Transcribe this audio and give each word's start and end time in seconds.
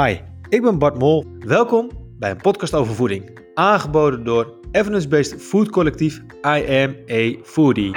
Hi, 0.00 0.16
ik 0.48 0.62
ben 0.62 0.78
Bart 0.78 0.98
Mol. 0.98 1.24
Welkom 1.38 1.90
bij 2.18 2.30
een 2.30 2.36
podcast 2.36 2.74
over 2.74 2.94
voeding. 2.94 3.40
Aangeboden 3.54 4.24
door 4.24 4.54
evidence-based 4.70 5.42
food 5.42 5.70
collectief 5.70 6.20
I 6.46 7.38
Foodie. 7.42 7.96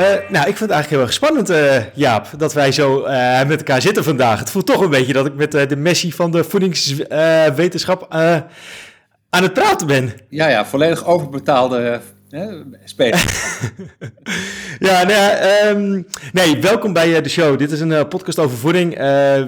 Uh, 0.00 0.06
nou, 0.28 0.48
ik 0.48 0.56
vind 0.56 0.58
het 0.58 0.70
eigenlijk 0.70 0.88
heel 0.88 1.00
erg 1.00 1.12
spannend, 1.12 1.50
uh, 1.50 1.94
Jaap, 1.94 2.26
dat 2.36 2.52
wij 2.52 2.72
zo 2.72 3.06
uh, 3.06 3.46
met 3.46 3.58
elkaar 3.58 3.80
zitten 3.80 4.04
vandaag. 4.04 4.38
Het 4.38 4.50
voelt 4.50 4.66
toch 4.66 4.80
een 4.80 4.90
beetje 4.90 5.12
dat 5.12 5.26
ik 5.26 5.34
met 5.34 5.52
de 5.52 5.76
Messi 5.76 6.12
van 6.12 6.30
de 6.30 6.44
voedingswetenschap 6.44 8.14
aan 9.36 9.42
het 9.42 9.52
praten 9.52 9.86
ben. 9.86 10.12
Ja, 10.28 10.48
ja, 10.48 10.66
volledig 10.66 11.06
overbetaalde 11.06 12.00
speler. 12.84 13.24
ja, 14.88 15.02
nou, 15.02 15.76
um, 15.76 16.06
nee, 16.32 16.60
welkom 16.60 16.92
bij 16.92 17.22
de 17.22 17.28
show. 17.28 17.58
Dit 17.58 17.72
is 17.72 17.80
een 17.80 18.08
podcast 18.08 18.38
over 18.38 18.56
voeding. 18.56 18.98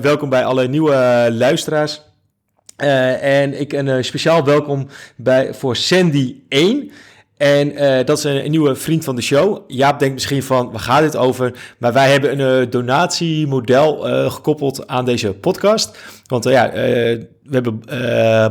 welkom 0.00 0.28
bij 0.28 0.44
alle 0.44 0.68
nieuwe 0.68 1.28
luisteraars. 1.32 2.02
en 2.76 3.60
ik 3.60 3.72
een 3.72 4.04
speciaal 4.04 4.44
welkom 4.44 4.88
bij, 5.16 5.54
voor 5.54 5.76
Sandy 5.76 6.36
1. 6.48 6.90
En 7.36 7.72
uh, 7.72 8.04
dat 8.04 8.18
is 8.18 8.24
een, 8.24 8.44
een, 8.44 8.50
nieuwe 8.50 8.74
vriend 8.74 9.04
van 9.04 9.16
de 9.16 9.22
show. 9.22 9.64
Jaap 9.66 9.98
denkt 9.98 10.14
misschien 10.14 10.42
van, 10.42 10.70
waar 10.70 10.80
gaat 10.80 11.02
dit 11.02 11.16
over? 11.16 11.52
Maar 11.78 11.92
wij 11.92 12.10
hebben 12.10 12.40
een 12.40 12.62
uh, 12.62 12.70
donatiemodel 12.70 14.08
uh, 14.08 14.30
gekoppeld 14.30 14.86
aan 14.86 15.04
deze 15.04 15.32
podcast. 15.32 15.98
Want 16.26 16.44
ja, 16.44 16.72
we 17.48 17.54
hebben 17.54 17.80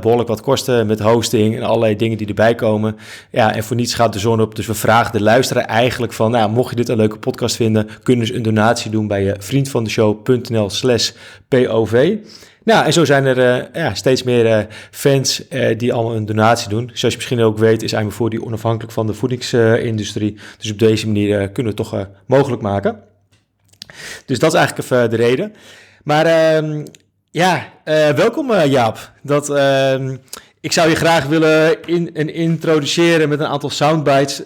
behoorlijk 0.01 0.29
wat 0.29 0.41
kosten 0.41 0.87
met 0.87 0.99
hosting 0.99 1.55
en 1.55 1.63
allerlei 1.63 1.95
dingen 1.95 2.17
die 2.17 2.27
erbij 2.27 2.55
komen. 2.55 2.97
Ja, 3.31 3.55
en 3.55 3.63
voor 3.63 3.75
niets 3.75 3.93
gaat 3.93 4.13
de 4.13 4.19
zon 4.19 4.41
op. 4.41 4.55
Dus 4.55 4.67
we 4.67 4.73
vragen 4.73 5.11
de 5.11 5.21
luisteraar 5.21 5.65
eigenlijk 5.65 6.13
van, 6.13 6.31
nou, 6.31 6.51
mocht 6.51 6.69
je 6.69 6.75
dit 6.75 6.89
een 6.89 6.97
leuke 6.97 7.17
podcast 7.17 7.55
vinden, 7.55 7.89
kunnen 8.03 8.27
ze 8.27 8.35
een 8.35 8.41
donatie 8.41 8.91
doen 8.91 9.07
bij 9.07 9.35
vriendvandeshow.nl 9.39 10.69
slash 10.69 11.11
POV. 11.47 12.15
Nou, 12.63 12.85
en 12.85 12.93
zo 12.93 13.05
zijn 13.05 13.25
er 13.25 13.37
uh, 13.37 13.65
ja, 13.73 13.93
steeds 13.93 14.23
meer 14.23 14.67
fans 14.91 15.43
die 15.77 15.93
allemaal 15.93 16.15
een 16.15 16.25
donatie 16.25 16.69
doen. 16.69 16.89
Zoals 16.93 17.13
je 17.13 17.19
misschien 17.19 17.41
ook 17.41 17.57
weet, 17.57 17.83
is 17.83 17.93
IJmer 17.93 18.13
voor 18.13 18.29
die 18.29 18.45
onafhankelijk 18.45 18.93
van 18.93 19.07
de 19.07 19.13
voedingsindustrie. 19.13 20.37
dus 20.57 20.71
op 20.71 20.79
deze 20.79 21.05
manier 21.05 21.49
kunnen 21.49 21.75
we 21.75 21.81
het 21.81 21.89
toch 21.89 22.07
mogelijk 22.25 22.61
maken. 22.61 22.99
Dus 24.25 24.39
dat 24.39 24.53
is 24.53 24.57
eigenlijk 24.57 24.91
even 24.91 25.09
de 25.09 25.15
reden. 25.15 25.53
Maar 26.03 26.25
ja, 27.37 28.13
welkom 28.15 28.53
Jaap. 28.53 29.11
Dat, 29.21 29.49
ehm, 29.49 30.15
ik 30.61 30.71
zou 30.71 30.89
je 30.89 30.95
graag 30.95 31.25
willen 31.25 31.83
in, 31.85 32.13
in 32.13 32.33
introduceren 32.33 33.29
met 33.29 33.39
een 33.39 33.45
aantal 33.45 33.69
soundbites. 33.69 34.37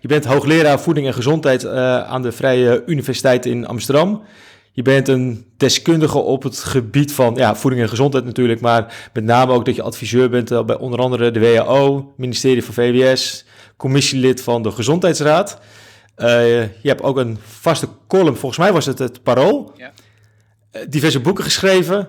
je 0.00 0.08
bent 0.08 0.24
hoogleraar 0.24 0.80
voeding 0.80 1.06
en 1.06 1.14
gezondheid 1.14 1.66
aan 1.66 2.22
de 2.22 2.32
Vrije 2.32 2.82
Universiteit 2.86 3.46
in 3.46 3.66
Amsterdam. 3.66 4.22
Je 4.74 4.82
bent 4.82 5.08
een 5.08 5.46
deskundige 5.56 6.18
op 6.18 6.42
het 6.42 6.58
gebied 6.58 7.12
van 7.12 7.34
ja, 7.34 7.54
voeding 7.54 7.82
en 7.82 7.88
gezondheid 7.88 8.24
natuurlijk, 8.24 8.60
maar 8.60 9.10
met 9.12 9.24
name 9.24 9.52
ook 9.52 9.64
dat 9.64 9.76
je 9.76 9.82
adviseur 9.82 10.30
bent 10.30 10.50
eh, 10.50 10.64
bij 10.64 10.76
onder 10.76 11.00
andere 11.00 11.30
de 11.30 11.40
WHO, 11.40 12.12
ministerie 12.16 12.64
van 12.64 12.74
VWS, 12.74 13.44
commissielid 13.76 14.42
van 14.42 14.62
de 14.62 14.70
Gezondheidsraad. 14.70 15.58
Je 16.16 16.68
hebt 16.82 17.02
ook 17.02 17.16
een 17.16 17.38
vaste 17.46 17.88
column, 18.08 18.36
volgens 18.36 18.60
mij 18.60 18.72
was 18.72 18.86
het 18.86 18.98
het 18.98 19.22
Parool. 19.22 19.72
Ja. 19.76 19.92
Uh, 20.72 20.82
diverse 20.88 21.20
boeken 21.20 21.44
geschreven. 21.44 22.08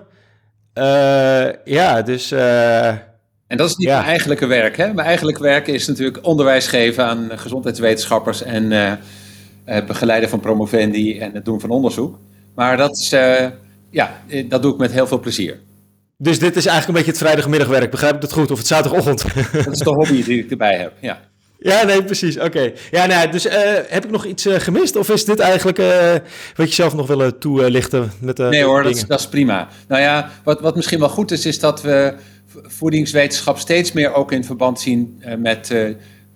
ja, 1.64 2.02
dus... 2.02 2.32
en 2.32 3.56
dat 3.56 3.68
is 3.68 3.76
niet 3.76 3.88
mijn 3.88 4.04
eigenlijke 4.04 4.46
werk. 4.46 4.76
Hè? 4.76 4.92
Mijn 4.92 5.06
eigenlijke 5.06 5.42
werk 5.42 5.66
is 5.66 5.86
natuurlijk 5.86 6.26
onderwijs 6.26 6.66
geven 6.66 7.04
aan 7.04 7.30
gezondheidswetenschappers 7.34 8.42
en 8.42 8.98
begeleiden 9.86 10.28
van 10.28 10.40
promovendi 10.40 11.18
en 11.18 11.34
het 11.34 11.44
doen 11.44 11.60
van 11.60 11.70
onderzoek. 11.70 12.18
Maar 12.54 12.76
dat, 12.76 12.98
is, 12.98 13.12
uh, 13.12 13.46
ja, 13.90 14.22
eh, 14.28 14.48
dat 14.48 14.62
doe 14.62 14.72
ik 14.72 14.78
met 14.78 14.92
heel 14.92 15.06
veel 15.06 15.20
plezier. 15.20 15.60
Dus 16.16 16.38
dit 16.38 16.56
is 16.56 16.66
eigenlijk 16.66 16.88
een 16.88 16.94
beetje 16.94 17.10
het 17.10 17.30
vrijdagmiddagwerk, 17.30 17.90
begrijp 17.90 18.14
ik 18.14 18.20
dat 18.20 18.32
goed? 18.32 18.50
Of 18.50 18.58
het 18.58 18.66
zaterdagochtend? 18.66 19.24
Dat 19.64 19.72
is 19.72 19.78
de 19.78 19.90
hobby 19.90 20.24
die 20.24 20.44
ik 20.44 20.50
erbij 20.50 20.78
heb, 20.78 20.92
ja. 21.00 21.20
Ja, 21.64 21.84
nee, 21.84 22.04
precies. 22.04 22.38
Oké. 22.38 22.72
Ja, 22.90 23.06
nou, 23.06 23.30
dus 23.30 23.46
uh, 23.46 23.52
heb 23.88 24.04
ik 24.04 24.10
nog 24.10 24.24
iets 24.24 24.46
uh, 24.46 24.58
gemist? 24.58 24.96
Of 24.96 25.08
is 25.10 25.24
dit 25.24 25.38
eigenlijk 25.38 25.78
uh, 25.78 26.12
wat 26.56 26.68
je 26.68 26.74
zelf 26.74 26.94
nog 26.94 27.06
willen 27.06 27.38
toelichten? 27.38 28.12
Met, 28.20 28.38
nee 28.38 28.64
hoor, 28.64 28.82
dat 28.82 28.94
is, 28.94 29.06
dat 29.06 29.20
is, 29.20 29.28
prima. 29.28 29.68
Nou 29.88 30.02
ja, 30.02 30.30
wat, 30.42 30.60
wat 30.60 30.76
misschien 30.76 30.98
wel 30.98 31.08
goed 31.08 31.30
is, 31.30 31.46
is 31.46 31.58
dat 31.58 31.82
we 31.82 32.14
voedingswetenschap 32.48 33.58
steeds 33.58 33.92
meer 33.92 34.14
ook 34.14 34.32
in 34.32 34.44
verband 34.44 34.80
zien 34.80 35.22
met 35.38 35.74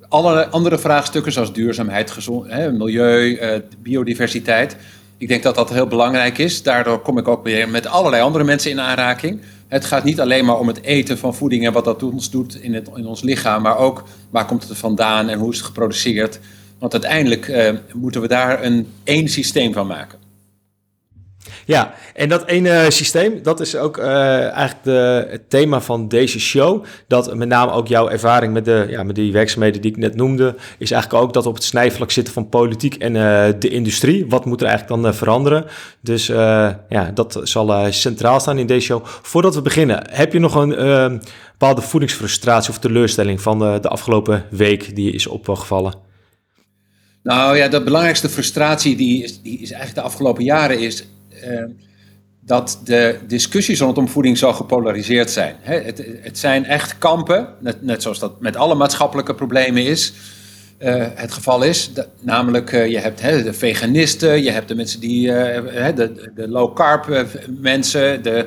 alle 0.08 0.48
andere 0.48 0.78
vraagstukken, 0.78 1.32
zoals 1.32 1.52
duurzaamheid, 1.52 2.10
gezond, 2.10 2.46
milieu, 2.72 3.38
biodiversiteit. 3.78 4.76
Ik 5.18 5.28
denk 5.28 5.42
dat 5.42 5.54
dat 5.54 5.70
heel 5.70 5.86
belangrijk 5.86 6.38
is. 6.38 6.62
Daardoor 6.62 6.98
kom 6.98 7.18
ik 7.18 7.28
ook 7.28 7.44
weer 7.44 7.68
met 7.68 7.86
allerlei 7.86 8.22
andere 8.22 8.44
mensen 8.44 8.70
in 8.70 8.80
aanraking. 8.80 9.40
Het 9.68 9.84
gaat 9.84 10.04
niet 10.04 10.20
alleen 10.20 10.44
maar 10.44 10.58
om 10.58 10.66
het 10.66 10.82
eten 10.82 11.18
van 11.18 11.34
voeding 11.34 11.66
en 11.66 11.72
wat 11.72 11.84
dat 11.84 12.02
ons 12.02 12.30
doet 12.30 12.62
in, 12.62 12.74
het, 12.74 12.88
in 12.94 13.06
ons 13.06 13.22
lichaam, 13.22 13.62
maar 13.62 13.78
ook 13.78 14.04
waar 14.30 14.46
komt 14.46 14.68
het 14.68 14.78
vandaan 14.78 15.28
en 15.28 15.38
hoe 15.38 15.50
is 15.50 15.56
het 15.56 15.66
geproduceerd. 15.66 16.40
Want 16.78 16.92
uiteindelijk 16.92 17.48
uh, 17.48 17.70
moeten 17.94 18.20
we 18.20 18.28
daar 18.28 18.64
een 18.64 18.92
één 19.04 19.28
systeem 19.28 19.72
van 19.72 19.86
maken. 19.86 20.27
Ja, 21.64 21.94
en 22.14 22.28
dat 22.28 22.46
ene 22.46 22.86
systeem, 22.90 23.42
dat 23.42 23.60
is 23.60 23.76
ook 23.76 23.98
uh, 23.98 24.06
eigenlijk 24.40 24.84
de, 24.84 25.26
het 25.30 25.50
thema 25.50 25.80
van 25.80 26.08
deze 26.08 26.40
show. 26.40 26.84
Dat 27.06 27.34
met 27.34 27.48
name 27.48 27.72
ook 27.72 27.88
jouw 27.88 28.08
ervaring 28.08 28.52
met, 28.52 28.64
de, 28.64 28.86
ja, 28.88 29.02
met 29.02 29.14
die 29.14 29.32
werkzaamheden 29.32 29.80
die 29.80 29.90
ik 29.90 29.96
net 29.96 30.14
noemde, 30.14 30.54
is 30.78 30.90
eigenlijk 30.90 31.24
ook 31.24 31.32
dat 31.32 31.46
op 31.46 31.54
het 31.54 31.64
snijvlak 31.64 32.10
zitten 32.10 32.34
van 32.34 32.48
politiek 32.48 32.94
en 32.94 33.14
uh, 33.14 33.46
de 33.58 33.68
industrie. 33.68 34.26
Wat 34.28 34.44
moet 34.44 34.60
er 34.60 34.66
eigenlijk 34.66 35.02
dan 35.02 35.12
uh, 35.12 35.18
veranderen? 35.18 35.64
Dus 36.00 36.26
ja, 36.26 37.10
dat 37.14 37.40
zal 37.42 37.92
centraal 37.92 38.40
staan 38.40 38.58
in 38.58 38.66
deze 38.66 38.86
show. 38.86 39.04
Voordat 39.04 39.54
we 39.54 39.62
beginnen, 39.62 40.02
heb 40.10 40.32
je 40.32 40.38
nog 40.38 40.54
een 40.54 41.20
bepaalde 41.50 41.82
voedingsfrustratie 41.82 42.70
of 42.70 42.78
teleurstelling 42.78 43.40
van 43.40 43.58
de 43.58 43.88
afgelopen 43.88 44.44
week 44.50 44.96
die 44.96 45.12
is 45.12 45.26
opgevallen? 45.26 45.94
Nou 47.22 47.56
ja, 47.56 47.68
de 47.68 47.82
belangrijkste 47.82 48.28
frustratie 48.28 48.96
die 48.96 49.22
is, 49.22 49.42
die 49.42 49.58
is 49.58 49.70
eigenlijk 49.70 49.94
de 49.94 50.12
afgelopen 50.12 50.44
jaren 50.44 50.78
is 50.78 51.04
Ehm, 51.04 51.17
dat 52.40 52.80
de 52.84 53.18
discussies 53.26 53.80
rondom 53.80 54.08
voeding 54.08 54.38
zo 54.38 54.52
gepolariseerd 54.52 55.30
zijn. 55.30 55.54
het, 55.60 56.04
het, 56.20 56.38
zijn 56.38 56.64
echt 56.64 56.98
kampen, 56.98 57.48
net, 57.80 58.02
zoals 58.02 58.18
dat 58.18 58.40
met 58.40 58.56
alle 58.56 58.74
maatschappelijke 58.74 59.34
problemen 59.34 59.84
is. 59.84 60.12
Uh, 60.82 61.06
het 61.14 61.32
geval 61.32 61.62
is, 61.62 61.90
namelijk 62.20 62.72
uh, 62.72 62.86
je 62.86 62.98
hebt 62.98 63.20
de 63.20 63.52
veganisten, 63.52 64.42
je 64.42 64.50
hebt 64.50 64.68
de 64.68 64.74
mensen 64.74 65.00
die, 65.00 65.26
de, 65.26 66.30
de 66.34 66.48
low 66.48 66.74
carb 66.74 67.26
mensen, 67.60 68.22
de, 68.22 68.46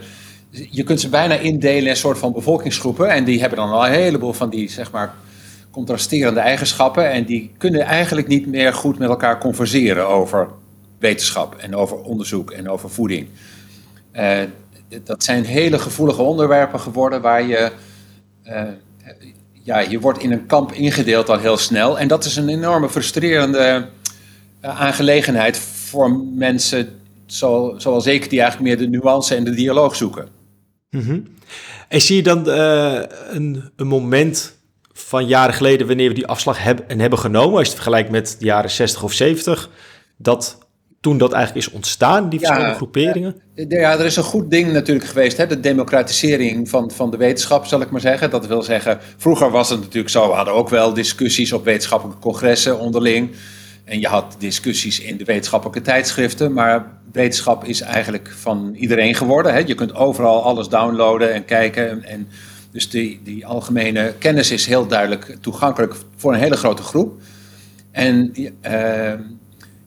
je 0.51 0.83
kunt 0.83 1.01
ze 1.01 1.09
bijna 1.09 1.35
indelen 1.35 1.83
in 1.83 1.89
een 1.89 1.95
soort 1.95 2.17
van 2.17 2.33
bevolkingsgroepen 2.33 3.09
en 3.09 3.23
die 3.23 3.39
hebben 3.39 3.57
dan 3.57 3.71
al 3.71 3.85
een 3.85 3.91
heleboel 3.91 4.33
van 4.33 4.49
die 4.49 4.69
zeg 4.69 4.91
maar 4.91 5.13
contrasterende 5.71 6.39
eigenschappen 6.39 7.11
en 7.11 7.25
die 7.25 7.51
kunnen 7.57 7.81
eigenlijk 7.81 8.27
niet 8.27 8.47
meer 8.47 8.73
goed 8.73 8.97
met 8.97 9.09
elkaar 9.09 9.39
converseren 9.39 10.07
over 10.07 10.47
wetenschap 11.01 11.55
en 11.55 11.75
over 11.75 11.97
onderzoek 11.97 12.51
en 12.51 12.69
over 12.69 12.89
voeding. 12.89 13.27
Uh, 14.15 14.39
dat 15.03 15.23
zijn 15.23 15.43
hele 15.43 15.79
gevoelige 15.79 16.21
onderwerpen 16.21 16.79
geworden 16.79 17.21
waar 17.21 17.47
je, 17.47 17.71
uh, 18.45 18.63
ja, 19.51 19.79
je 19.79 19.99
wordt 19.99 20.19
in 20.19 20.31
een 20.31 20.45
kamp 20.45 20.71
ingedeeld 20.71 21.29
al 21.29 21.39
heel 21.39 21.57
snel. 21.57 21.99
En 21.99 22.07
dat 22.07 22.25
is 22.25 22.35
een 22.35 22.49
enorme 22.49 22.89
frustrerende 22.89 23.87
uh, 24.61 24.79
aangelegenheid 24.79 25.57
voor 25.57 26.11
mensen 26.35 26.99
zo, 27.25 27.73
zoals 27.77 28.05
ik, 28.05 28.29
die 28.29 28.41
eigenlijk 28.41 28.69
meer 28.69 28.89
de 28.89 28.97
nuance 28.97 29.35
en 29.35 29.43
de 29.43 29.53
dialoog 29.53 29.95
zoeken. 29.95 30.27
-hmm. 30.89 31.27
En 31.87 32.01
zie 32.01 32.15
je 32.15 32.23
dan 32.23 32.47
een, 32.47 33.71
een 33.75 33.87
moment 33.87 34.55
van 34.93 35.27
jaren 35.27 35.53
geleden, 35.53 35.87
wanneer 35.87 36.07
we 36.07 36.13
die 36.13 36.27
afslag 36.27 36.63
hebben 36.63 36.89
en 36.89 36.99
hebben 36.99 37.19
genomen, 37.19 37.57
als 37.57 37.67
je 37.67 37.73
het 37.73 37.81
vergelijkt 37.81 38.11
met 38.11 38.35
de 38.39 38.45
jaren 38.45 38.69
60 38.69 39.03
of 39.03 39.13
70, 39.13 39.69
dat 40.17 40.57
toen 41.01 41.17
dat 41.17 41.31
eigenlijk 41.33 41.67
is 41.67 41.73
ontstaan, 41.73 42.29
die 42.29 42.39
verschillende 42.39 42.75
groeperingen? 42.75 43.35
Ja, 43.55 43.99
er 43.99 44.05
is 44.05 44.15
een 44.15 44.23
goed 44.23 44.51
ding 44.51 44.71
natuurlijk 44.71 45.07
geweest, 45.07 45.37
hè? 45.37 45.47
de 45.47 45.59
democratisering 45.59 46.69
van, 46.69 46.91
van 46.91 47.11
de 47.11 47.17
wetenschap, 47.17 47.65
zal 47.65 47.81
ik 47.81 47.89
maar 47.89 48.01
zeggen. 48.01 48.29
Dat 48.29 48.47
wil 48.47 48.61
zeggen, 48.61 48.99
vroeger 49.17 49.51
was 49.51 49.69
het 49.69 49.79
natuurlijk 49.79 50.09
zo, 50.09 50.27
we 50.27 50.33
hadden 50.33 50.53
ook 50.53 50.69
wel 50.69 50.93
discussies 50.93 51.53
op 51.53 51.63
wetenschappelijke 51.63 52.21
congressen 52.21 52.79
onderling. 52.79 53.31
En 53.83 53.99
je 53.99 54.07
had 54.07 54.35
discussies 54.39 54.99
in 54.99 55.17
de 55.17 55.23
wetenschappelijke 55.23 55.81
tijdschriften, 55.81 56.53
maar 56.53 56.91
wetenschap 57.11 57.63
is 57.63 57.81
eigenlijk 57.81 58.33
van 58.37 58.73
iedereen 58.75 59.15
geworden. 59.15 59.53
Hè? 59.53 59.59
Je 59.59 59.75
kunt 59.75 59.95
overal 59.95 60.43
alles 60.43 60.67
downloaden 60.67 61.33
en 61.33 61.45
kijken. 61.45 62.03
En, 62.03 62.27
dus 62.71 62.89
die, 62.89 63.21
die 63.23 63.45
algemene 63.45 64.13
kennis 64.17 64.51
is 64.51 64.65
heel 64.65 64.87
duidelijk 64.87 65.37
toegankelijk 65.41 65.95
voor 66.15 66.33
een 66.33 66.39
hele 66.39 66.57
grote 66.57 66.83
groep. 66.83 67.21
En 67.91 68.33
uh, 68.61 69.13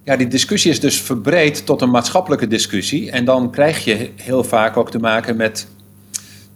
ja, 0.04 0.16
die 0.16 0.26
discussie 0.26 0.70
is 0.70 0.80
dus 0.80 1.00
verbreed 1.00 1.66
tot 1.66 1.82
een 1.82 1.90
maatschappelijke 1.90 2.46
discussie. 2.46 3.10
En 3.10 3.24
dan 3.24 3.50
krijg 3.50 3.84
je 3.84 4.10
heel 4.16 4.44
vaak 4.44 4.76
ook 4.76 4.90
te 4.90 4.98
maken 4.98 5.36
met 5.36 5.66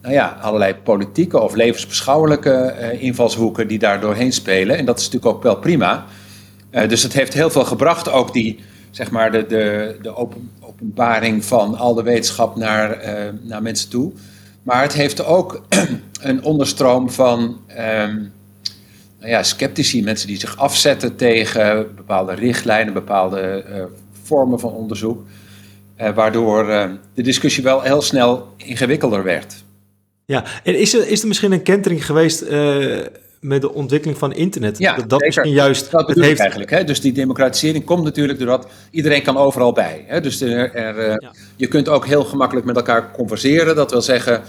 nou 0.02 0.14
ja, 0.14 0.38
allerlei 0.40 0.74
politieke 0.74 1.40
of 1.40 1.54
levensbeschouwelijke 1.54 2.74
invalshoeken 2.98 3.68
die 3.68 3.78
daar 3.78 4.00
doorheen 4.00 4.32
spelen. 4.32 4.76
En 4.76 4.84
dat 4.84 4.98
is 4.98 5.04
natuurlijk 5.04 5.34
ook 5.36 5.42
wel 5.42 5.56
prima. 5.56 6.04
dus 6.70 7.02
het 7.02 7.12
heeft 7.12 7.34
heel 7.34 7.50
veel 7.50 7.64
gebracht, 7.64 8.10
ook 8.10 8.32
die, 8.32 8.58
zeg 8.90 9.10
maar, 9.10 9.32
de, 9.32 9.46
de, 9.46 9.96
de 10.02 10.16
open, 10.16 10.50
openbaring 10.60 11.44
van 11.44 11.76
al 11.76 11.94
de 11.94 12.02
wetenschap 12.02 12.56
naar, 12.56 12.98
naar 13.42 13.62
mensen 13.62 13.90
toe. 13.90 14.12
Maar 14.62 14.82
het 14.82 14.92
heeft 14.92 15.24
ook 15.24 15.62
een 16.20 16.42
onderstroom 16.42 17.10
van 17.10 17.60
um, 17.78 18.32
nou 19.18 19.30
ja, 19.30 19.42
sceptici, 19.42 20.02
mensen 20.02 20.26
die 20.26 20.38
zich 20.38 20.56
afzetten 20.56 21.16
tegen 21.16 21.94
bepaalde 21.96 22.34
richtlijnen, 22.34 22.92
bepaalde 22.92 23.64
uh, 23.70 23.84
vormen 24.22 24.60
van 24.60 24.72
onderzoek. 24.72 25.26
Uh, 26.00 26.14
waardoor 26.14 26.68
uh, 26.68 26.84
de 27.14 27.22
discussie 27.22 27.62
wel 27.62 27.82
heel 27.82 28.02
snel 28.02 28.54
ingewikkelder 28.56 29.22
werd. 29.22 29.64
Ja, 30.24 30.44
en 30.64 30.78
is 30.78 30.94
er, 30.94 31.08
is 31.08 31.20
er 31.22 31.28
misschien 31.28 31.52
een 31.52 31.62
kentering 31.62 32.06
geweest 32.06 32.44
met 33.40 33.60
de 33.60 33.74
ontwikkeling 33.74 34.18
van 34.18 34.32
internet? 34.32 34.78
Ja, 34.78 34.96
dat, 34.96 35.20
misschien 35.20 35.50
juist. 35.50 35.90
Dat 35.90 36.06
bedoel 36.06 36.22
heeft... 36.22 36.40
eigenlijk. 36.40 36.70
Hè? 36.70 36.84
Dus 36.84 37.00
die 37.00 37.12
democratisering 37.12 37.84
komt 37.84 38.04
natuurlijk 38.04 38.38
doordat 38.38 38.66
iedereen 38.90 39.22
kan 39.22 39.36
overal 39.36 39.72
bij. 39.72 40.04
Hè? 40.06 40.20
Dus 40.20 40.40
er, 40.40 40.74
er, 40.74 41.10
ja. 41.10 41.32
je 41.56 41.66
kunt 41.66 41.88
ook 41.88 42.06
heel 42.06 42.24
gemakkelijk 42.24 42.66
met 42.66 42.76
elkaar 42.76 43.10
converseren. 43.12 43.76
Dat 43.76 43.90
wil 43.90 44.02
zeggen, 44.02 44.42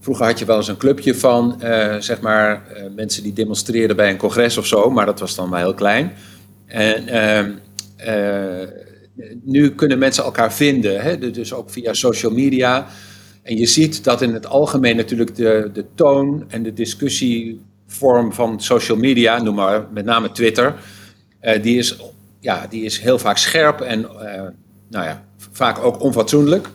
Vroeger 0.00 0.26
had 0.26 0.38
je 0.38 0.44
wel 0.44 0.56
eens 0.56 0.68
een 0.68 0.76
clubje 0.76 1.14
van, 1.14 1.60
uh, 1.64 1.96
zeg 1.96 2.20
maar, 2.20 2.62
uh, 2.76 2.82
mensen 2.96 3.22
die 3.22 3.32
demonstreerden 3.32 3.96
bij 3.96 4.10
een 4.10 4.16
congres 4.16 4.56
of 4.56 4.66
zo, 4.66 4.90
maar 4.90 5.06
dat 5.06 5.20
was 5.20 5.34
dan 5.34 5.48
maar 5.48 5.60
heel 5.60 5.74
klein. 5.74 6.12
En 6.66 7.04
uh, 8.06 8.66
nu 9.42 9.70
kunnen 9.74 9.98
mensen 9.98 10.24
elkaar 10.24 10.52
vinden, 10.52 11.00
hè? 11.00 11.30
dus 11.30 11.52
ook 11.52 11.70
via 11.70 11.92
social 11.92 12.32
media. 12.32 12.86
En 13.42 13.56
je 13.56 13.66
ziet 13.66 14.04
dat 14.04 14.22
in 14.22 14.34
het 14.34 14.46
algemeen 14.46 14.96
natuurlijk 14.96 15.36
de, 15.36 15.70
de 15.72 15.84
toon 15.94 16.44
en 16.48 16.62
de 16.62 16.72
discussievorm 16.72 18.32
van 18.32 18.60
social 18.60 18.98
media, 18.98 19.42
noem 19.42 19.54
maar 19.54 19.86
met 19.92 20.04
name 20.04 20.32
Twitter, 20.32 20.74
die, 21.62 21.78
is, 21.78 21.96
ja, 22.40 22.66
die 22.70 22.84
is 22.84 22.98
heel 22.98 23.18
vaak 23.18 23.36
scherp 23.36 23.80
en 23.80 24.00
nou 24.88 25.04
ja, 25.04 25.24
vaak 25.50 25.78
ook 25.78 26.00
onfatsoenlijk. 26.00 26.68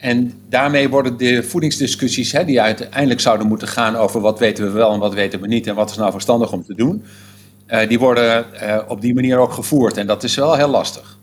En 0.00 0.40
daarmee 0.48 0.88
worden 0.88 1.16
de 1.16 1.42
voedingsdiscussies, 1.42 2.32
hè, 2.32 2.44
die 2.44 2.60
uiteindelijk 2.60 3.20
zouden 3.20 3.46
moeten 3.46 3.68
gaan 3.68 3.96
over 3.96 4.20
wat 4.20 4.38
weten 4.38 4.64
we 4.64 4.70
wel 4.70 4.92
en 4.92 4.98
wat 4.98 5.14
weten 5.14 5.40
we 5.40 5.46
niet 5.46 5.66
en 5.66 5.74
wat 5.74 5.90
is 5.90 5.96
nou 5.96 6.10
verstandig 6.10 6.52
om 6.52 6.64
te 6.64 6.74
doen, 6.74 7.04
uh, 7.68 7.88
die 7.88 7.98
worden 7.98 8.46
uh, 8.62 8.78
op 8.88 9.00
die 9.00 9.14
manier 9.14 9.38
ook 9.38 9.52
gevoerd. 9.52 9.96
En 9.96 10.06
dat 10.06 10.22
is 10.22 10.34
wel 10.34 10.54
heel 10.54 10.68
lastig. 10.68 11.18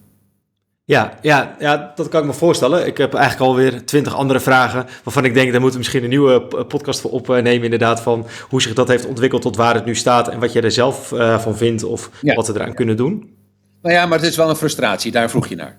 Ja, 0.84 1.18
ja, 1.22 1.56
ja, 1.60 1.92
dat 1.96 2.10
kan 2.10 2.22
ik 2.22 2.28
me 2.28 2.34
voorstellen. 2.34 2.88
Ik 2.88 2.98
heb 2.98 3.14
eigenlijk 3.14 3.50
alweer 3.50 3.86
twintig 3.86 4.16
andere 4.16 4.40
vragen 4.40 4.86
waarvan 5.04 5.26
ik 5.26 5.34
denk, 5.34 5.52
daar 5.52 5.62
moeten 5.62 5.80
we 5.80 5.86
misschien 5.86 6.04
een 6.04 6.10
nieuwe 6.10 6.42
podcast 6.66 7.02
voor 7.02 7.12
opnemen 7.12 7.64
inderdaad, 7.64 8.02
van 8.02 8.26
hoe 8.50 8.62
zich 8.62 8.74
dat 8.74 8.88
heeft 8.88 9.06
ontwikkeld 9.06 9.42
tot 9.42 9.56
waar 9.56 9.74
het 9.74 9.86
nu 9.86 9.96
staat 9.96 10.28
en 10.28 10.40
wat 10.40 10.54
jij 10.54 10.62
er 10.62 10.72
zelf 10.72 11.12
uh, 11.12 11.40
van 11.40 11.58
vindt 11.58 11.84
of 11.84 12.10
ja. 12.22 12.36
wat 12.36 12.48
we 12.48 12.54
eraan 12.54 12.74
kunnen 12.74 12.98
doen. 12.98 13.36
Nou 13.82 13.96
ja, 13.96 14.06
maar 14.06 14.20
het 14.20 14.28
is 14.28 14.36
wel 14.38 14.50
een 14.50 14.56
frustratie, 14.56 15.12
daar 15.12 15.30
vroeg 15.30 15.48
je 15.48 15.56
naar. 15.56 15.78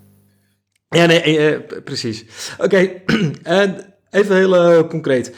Ja, 0.88 1.06
nee, 1.06 1.38
eh, 1.38 1.80
precies. 1.84 2.24
Oké, 2.58 2.90
en 3.42 3.94
even 4.10 4.36
heel 4.36 4.80
uh, 4.80 4.88
concreet. 4.88 5.34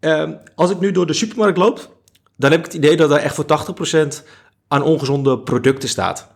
Uh, 0.00 0.30
als 0.54 0.70
ik 0.70 0.80
nu 0.80 0.92
door 0.92 1.06
de 1.06 1.12
supermarkt 1.12 1.58
loop, 1.58 1.96
dan 2.36 2.50
heb 2.50 2.60
ik 2.60 2.66
het 2.66 2.74
idee 2.74 2.96
dat 2.96 3.10
er 3.10 3.16
echt 3.16 3.34
voor 3.34 3.44
80% 3.44 4.24
aan 4.68 4.82
ongezonde 4.82 5.38
producten 5.38 5.88
staat. 5.88 6.28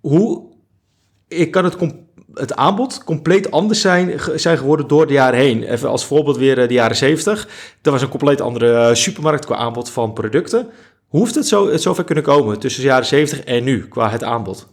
Hoe 0.00 0.52
ik 1.28 1.50
kan 1.50 1.64
het, 1.64 1.76
het 2.34 2.54
aanbod 2.54 3.04
compleet 3.04 3.50
anders 3.50 3.80
zijn, 3.80 4.20
zijn 4.34 4.58
geworden 4.58 4.88
door 4.88 5.06
de 5.06 5.12
jaren 5.12 5.38
heen? 5.38 5.62
Even 5.62 5.88
als 5.88 6.06
voorbeeld 6.06 6.36
weer 6.36 6.68
de 6.68 6.74
jaren 6.74 6.96
70. 6.96 7.48
Dat 7.82 7.92
was 7.92 8.02
een 8.02 8.08
compleet 8.08 8.40
andere 8.40 8.94
supermarkt 8.94 9.44
qua 9.44 9.56
aanbod 9.56 9.90
van 9.90 10.12
producten. 10.12 10.70
Hoe 11.08 11.28
het 11.28 11.46
zo, 11.46 11.70
het 11.70 11.82
zover 11.82 12.04
kunnen 12.04 12.24
komen 12.24 12.58
tussen 12.58 12.82
de 12.82 12.88
jaren 12.88 13.06
70 13.06 13.40
en 13.40 13.64
nu 13.64 13.88
qua 13.88 14.10
het 14.10 14.24
aanbod? 14.24 14.68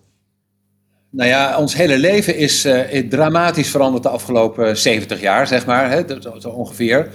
Nou 1.16 1.30
ja, 1.30 1.58
ons 1.58 1.76
hele 1.76 1.98
leven 1.98 2.38
is, 2.38 2.66
uh, 2.66 3.10
dramatisch 3.10 3.70
veranderd 3.70 4.04
de 4.04 4.10
afgelopen 4.10 4.78
70 4.78 5.22
jaar, 5.22 5.48
zeg 5.48 5.66
maar, 5.66 5.92
hè, 5.92 6.04
zo, 6.40 6.50
ongeveer. 6.50 7.08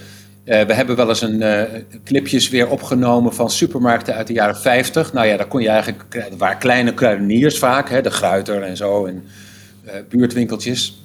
Uh, 0.44 0.62
we 0.62 0.74
hebben 0.74 0.96
wel 0.96 1.08
eens 1.08 1.22
een 1.22 1.42
clipjes 2.04 2.48
weer 2.48 2.68
opgenomen 2.68 3.34
van 3.34 3.50
supermarkten 3.50 4.14
uit 4.14 4.26
de 4.26 4.32
jaren 4.32 4.56
50. 4.56 5.12
Nou 5.12 5.26
ja, 5.26 5.36
daar 5.36 5.46
kon 5.46 5.62
je 5.62 5.68
eigenlijk, 5.68 6.28
waren 6.38 6.58
kleine 6.58 6.94
kruideniers 6.94 7.58
vaak, 7.58 7.88
hè, 7.88 8.02
de 8.02 8.10
Gruiter 8.10 8.62
en 8.62 8.76
zo, 8.76 9.06
en 9.06 9.24
buurtwinkeltjes. 10.08 11.02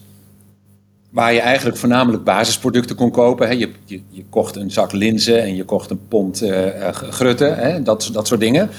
Waar 1.10 1.34
je 1.34 1.42
eigenlijk 1.42 1.78
voornamelijk 1.78 2.24
basisproducten 2.24 2.96
kon 2.96 3.12
kopen. 3.12 3.48
Hè. 3.48 3.54
Je, 3.54 3.70
je, 3.86 4.02
je 4.10 4.26
kocht 4.30 4.56
een 4.56 4.72
zak 4.72 4.92
linzen 4.92 5.42
en 5.42 5.56
je 5.56 5.64
kocht 5.64 5.90
een 5.90 6.08
pond 6.08 6.44
grutten, 6.92 7.58
hè, 7.58 7.84
dat, 7.84 8.10
dat 8.14 8.28
soort 8.28 8.40
dingen. 8.40 8.70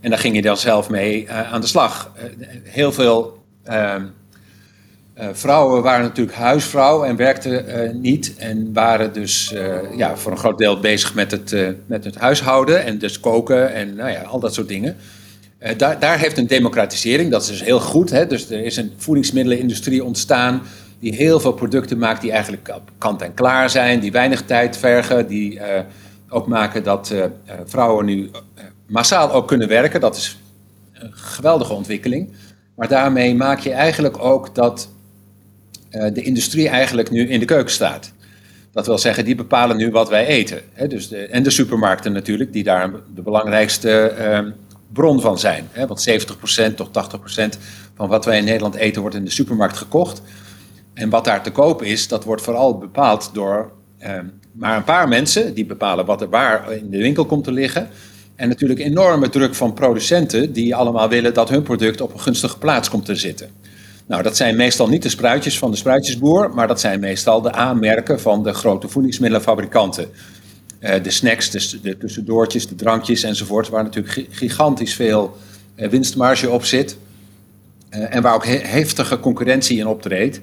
En 0.00 0.10
daar 0.10 0.18
ging 0.18 0.34
je 0.34 0.42
dan 0.42 0.56
zelf 0.56 0.90
mee 0.90 1.30
aan 1.30 1.60
de 1.60 1.66
slag. 1.66 2.12
heel 2.62 2.92
veel 2.92 3.42
vrouwen 5.32 5.82
waren 5.82 6.02
natuurlijk 6.02 6.36
huisvrouw 6.36 7.04
en 7.04 7.16
werkten 7.16 7.68
uh, 7.68 7.92
niet. 7.92 8.34
En 8.36 8.72
waren 8.72 9.12
dus 9.12 9.52
uh, 9.52 9.96
ja, 9.96 10.16
voor 10.16 10.32
een 10.32 10.38
groot 10.38 10.58
deel 10.58 10.80
bezig 10.80 11.14
met 11.14 11.30
het, 11.30 11.56
met 11.86 12.04
het 12.04 12.16
huishouden 12.16 12.84
en 12.84 12.98
dus 12.98 13.20
koken 13.20 13.72
en 13.72 13.94
nou 13.94 14.10
ja, 14.10 14.22
al 14.22 14.40
dat 14.40 14.54
soort 14.54 14.68
dingen. 14.68 14.96
daar, 15.76 15.98
daar 15.98 16.18
heeft 16.18 16.38
een 16.38 16.46
democratisering, 16.46 17.30
dat 17.30 17.42
is 17.42 17.48
dus 17.48 17.62
heel 17.62 17.80
goed. 17.80 18.10
Hè? 18.10 18.26
Dus 18.26 18.50
er 18.50 18.64
is 18.64 18.76
een 18.76 18.92
voedingsmiddelenindustrie 18.96 20.04
ontstaan 20.04 20.62
die 20.98 21.14
heel 21.14 21.40
veel 21.40 21.52
producten 21.52 21.98
maakt 21.98 22.20
die 22.20 22.32
eigenlijk 22.32 22.74
kant 22.98 23.22
en 23.22 23.34
klaar 23.34 23.70
zijn, 23.70 24.00
die 24.00 24.12
weinig 24.12 24.42
tijd 24.42 24.76
vergen, 24.76 25.26
die 25.26 25.60
ook 26.28 26.46
maken 26.46 26.82
dat 26.82 27.14
vrouwen 27.64 28.04
nu 28.04 28.30
massaal 28.86 29.32
ook 29.32 29.48
kunnen 29.48 29.68
werken. 29.68 30.00
Dat 30.00 30.16
is 30.16 30.38
een 30.92 31.12
geweldige 31.14 31.72
ontwikkeling. 31.72 32.32
Maar 32.74 32.88
daarmee 32.88 33.34
maak 33.34 33.58
je 33.58 33.72
eigenlijk 33.72 34.18
ook 34.18 34.54
dat 34.54 34.88
uh, 35.90 36.14
de 36.14 36.22
industrie 36.22 36.68
eigenlijk 36.68 37.10
nu 37.10 37.28
in 37.28 37.40
de 37.40 37.44
keuken 37.44 37.72
staat. 37.72 38.12
Dat 38.72 38.86
wil 38.86 38.98
zeggen, 38.98 39.24
die 39.24 39.34
bepalen 39.34 39.76
nu 39.76 39.90
wat 39.90 40.08
wij 40.08 40.26
eten. 40.26 40.60
Hè? 40.72 40.86
Dus 40.86 41.08
de, 41.08 41.26
en 41.26 41.42
de 41.42 41.50
supermarkten 41.50 42.12
natuurlijk, 42.12 42.52
die 42.52 42.62
daar 42.62 42.90
de 43.14 43.22
belangrijkste 43.22 44.14
uh, 44.18 44.52
bron 44.92 45.20
van 45.20 45.38
zijn. 45.38 45.68
Hè? 45.70 45.86
Want 45.86 46.08
70% 46.70 46.74
tot 46.74 46.88
80% 47.56 47.58
van 47.94 48.08
wat 48.08 48.24
wij 48.24 48.38
in 48.38 48.44
Nederland 48.44 48.74
eten 48.74 49.00
wordt 49.00 49.16
in 49.16 49.24
de 49.24 49.30
supermarkt 49.30 49.76
gekocht. 49.76 50.22
En 50.94 51.10
wat 51.10 51.24
daar 51.24 51.42
te 51.42 51.50
koop 51.50 51.82
is, 51.82 52.08
dat 52.08 52.24
wordt 52.24 52.42
vooral 52.42 52.78
bepaald 52.78 53.30
door 53.32 53.72
uh, 54.02 54.18
maar 54.52 54.76
een 54.76 54.84
paar 54.84 55.08
mensen. 55.08 55.54
Die 55.54 55.66
bepalen 55.66 56.04
wat 56.04 56.20
er 56.20 56.28
waar 56.28 56.72
in 56.72 56.90
de 56.90 56.98
winkel 56.98 57.24
komt 57.24 57.44
te 57.44 57.52
liggen. 57.52 57.88
En 58.36 58.48
natuurlijk 58.48 58.80
enorme 58.80 59.28
druk 59.28 59.54
van 59.54 59.74
producenten 59.74 60.52
die 60.52 60.74
allemaal 60.74 61.08
willen 61.08 61.34
dat 61.34 61.48
hun 61.48 61.62
product 61.62 62.00
op 62.00 62.12
een 62.12 62.20
gunstige 62.20 62.58
plaats 62.58 62.90
komt 62.90 63.04
te 63.04 63.16
zitten. 63.16 63.50
Nou, 64.06 64.22
dat 64.22 64.36
zijn 64.36 64.56
meestal 64.56 64.88
niet 64.88 65.02
de 65.02 65.08
spruitjes 65.08 65.58
van 65.58 65.70
de 65.70 65.76
spruitjesboer, 65.76 66.54
maar 66.54 66.68
dat 66.68 66.80
zijn 66.80 67.00
meestal 67.00 67.40
de 67.40 67.52
aanmerken 67.52 68.20
van 68.20 68.42
de 68.42 68.52
grote 68.52 68.88
voedingsmiddelenfabrikanten. 68.88 70.08
Uh, 70.80 71.02
de 71.02 71.10
snacks, 71.10 71.50
de, 71.50 71.80
de, 71.82 71.96
tussendoortjes, 71.98 72.68
de 72.68 72.74
drankjes 72.74 73.22
enzovoort, 73.22 73.68
waar 73.68 73.82
natuurlijk 73.82 74.26
gigantisch 74.30 74.94
veel 74.94 75.36
uh, 75.76 75.88
winstmarge 75.88 76.50
op 76.50 76.64
zit. 76.64 76.96
Uh, 77.90 78.14
en 78.14 78.22
waar 78.22 78.34
ook 78.34 78.46
he 78.46 78.56
heftige 78.56 79.20
concurrentie 79.20 79.78
in 79.78 79.86
optreedt. 79.86 80.40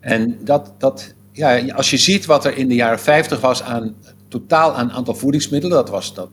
En 0.00 0.38
dat, 0.44 0.72
dat, 0.78 1.14
ja, 1.32 1.72
als 1.74 1.90
je 1.90 1.96
ziet 1.96 2.26
wat 2.26 2.44
er 2.44 2.56
in 2.56 2.68
de 2.68 2.74
jaren 2.74 3.00
50 3.00 3.40
was 3.40 3.62
aan 3.62 3.94
totaal 4.28 4.74
aan 4.74 4.92
aantal 4.92 5.14
voedingsmiddelen, 5.14 5.76
dat 5.76 5.90
was, 5.90 6.14
dat 6.14 6.28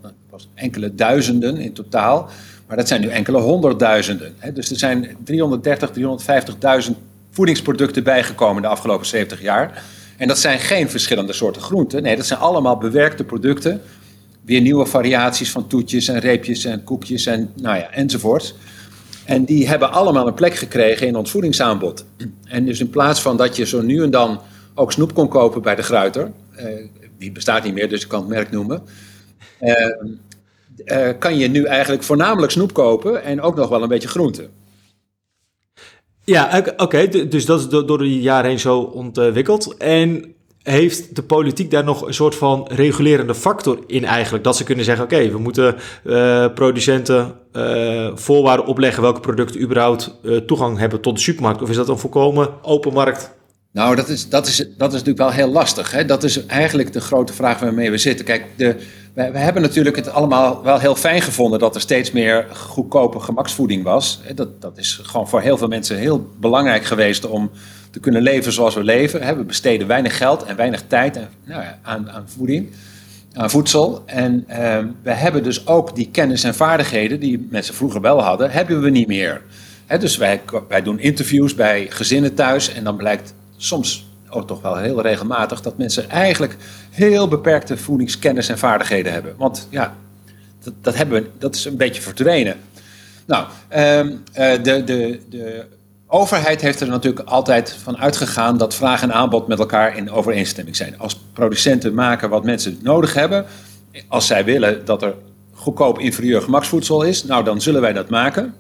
enkele 0.54 0.96
duizenden 0.96 1.58
in 1.58 1.74
totaal, 1.74 2.30
maar 2.68 2.78
dat 2.78 2.88
zijn 2.88 3.02
nu 3.02 3.08
enkele 3.08 3.40
honderdduizenden. 3.40 4.34
Hè. 4.38 4.54
Dus 4.54 4.70
er 4.70 4.78
zijn 4.78 5.18
330, 5.24 5.92
350.000 6.90 6.92
voedingsproducten 7.32 8.04
bijgekomen 8.04 8.62
de 8.62 8.68
afgelopen 8.68 9.06
70 9.06 9.42
jaar. 9.42 9.84
En 10.18 10.28
dat 10.28 10.40
zijn 10.40 10.60
geen 10.60 10.90
verschillende 10.90 11.34
soorten 11.34 11.62
groenten, 11.62 12.04
nee, 12.04 12.16
dat 12.16 12.26
zijn 12.26 12.40
allemaal 12.40 12.78
bewerkte 12.78 13.24
producten. 13.24 13.82
Weer 14.46 14.62
nieuwe 14.62 14.86
variaties 14.86 15.52
van 15.52 15.68
toetjes 15.68 16.08
en 16.08 16.20
reepjes 16.20 16.66
en 16.66 16.84
koekjes 16.84 17.26
en 17.26 17.50
nou 17.56 17.78
ja, 17.78 17.92
enzovoorts. 17.92 18.56
En 19.26 19.46
die 19.46 19.68
hebben 19.68 19.92
allemaal 19.92 20.28
een 20.28 20.34
plek 20.34 20.56
gekregen 20.56 21.08
in 21.08 21.16
ons 21.16 21.32
voedingsaanbod. 21.32 22.06
En 22.46 22.66
dus 22.66 22.80
in 22.80 22.90
plaats 22.90 23.22
van 23.22 23.38
dat 23.38 23.56
je 23.56 23.66
zo 23.66 23.82
nu 23.82 24.04
en 24.04 24.12
dan 24.12 24.42
ook 24.74 24.92
snoep 24.92 25.14
kon 25.14 25.28
kopen 25.28 25.62
bij 25.62 25.76
de 25.76 25.84
Gruiter, 25.84 26.32
eh, 26.56 26.66
die 27.18 27.32
bestaat 27.32 27.64
niet 27.64 27.74
meer, 27.74 27.90
dus 27.90 28.04
ik 28.04 28.08
kan 28.08 28.20
het 28.20 28.30
merk 28.30 28.52
noemen. 28.52 28.82
Uh, 29.62 29.74
uh, 30.86 31.10
kan 31.20 31.38
je 31.38 31.48
nu 31.48 31.64
eigenlijk 31.64 32.04
voornamelijk 32.04 32.52
snoep 32.52 32.74
kopen 32.74 33.24
en 33.24 33.42
ook 33.42 33.56
nog 33.56 33.70
wel 33.70 33.82
een 33.82 33.90
beetje 33.90 34.08
groente. 34.08 34.50
Ja, 36.24 36.64
oké, 36.78 37.28
dus 37.28 37.46
dat 37.46 37.60
is 37.60 37.68
door 37.68 37.98
de 37.98 38.20
jaren 38.22 38.50
heen 38.50 38.60
zo 38.60 38.80
ontwikkeld. 38.80 39.78
En 39.78 40.36
heeft 40.70 41.16
de 41.16 41.24
politiek 41.24 41.72
daar 41.72 41.84
nog 41.84 42.08
een 42.08 42.14
soort 42.14 42.36
van 42.36 42.68
regulerende 42.72 43.36
factor 43.36 43.80
in 43.88 44.06
eigenlijk? 44.06 44.44
Dat 44.44 44.58
ze 44.58 44.64
kunnen 44.64 44.86
zeggen, 44.86 45.06
oké, 45.06 45.30
we 45.32 45.38
moeten 45.38 45.76
uh, 46.04 46.54
producenten 46.54 47.34
uh, 47.54 48.12
voorwaarden 48.16 48.66
opleggen 48.66 49.02
welke 49.02 49.20
producten 49.20 49.62
überhaupt 49.62 50.16
uh, 50.24 50.38
toegang 50.38 50.78
hebben 50.78 51.02
tot 51.02 51.16
de 51.16 51.22
supermarkt. 51.22 51.62
Of 51.62 51.70
is 51.70 51.76
dat 51.76 51.90
een 51.90 51.98
volkomen 51.98 52.50
open 52.62 52.94
markt 52.94 53.32
Nou, 53.72 53.96
dat 53.96 54.10
is, 54.10 54.30
dat 54.30 54.48
is, 54.48 54.58
dat 54.58 54.94
is 54.94 55.00
natuurlijk 55.00 55.18
wel 55.18 55.32
heel 55.32 55.52
lastig. 55.52 55.92
Hè? 55.92 56.06
Dat 56.06 56.24
is 56.24 56.46
eigenlijk 56.46 56.94
de 56.94 57.02
grote 57.02 57.34
vraag 57.34 57.60
waarmee 57.60 57.92
we 57.92 57.98
zitten. 57.98 58.26
Kijk, 58.26 58.46
de, 58.56 58.76
we, 59.18 59.32
we, 59.32 59.38
hebben 59.38 59.62
natuurlijk 59.62 59.96
het 59.96 60.10
allemaal 60.10 60.64
wel 60.64 60.80
heel 60.80 60.96
fijn 60.96 61.22
gevonden 61.22 61.60
dat 61.60 61.76
er 61.76 61.82
steeds 61.82 62.12
meer 62.12 62.46
goedkope 62.54 63.20
gemaksvoeding 63.20 63.84
was. 63.84 64.22
Dat, 64.36 64.62
dat 64.62 64.78
is 64.78 65.00
gewoon 65.04 65.28
voor 65.28 65.42
heel 65.42 65.58
veel 65.58 65.68
mensen 65.68 65.98
heel 65.98 66.30
belangrijk 66.40 66.86
geweest 66.86 67.26
om 67.26 67.52
te 67.92 68.00
kunnen 68.00 68.22
leven 68.22 68.52
zoals 68.52 68.76
we 68.76 68.84
leven. 68.84 69.38
We 69.38 69.44
besteden 69.44 69.88
weinig 69.88 70.18
geld 70.18 70.44
en 70.44 70.56
weinig 70.56 70.84
tijd 70.88 71.20
nou 71.44 71.64
aan, 71.82 72.10
aan 72.12 72.30
voeding, 72.30 72.70
aan 73.34 73.50
voedsel. 73.50 74.04
En 74.06 74.46
uh, 74.50 74.78
we 75.02 75.12
hebben 75.12 75.44
dus 75.44 75.68
ook 75.68 75.96
die 75.96 76.10
kennis 76.12 76.44
en 76.44 76.56
vaardigheden 76.56 77.20
die 77.20 77.48
mensen 77.50 77.74
vroeger 77.74 78.02
wel 78.02 78.22
hadden, 78.22 78.52
hebben 78.52 78.82
we 78.82 78.90
niet 78.90 79.08
meer. 79.08 79.42
dus 80.00 80.18
wij, 80.18 80.42
wij 80.68 80.82
doen 80.82 81.00
interviews 81.00 81.56
bij 81.56 81.88
gezinnen 81.90 82.34
thuis 82.34 82.74
en 82.74 82.84
dan 82.84 82.98
blijkt 82.98 83.34
soms 83.56 84.08
ook 84.30 84.48
toch 84.48 84.62
wel 84.62 84.78
heel 84.78 85.02
regelmatig 85.02 85.62
dat 85.62 85.78
mensen 85.78 86.10
eigenlijk 86.10 86.56
heel 86.92 87.28
beperkte 87.28 87.78
voedingskennis 87.78 88.50
en 88.50 88.58
vaardigheden 88.58 89.12
hebben. 89.12 89.36
Want 89.38 89.68
ja, 89.70 89.96
dat, 90.64 90.74
dat, 90.82 90.96
hebben 90.96 91.22
we, 91.22 91.30
dat 91.38 91.56
is 91.56 91.66
een 91.66 91.78
beetje 91.78 92.02
verdwenen. 92.02 92.56
Nou, 93.26 93.46
um, 93.78 94.24
de, 94.34 94.84
de, 94.86 95.20
de 95.30 95.66
overheid 96.08 96.62
heeft 96.62 96.80
er 96.80 96.88
natuurlijk 96.88 97.30
altijd 97.30 97.72
van 97.84 97.98
uitgegaan 97.98 98.58
dat 98.58 98.76
vraag 98.76 99.02
en 99.02 99.14
aanbod 99.14 99.48
met 99.48 99.60
elkaar 99.60 99.98
in 99.98 100.12
overeenstemming 100.12 100.76
zijn. 100.76 101.00
Als 101.00 101.20
producenten 101.34 101.94
maken 101.94 102.30
wat 102.30 102.44
mensen 102.44 102.80
nodig 102.82 103.14
hebben, 103.14 103.46
als 104.08 104.28
zij 104.28 104.46
willen 104.46 104.86
dat 104.86 105.04
er 105.04 105.14
goedkoop 105.54 106.00
inferieur 106.00 106.42
gemaksvoedsel 106.42 107.02
is, 107.02 107.24
nou 107.24 107.44
dan 107.44 107.62
zullen 107.62 107.82
wij 107.82 107.94
dat 107.94 108.10
maken. 108.10 108.54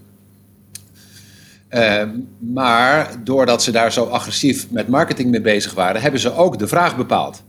Uh, 1.70 2.04
maar 2.40 3.16
doordat 3.24 3.64
ze 3.64 3.72
daar 3.72 3.92
zo 3.92 4.04
agressief 4.04 4.70
met 4.72 4.88
marketing 4.88 5.30
mee 5.30 5.42
bezig 5.42 5.74
waren, 5.74 6.02
hebben 6.02 6.20
ze 6.20 6.34
ook 6.34 6.60
de 6.60 6.68
vraag 6.68 6.98
bepaald. 6.98 7.44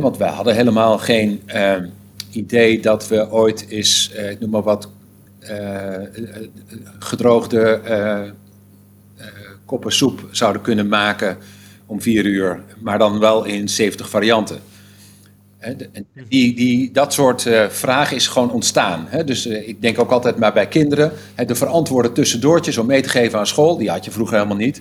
Want 0.00 0.16
wij 0.16 0.28
hadden 0.28 0.54
helemaal 0.54 0.98
geen 0.98 1.42
uh, 1.46 1.74
idee 2.30 2.80
dat 2.80 3.08
we 3.08 3.30
ooit 3.30 3.66
eens, 3.68 4.12
uh, 4.16 4.40
noem 4.40 4.50
maar 4.50 4.62
wat, 4.62 4.90
eh, 5.38 5.96
gedroogde 6.98 7.80
koppen 9.64 9.92
soep 9.92 10.28
zouden 10.30 10.62
kunnen 10.62 10.88
maken 10.88 11.38
om 11.86 12.02
vier 12.02 12.24
uur, 12.24 12.62
maar 12.78 12.98
dan 12.98 13.18
wel 13.18 13.44
in 13.44 13.68
70 13.68 14.08
varianten. 14.08 14.60
Die, 16.28 16.54
die, 16.54 16.90
dat 16.92 17.12
soort 17.12 17.44
uh, 17.44 17.68
vragen 17.68 18.16
is 18.16 18.26
gewoon 18.26 18.50
ontstaan. 18.50 19.08
Dus 19.24 19.46
uh, 19.46 19.68
ik 19.68 19.82
denk 19.82 19.98
ook 19.98 20.10
altijd 20.10 20.36
maar 20.36 20.52
bij 20.52 20.66
kinderen. 20.66 21.12
De 21.46 21.54
verantwoorde 21.54 22.12
tussendoortjes 22.12 22.78
om 22.78 22.86
mee 22.86 23.02
te 23.02 23.08
geven 23.08 23.38
aan 23.38 23.46
school, 23.46 23.76
die 23.76 23.90
had 23.90 24.04
je 24.04 24.10
vroeger 24.10 24.36
helemaal 24.36 24.56
niet. 24.56 24.80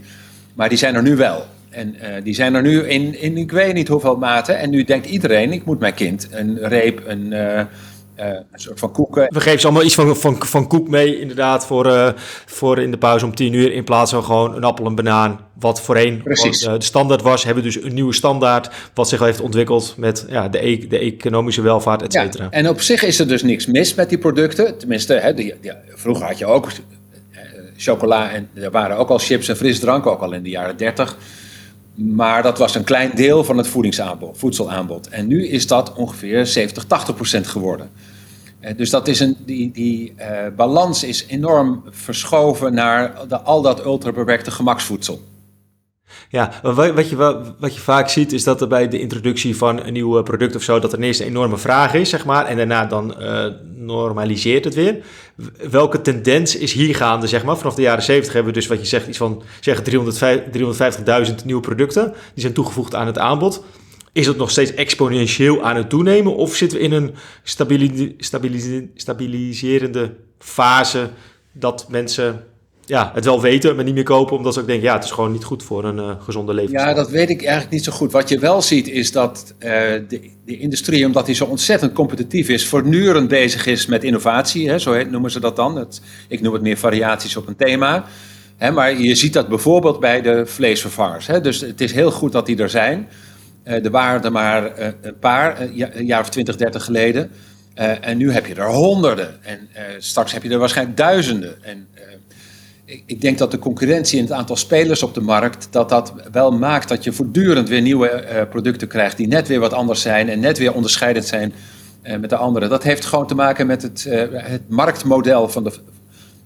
Maar 0.53 0.69
die 0.69 0.77
zijn 0.77 0.95
er 0.95 1.01
nu 1.01 1.15
wel. 1.15 1.45
En 1.69 1.95
uh, 1.95 2.07
die 2.23 2.33
zijn 2.33 2.55
er 2.55 2.61
nu 2.61 2.81
in, 2.81 3.21
in 3.21 3.37
ik 3.37 3.51
weet 3.51 3.73
niet 3.73 3.87
hoeveel 3.87 4.17
mate. 4.17 4.53
En 4.53 4.69
nu 4.69 4.83
denkt 4.83 5.07
iedereen, 5.07 5.51
ik 5.51 5.65
moet 5.65 5.79
mijn 5.79 5.93
kind 5.93 6.27
een 6.31 6.57
reep, 6.61 7.01
een 7.05 7.33
een 8.17 8.45
soort 8.53 8.79
van 8.79 8.91
koeken. 8.91 9.25
We 9.33 9.39
geven 9.39 9.59
ze 9.59 9.65
allemaal 9.65 9.85
iets 9.85 9.95
van, 9.95 10.17
van, 10.17 10.45
van 10.45 10.67
koek 10.67 10.87
mee, 10.87 11.19
inderdaad, 11.19 11.65
voor, 11.65 11.85
uh, 11.85 12.09
voor 12.45 12.79
in 12.79 12.91
de 12.91 12.97
pauze 12.97 13.25
om 13.25 13.35
tien 13.35 13.53
uur. 13.53 13.71
In 13.71 13.83
plaats 13.83 14.11
van 14.11 14.23
gewoon 14.23 14.55
een 14.55 14.63
appel 14.63 14.85
en 14.85 14.95
banaan, 14.95 15.39
wat 15.59 15.81
voorheen. 15.81 16.21
Wat, 16.23 16.45
uh, 16.45 16.73
de 16.73 16.83
standaard 16.83 17.21
was. 17.21 17.43
Hebben 17.43 17.63
we 17.63 17.69
dus 17.69 17.83
een 17.83 17.93
nieuwe 17.93 18.13
standaard, 18.13 18.69
wat 18.93 19.09
zich 19.09 19.19
heeft 19.19 19.41
ontwikkeld 19.41 19.93
met 19.97 20.25
ja, 20.29 20.49
de, 20.49 20.67
e 20.67 20.87
de 20.87 20.99
economische 20.99 21.61
welvaart, 21.61 22.01
et 22.01 22.13
cetera. 22.13 22.43
Ja, 22.43 22.49
en 22.49 22.69
op 22.69 22.81
zich 22.81 23.03
is 23.03 23.19
er 23.19 23.27
dus 23.27 23.43
niks 23.43 23.65
mis 23.65 23.93
met 23.93 24.09
die 24.09 24.17
producten. 24.17 24.77
Tenminste, 24.77 25.13
hè, 25.13 25.33
die, 25.33 25.55
die, 25.61 25.71
vroeger 25.95 26.25
had 26.25 26.37
je 26.37 26.45
ook 26.45 26.67
chocola 27.77 28.31
en 28.31 28.49
er 28.53 28.71
waren 28.71 28.97
ook 28.97 29.09
al 29.09 29.17
chips 29.17 29.47
en 29.47 29.57
frisdrank, 29.57 30.05
ook 30.05 30.21
al 30.21 30.33
in 30.33 30.43
de 30.43 30.49
jaren 30.49 30.77
dertig. 30.77 31.17
Maar 31.95 32.43
dat 32.43 32.57
was 32.57 32.75
een 32.75 32.83
klein 32.83 33.11
deel 33.15 33.43
van 33.43 33.57
het 33.57 33.67
voedingsaanbod, 33.67 34.37
voedselaanbod. 34.37 35.09
En 35.09 35.27
nu 35.27 35.47
is 35.47 35.67
dat 35.67 35.93
ongeveer 35.93 36.45
70, 36.45 36.83
80 36.83 37.15
procent 37.15 37.47
geworden. 37.47 37.89
Eh, 38.67 38.77
dus 38.77 38.89
dat 38.89 39.07
is 39.07 39.19
een, 39.19 39.37
die, 39.45 39.71
die 39.71 40.13
uh, 40.19 40.25
balans 40.55 41.03
is 41.03 41.25
enorm 41.27 41.83
verschoven 41.89 42.73
naar 42.73 43.27
de, 43.27 43.39
al 43.39 43.61
dat 43.61 43.85
ultrabewerkte 43.85 44.51
gemaksvoedsel. 44.51 45.21
Ja, 46.29 46.51
wat 46.61 47.09
je, 47.09 47.15
wat 47.59 47.73
je 47.75 47.79
vaak 47.79 48.09
ziet 48.09 48.33
is 48.33 48.43
dat 48.43 48.61
er 48.61 48.67
bij 48.67 48.87
de 48.87 48.99
introductie 48.99 49.57
van 49.57 49.83
een 49.83 49.93
nieuw 49.93 50.21
product 50.21 50.55
of 50.55 50.61
zo, 50.61 50.79
dat 50.79 50.93
er 50.93 50.99
eerst 50.99 51.19
een 51.19 51.25
enorme 51.25 51.57
vraag 51.57 51.93
is, 51.93 52.09
zeg 52.09 52.25
maar, 52.25 52.45
en 52.45 52.57
daarna 52.57 52.85
dan 52.85 53.15
normaliseert 53.75 54.63
het 54.63 54.73
weer. 54.73 54.95
Welke 55.69 56.01
tendens 56.01 56.55
is 56.55 56.73
hier 56.73 56.95
gaande, 56.95 57.27
zeg 57.27 57.43
maar? 57.43 57.57
Vanaf 57.57 57.75
de 57.75 57.81
jaren 57.81 58.03
70 58.03 58.33
hebben 58.33 58.53
we 58.53 58.59
dus, 58.59 58.67
wat 58.67 58.79
je 58.79 58.85
zegt, 58.85 59.07
iets 59.07 59.17
van 59.17 59.43
zeg 59.59 59.81
350.000 61.29 61.35
nieuwe 61.45 61.61
producten, 61.61 62.13
die 62.33 62.41
zijn 62.41 62.53
toegevoegd 62.53 62.95
aan 62.95 63.07
het 63.07 63.17
aanbod. 63.17 63.63
Is 64.17 64.27
het 64.27 64.37
nog 64.37 64.51
steeds 64.51 64.73
exponentieel 64.73 65.63
aan 65.63 65.75
het 65.75 65.89
toenemen 65.89 66.35
of 66.35 66.55
zitten 66.55 66.77
we 66.77 66.83
in 66.83 66.91
een 66.91 67.13
stabiliserende 68.95 70.15
fase 70.39 71.09
dat 71.51 71.85
mensen 71.89 72.43
ja, 72.85 73.11
het 73.13 73.25
wel 73.25 73.41
weten, 73.41 73.75
maar 73.75 73.83
niet 73.83 73.93
meer 73.93 74.03
kopen, 74.03 74.37
omdat 74.37 74.53
ze 74.53 74.59
ook 74.59 74.67
denken, 74.67 74.85
ja, 74.85 74.93
het 74.93 75.03
is 75.03 75.11
gewoon 75.11 75.31
niet 75.31 75.43
goed 75.43 75.63
voor 75.63 75.85
een 75.85 75.97
uh, 75.97 76.11
gezonde 76.19 76.53
levensstijl. 76.53 76.87
Ja, 76.87 76.93
dat 76.93 77.09
weet 77.09 77.29
ik 77.29 77.41
eigenlijk 77.41 77.71
niet 77.71 77.83
zo 77.83 77.91
goed. 77.91 78.11
Wat 78.11 78.29
je 78.29 78.39
wel 78.39 78.61
ziet 78.61 78.87
is 78.87 79.11
dat 79.11 79.53
uh, 79.59 79.69
de, 80.07 80.31
de, 80.45 80.57
industrie, 80.57 81.05
omdat 81.05 81.25
die 81.25 81.35
zo 81.35 81.45
ontzettend 81.45 81.93
competitief 81.93 82.49
is, 82.49 82.67
voortdurend 82.67 83.27
bezig 83.27 83.65
is 83.65 83.85
met 83.85 84.03
innovatie, 84.03 84.69
hè, 84.69 84.79
zo 84.79 85.03
noemen 85.03 85.31
ze 85.31 85.39
dat 85.39 85.55
dan. 85.55 85.87
Ik 86.27 86.41
noem 86.41 86.53
het 86.53 86.61
meer 86.61 86.77
variaties 86.77 87.37
op 87.37 87.47
een 87.47 87.55
thema. 87.55 88.05
Hè, 88.57 88.71
maar 88.71 89.01
je 89.01 89.15
ziet 89.15 89.33
dat 89.33 89.47
bijvoorbeeld 89.47 89.99
bij 89.99 90.21
de 90.21 90.45
vleesvervangers. 90.45 91.27
Hè. 91.27 91.41
Dus 91.41 91.61
het 91.61 91.81
is 91.81 91.91
heel 91.91 92.11
goed 92.11 92.31
dat 92.31 92.45
die 92.45 92.57
er 92.57 92.69
zijn. 92.69 93.07
Uh, 93.67 93.85
er 93.85 93.91
waren 93.91 94.23
er 94.23 94.31
maar 94.31 94.79
een 95.01 95.19
paar, 95.19 95.61
een 95.61 96.05
jaar 96.05 96.21
of 96.21 96.29
20, 96.29 96.55
30 96.55 96.83
geleden. 96.83 97.31
en 98.01 98.17
nu 98.17 98.31
heb 98.31 98.45
je 98.45 98.55
er 98.55 98.71
honderden. 98.71 99.43
En 99.43 99.59
straks 99.97 100.31
heb 100.31 100.43
je 100.43 100.49
er 100.49 100.57
waarschijnlijk 100.57 100.97
duizenden. 100.97 101.63
En 101.63 101.87
ik, 102.85 103.21
denk 103.21 103.37
dat 103.37 103.51
de 103.51 103.59
concurrentie 103.59 104.17
in 104.17 104.23
het 104.23 104.33
aantal 104.33 104.55
spelers 104.55 105.03
op 105.03 105.13
de 105.13 105.21
markt, 105.21 105.67
dat 105.71 105.89
dat 105.89 106.13
wel 106.31 106.51
maakt 106.51 106.89
dat 106.89 107.03
je 107.03 107.11
voortdurend 107.11 107.69
weer 107.69 107.81
nieuwe 107.81 108.47
producten 108.49 108.87
krijgt 108.87 109.17
die 109.17 109.27
net 109.27 109.47
weer 109.47 109.59
wat 109.59 109.73
anders 109.73 110.01
zijn 110.01 110.29
en 110.29 110.39
net 110.39 110.57
weer 110.57 110.73
onderscheidend 110.73 111.25
zijn 111.25 111.53
met 112.01 112.29
de 112.29 112.35
andere. 112.35 112.67
Dat 112.67 112.83
heeft 112.83 113.05
gewoon 113.05 113.27
te 113.27 113.35
maken 113.35 113.67
met 113.67 113.81
het, 113.81 114.07
het 114.33 114.69
marktmodel 114.69 115.49
van 115.49 115.63
de, 115.63 115.71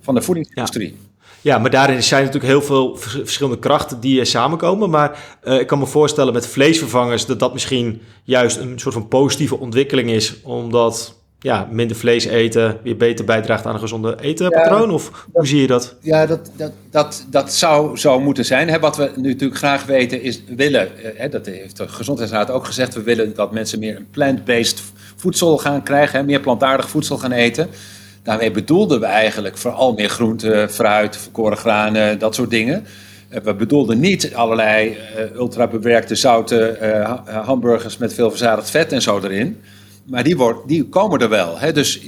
van 0.01 0.15
de 0.15 0.21
voedingsindustrie. 0.21 1.10
Ja, 1.41 1.57
maar 1.57 1.69
daarin 1.69 2.03
zijn 2.03 2.23
natuurlijk 2.23 2.51
heel 2.51 2.61
veel 2.61 2.97
verschillende 2.97 3.59
krachten 3.59 3.99
die 3.99 4.25
samenkomen. 4.25 4.89
Maar 4.89 5.19
uh, 5.43 5.59
ik 5.59 5.67
kan 5.67 5.79
me 5.79 5.85
voorstellen 5.85 6.33
met 6.33 6.47
vleesvervangers 6.47 7.25
dat 7.25 7.39
dat 7.39 7.53
misschien 7.53 8.01
juist 8.23 8.57
een 8.57 8.79
soort 8.79 8.93
van 8.93 9.07
positieve 9.07 9.59
ontwikkeling 9.59 10.09
is. 10.09 10.41
Omdat 10.43 11.15
ja, 11.39 11.67
minder 11.71 11.97
vlees 11.97 12.25
eten 12.25 12.79
weer 12.83 12.97
beter 12.97 13.25
bijdraagt 13.25 13.65
aan 13.65 13.73
een 13.73 13.79
gezonde 13.79 14.17
etenpatroon? 14.21 14.91
of 14.91 15.27
hoe 15.31 15.47
zie 15.47 15.61
je 15.61 15.67
dat? 15.67 15.95
Ja, 16.01 16.25
dat, 16.25 16.51
dat, 16.57 16.71
dat, 16.89 17.25
dat 17.29 17.53
zou 17.53 17.97
zo 17.97 18.19
moeten 18.19 18.45
zijn. 18.45 18.69
Hè, 18.69 18.79
wat 18.79 18.97
we 18.97 19.11
nu 19.15 19.29
natuurlijk 19.29 19.59
graag 19.59 19.85
weten 19.85 20.21
is, 20.21 20.43
willen, 20.55 20.97
eh, 20.97 21.11
hè, 21.15 21.29
dat 21.29 21.45
heeft 21.45 21.77
de 21.77 21.87
Gezondheidsraad 21.87 22.51
ook 22.51 22.65
gezegd, 22.65 22.93
we 22.93 23.01
willen 23.01 23.35
dat 23.35 23.51
mensen 23.51 23.79
meer 23.79 23.95
een 23.95 24.07
plant-based 24.11 24.81
voedsel 25.15 25.57
gaan 25.57 25.83
krijgen, 25.83 26.19
hè, 26.19 26.25
meer 26.25 26.39
plantaardig 26.39 26.89
voedsel 26.89 27.17
gaan 27.17 27.31
eten. 27.31 27.69
Daarmee 28.23 28.51
bedoelden 28.51 28.99
we 28.99 29.05
eigenlijk 29.05 29.57
vooral 29.57 29.93
meer 29.93 30.09
groente, 30.09 30.67
fruit, 30.71 31.17
verkoren 31.17 31.57
granen, 31.57 32.19
dat 32.19 32.35
soort 32.35 32.49
dingen. 32.49 32.85
Eh, 33.29 33.41
we 33.41 33.53
bedoelden 33.53 33.99
niet 33.99 34.33
allerlei 34.33 34.89
uh, 34.89 35.35
ultra 35.35 35.67
bewerkte 35.67 36.15
zoute 36.15 36.77
uh, 36.81 37.45
hamburgers 37.45 37.97
met 37.97 38.13
veel 38.13 38.29
verzadigd 38.29 38.69
vet 38.69 38.91
en 38.91 39.01
zo 39.01 39.19
erin 39.19 39.61
maar 40.03 40.23
die, 40.23 40.37
wordt, 40.37 40.67
die 40.67 40.83
komen 40.83 41.19
er 41.19 41.29
wel. 41.29 41.59
Hè? 41.59 41.71
Dus 41.71 42.01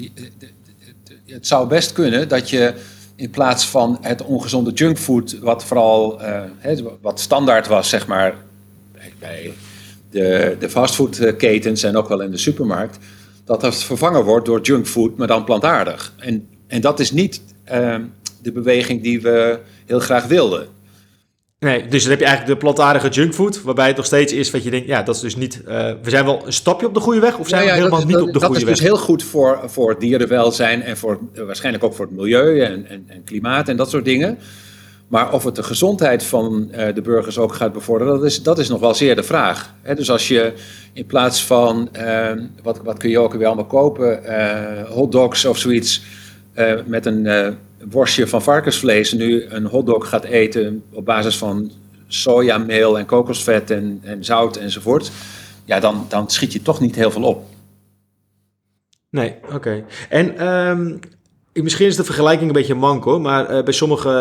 het 1.25 1.48
zou 1.48 1.67
best 1.67 1.93
kunnen 1.93 2.27
dat 2.27 2.50
je 2.50 2.74
in 3.15 3.29
plaats 3.29 3.67
van 3.67 3.98
het 4.01 4.24
ongezonde 4.24 4.72
junkfood, 4.72 5.39
wat 5.39 5.65
vooral 5.65 6.22
wat 7.01 7.20
standaard 7.20 7.67
was, 7.67 7.89
zeg 7.89 8.08
maar, 8.08 8.36
bij 9.20 9.53
de, 10.10 10.55
de 10.60 10.70
fastfoodketens 10.70 11.84
en 11.84 11.98
ook 11.98 12.08
wel 12.08 12.22
in 12.22 12.32
de 12.32 12.38
supermarkt, 12.38 12.98
dat 13.46 13.62
dat 13.62 13.84
vervangen 13.84 14.24
wordt 14.24 14.46
door 14.46 14.62
junkfood, 14.62 15.18
maar 15.18 15.28
dan 15.28 15.44
plantaardig. 15.44 16.14
En, 16.18 16.48
en 16.68 16.82
dat 16.82 17.00
is 17.00 17.12
niet 17.12 17.42
uh, 17.72 17.96
de 18.42 18.52
beweging 18.52 19.02
die 19.02 19.22
we 19.22 19.60
heel 19.86 20.00
graag 20.00 20.26
wilden. 20.26 20.68
Nee, 21.60 21.88
dus 21.88 22.02
dan 22.02 22.12
heb 22.12 22.20
je 22.20 22.26
eigenlijk 22.26 22.60
de 22.60 22.66
plantaardige 22.66 23.10
junkfood, 23.10 23.62
waarbij 23.62 23.88
het 23.88 23.96
nog 23.96 24.06
steeds 24.06 24.34
is 24.34 24.52
wat 24.52 24.64
je 24.64 24.70
denkt, 24.70 24.88
ja, 24.88 25.04
dat 25.04 25.16
is 25.16 25.22
dus 25.22 25.36
niet, 25.36 25.62
uh, 25.68 25.92
we 26.02 26.10
zijn 26.10 26.26
wel 26.26 26.46
een 26.46 26.54
stapje 26.54 26.88
op 26.88 26.94
de 26.94 27.00
goede 27.00 27.20
weg, 27.20 27.38
of 27.38 27.48
zijn 27.48 27.62
ja, 27.62 27.68
ja, 27.68 27.74
we 27.74 27.80
helemaal 27.80 28.06
niet 28.06 28.16
op 28.16 28.34
de 28.34 28.40
goede 28.40 28.40
weg? 28.40 28.50
Dat 28.50 28.70
is 28.70 28.80
dus 28.80 28.88
heel 28.88 28.98
goed 28.98 29.24
voor, 29.24 29.60
voor 29.66 30.00
dierenwelzijn 30.00 30.82
en 30.82 30.98
voor, 30.98 31.20
waarschijnlijk 31.34 31.84
ook 31.84 31.94
voor 31.94 32.06
het 32.06 32.16
milieu 32.16 32.62
en, 32.62 32.88
en, 32.88 33.04
en, 33.08 33.24
klimaat 33.24 33.70
en 33.70 33.78
dat 33.78 33.90
soort 33.90 34.06
dingen. 34.06 34.38
Maar 35.13 35.34
of 35.34 35.43
het 35.43 35.55
de 35.55 35.63
gezondheid 35.63 36.24
van 36.24 36.72
uh, 36.72 36.93
de 36.93 37.01
burgers 37.01 37.38
ook 37.38 37.53
gaat 37.53 37.74
bevorderen, 37.74 38.13
dat 38.13 38.24
is, 38.24 38.43
dat 38.43 38.60
is 38.60 38.70
nog 38.70 38.79
wel 38.79 38.93
zeer 38.93 39.15
de 39.15 39.24
vraag. 39.24 39.74
Dus 39.96 40.10
als 40.10 40.27
je 40.27 40.53
in 40.93 41.05
plaats 41.05 41.46
van, 41.46 41.89
ehm, 41.91 42.46
wat, 42.63 42.79
wat 42.84 42.98
kun 42.98 43.10
je 43.10 43.20
ook 43.20 43.34
weer 43.34 43.46
allemaal 43.46 43.65
kopen, 43.65 44.22
hotdogs 44.88 45.46
of 45.46 45.58
zoiets, 45.58 46.03
met 46.86 47.05
een 47.05 47.58
worstje 47.89 48.27
van 48.27 48.41
varkensvlees 48.41 49.13
nu 49.13 49.46
een 49.50 49.65
hotdog 49.65 50.10
gaat 50.10 50.24
eten 50.24 50.84
op 50.91 51.05
basis 51.05 51.38
van 51.38 51.72
sojameel 52.08 52.98
en 52.98 53.05
kokosvet 53.05 53.72
en, 53.72 54.00
en 54.03 54.25
zout 54.25 54.55
enzovoort, 54.55 55.12
ja, 55.65 55.79
dan, 55.79 56.05
dan 56.10 56.29
schiet 56.29 56.53
je 56.53 56.62
toch 56.62 56.79
niet 56.79 56.96
heel 56.96 57.12
veel 57.12 57.24
op. 57.24 57.46
Nee, 59.10 59.36
oké. 59.53 59.84
En 60.10 60.38
ehm, 60.38 60.98
misschien 61.53 61.88
is 61.88 61.96
de 61.96 62.03
vergelijking 62.03 62.48
een 62.48 62.55
beetje 62.55 62.75
manco, 62.75 63.20
maar 63.20 63.51
uh, 63.51 63.63
bij 63.63 63.74
sommige 63.74 64.12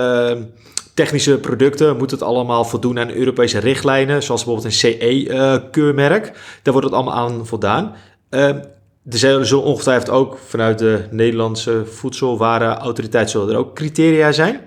technische 0.94 1.38
producten 1.38 1.96
moet 1.96 2.11
het 2.11 2.22
allemaal 2.22 2.64
voldoen 2.64 2.99
aan 2.99 3.11
Europese 3.11 3.58
richtlijnen, 3.58 4.22
zoals 4.22 4.44
bijvoorbeeld 4.44 4.75
een 4.75 4.80
CE-keurmerk. 4.80 6.26
Uh, 6.26 6.32
Daar 6.62 6.72
wordt 6.72 6.88
het 6.88 6.96
allemaal 6.96 7.14
aan 7.14 7.46
voldaan. 7.46 7.94
Uh, 8.30 8.49
er 9.11 9.46
zullen 9.46 9.62
ongetwijfeld 9.62 10.11
ook 10.11 10.38
vanuit 10.46 10.78
de 10.78 11.04
Nederlandse 11.11 11.82
voedselwarenautoriteit 11.87 13.30
zullen 13.30 13.49
er 13.49 13.56
ook 13.56 13.75
criteria 13.75 14.32
zijn. 14.32 14.61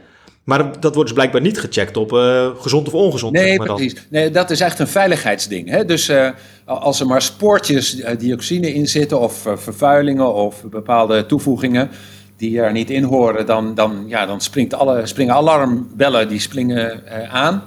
Maar 0.44 0.80
dat 0.80 0.94
wordt 0.94 1.10
dus 1.10 1.14
blijkbaar 1.14 1.42
niet 1.42 1.60
gecheckt 1.60 1.98
op 1.98 2.12
uh, 2.12 2.50
gezond 2.58 2.88
of 2.88 2.94
ongezond. 2.94 3.34
Nee, 3.34 3.58
maar 3.58 3.68
precies. 3.68 3.96
Nee, 4.10 4.30
dat 4.30 4.50
is 4.50 4.60
echt 4.60 4.80
een 4.80 4.88
veiligheidsding. 4.88 5.70
Hè? 5.70 5.86
Dus 5.86 6.10
uh, 6.10 6.30
als 6.66 7.00
er 7.00 7.08
maar 7.08 7.22
spoortjes 7.22 8.04
dioxine 8.18 8.74
in 8.74 8.88
zitten, 8.88 9.20
of 9.20 9.48
vervuilingen 9.56 10.34
of 10.34 10.64
bepaalde 10.64 11.26
toevoegingen 11.26 11.90
die 12.38 12.62
er 12.62 12.72
niet 12.72 12.90
in 12.90 13.04
horen, 13.04 13.46
dan, 13.46 13.76
dan, 13.76 14.04
ja, 14.08 14.26
dan 14.26 14.42
springt 14.42 14.74
alle, 14.74 15.06
springen 15.06 15.34
alarmbellen 15.34 16.28
die 16.28 16.40
springen 16.40 17.04
aan. 17.32 17.64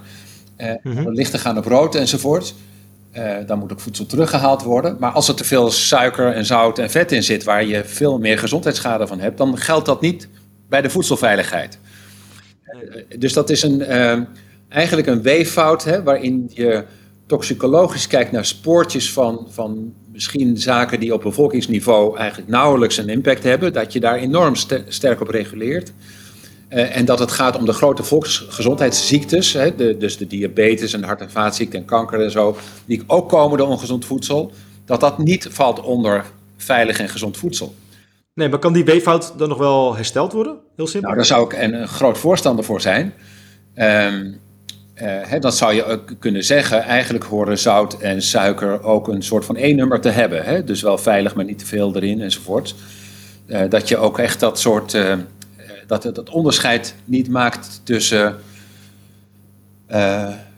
Mm 0.82 0.96
-hmm. 0.96 1.12
Lichten 1.12 1.38
gaan 1.38 1.58
op 1.58 1.64
rood 1.64 1.94
enzovoort. 1.94 2.54
dan 3.46 3.58
moet 3.58 3.72
ook 3.72 3.80
voedsel 3.80 4.06
teruggehaald 4.06 4.62
worden. 4.62 4.96
Maar 4.98 5.10
als 5.10 5.28
er 5.28 5.34
te 5.34 5.44
veel 5.44 5.70
suiker 5.70 6.32
en 6.32 6.46
zout 6.46 6.78
en 6.78 6.90
vet 6.90 7.12
in 7.12 7.22
zit, 7.22 7.44
waar 7.44 7.64
je 7.64 7.84
veel 7.84 8.18
meer 8.18 8.38
gezondheidsschade 8.38 9.06
van 9.06 9.20
hebt, 9.20 9.38
dan 9.38 9.58
geldt 9.58 9.86
dat 9.86 10.00
niet 10.00 10.28
bij 10.68 10.82
de 10.82 10.90
voedselveiligheid. 10.90 11.78
Dus 13.18 13.32
dat 13.32 13.50
is 13.50 13.62
een, 13.62 13.82
eigenlijk 14.68 15.08
een 15.08 15.22
weeffout 15.22 15.84
hè, 15.84 16.02
waarin 16.02 16.50
je 16.54 16.84
toxicologisch 17.26 18.06
kijkt 18.06 18.32
naar 18.32 18.44
spoortjes 18.44 19.12
van, 19.12 19.46
van 19.50 19.94
misschien 20.18 20.56
zaken 20.56 21.00
die 21.00 21.14
op 21.14 21.22
bevolkingsniveau 21.22 22.16
eigenlijk 22.16 22.48
nauwelijks 22.48 22.96
een 22.96 23.08
impact 23.08 23.42
hebben, 23.42 23.72
dat 23.72 23.92
je 23.92 24.00
daar 24.00 24.16
enorm 24.16 24.54
sterk 24.88 25.20
op 25.20 25.28
reguleert. 25.28 25.92
Uh, 26.70 26.96
en 26.96 27.04
dat 27.04 27.18
het 27.18 27.30
gaat 27.30 27.56
om 27.56 27.64
de 27.64 27.72
grote 27.72 28.02
volksgezondheidsziektes, 28.02 29.52
hè, 29.52 29.74
de, 29.74 29.96
dus 29.96 30.16
de 30.16 30.26
diabetes 30.26 30.92
en 30.92 31.00
de 31.00 31.06
hart- 31.06 31.20
en 31.20 31.30
vaatziekte 31.30 31.76
en 31.76 31.84
kanker 31.84 32.20
en 32.20 32.30
zo, 32.30 32.56
die 32.86 33.02
ook 33.06 33.28
komen 33.28 33.58
door 33.58 33.68
ongezond 33.68 34.04
voedsel, 34.04 34.52
dat 34.84 35.00
dat 35.00 35.18
niet 35.18 35.48
valt 35.50 35.80
onder 35.80 36.24
veilig 36.56 36.98
en 36.98 37.08
gezond 37.08 37.36
voedsel. 37.36 37.74
Nee, 38.34 38.48
maar 38.48 38.58
kan 38.58 38.72
die 38.72 38.84
weeffout 38.84 39.34
dan 39.36 39.48
nog 39.48 39.58
wel 39.58 39.96
hersteld 39.96 40.32
worden? 40.32 40.56
Heel 40.76 40.86
simpel. 40.86 41.10
Nou, 41.10 41.14
daar 41.14 41.26
zou 41.26 41.44
ik 41.44 41.52
een, 41.52 41.74
een 41.74 41.88
groot 41.88 42.18
voorstander 42.18 42.64
voor 42.64 42.80
zijn. 42.80 43.14
Um, 43.74 43.84
uh, 43.84 44.34
hè, 45.04 45.38
dan 45.38 45.52
zou 45.52 45.74
je 45.74 46.00
kunnen 46.18 46.44
zeggen, 46.44 46.82
eigenlijk 46.82 47.24
horen 47.24 47.58
zout 47.58 48.00
en 48.00 48.22
suiker 48.22 48.82
ook 48.82 49.08
een 49.08 49.22
soort 49.22 49.44
van 49.44 49.56
E-nummer 49.56 50.00
te 50.00 50.08
hebben. 50.08 50.44
Hè? 50.44 50.64
Dus 50.64 50.82
wel 50.82 50.98
veilig, 50.98 51.34
maar 51.34 51.44
niet 51.44 51.58
te 51.58 51.66
veel 51.66 51.96
erin 51.96 52.20
enzovoort. 52.20 52.74
Uh, 53.46 53.60
dat 53.68 53.88
je 53.88 53.96
ook 53.96 54.18
echt 54.18 54.40
dat 54.40 54.58
soort, 54.58 54.94
uh, 54.94 55.14
dat 55.86 56.02
dat 56.02 56.30
onderscheid 56.30 56.94
niet 57.04 57.28
maakt 57.28 57.80
tussen, 57.84 58.36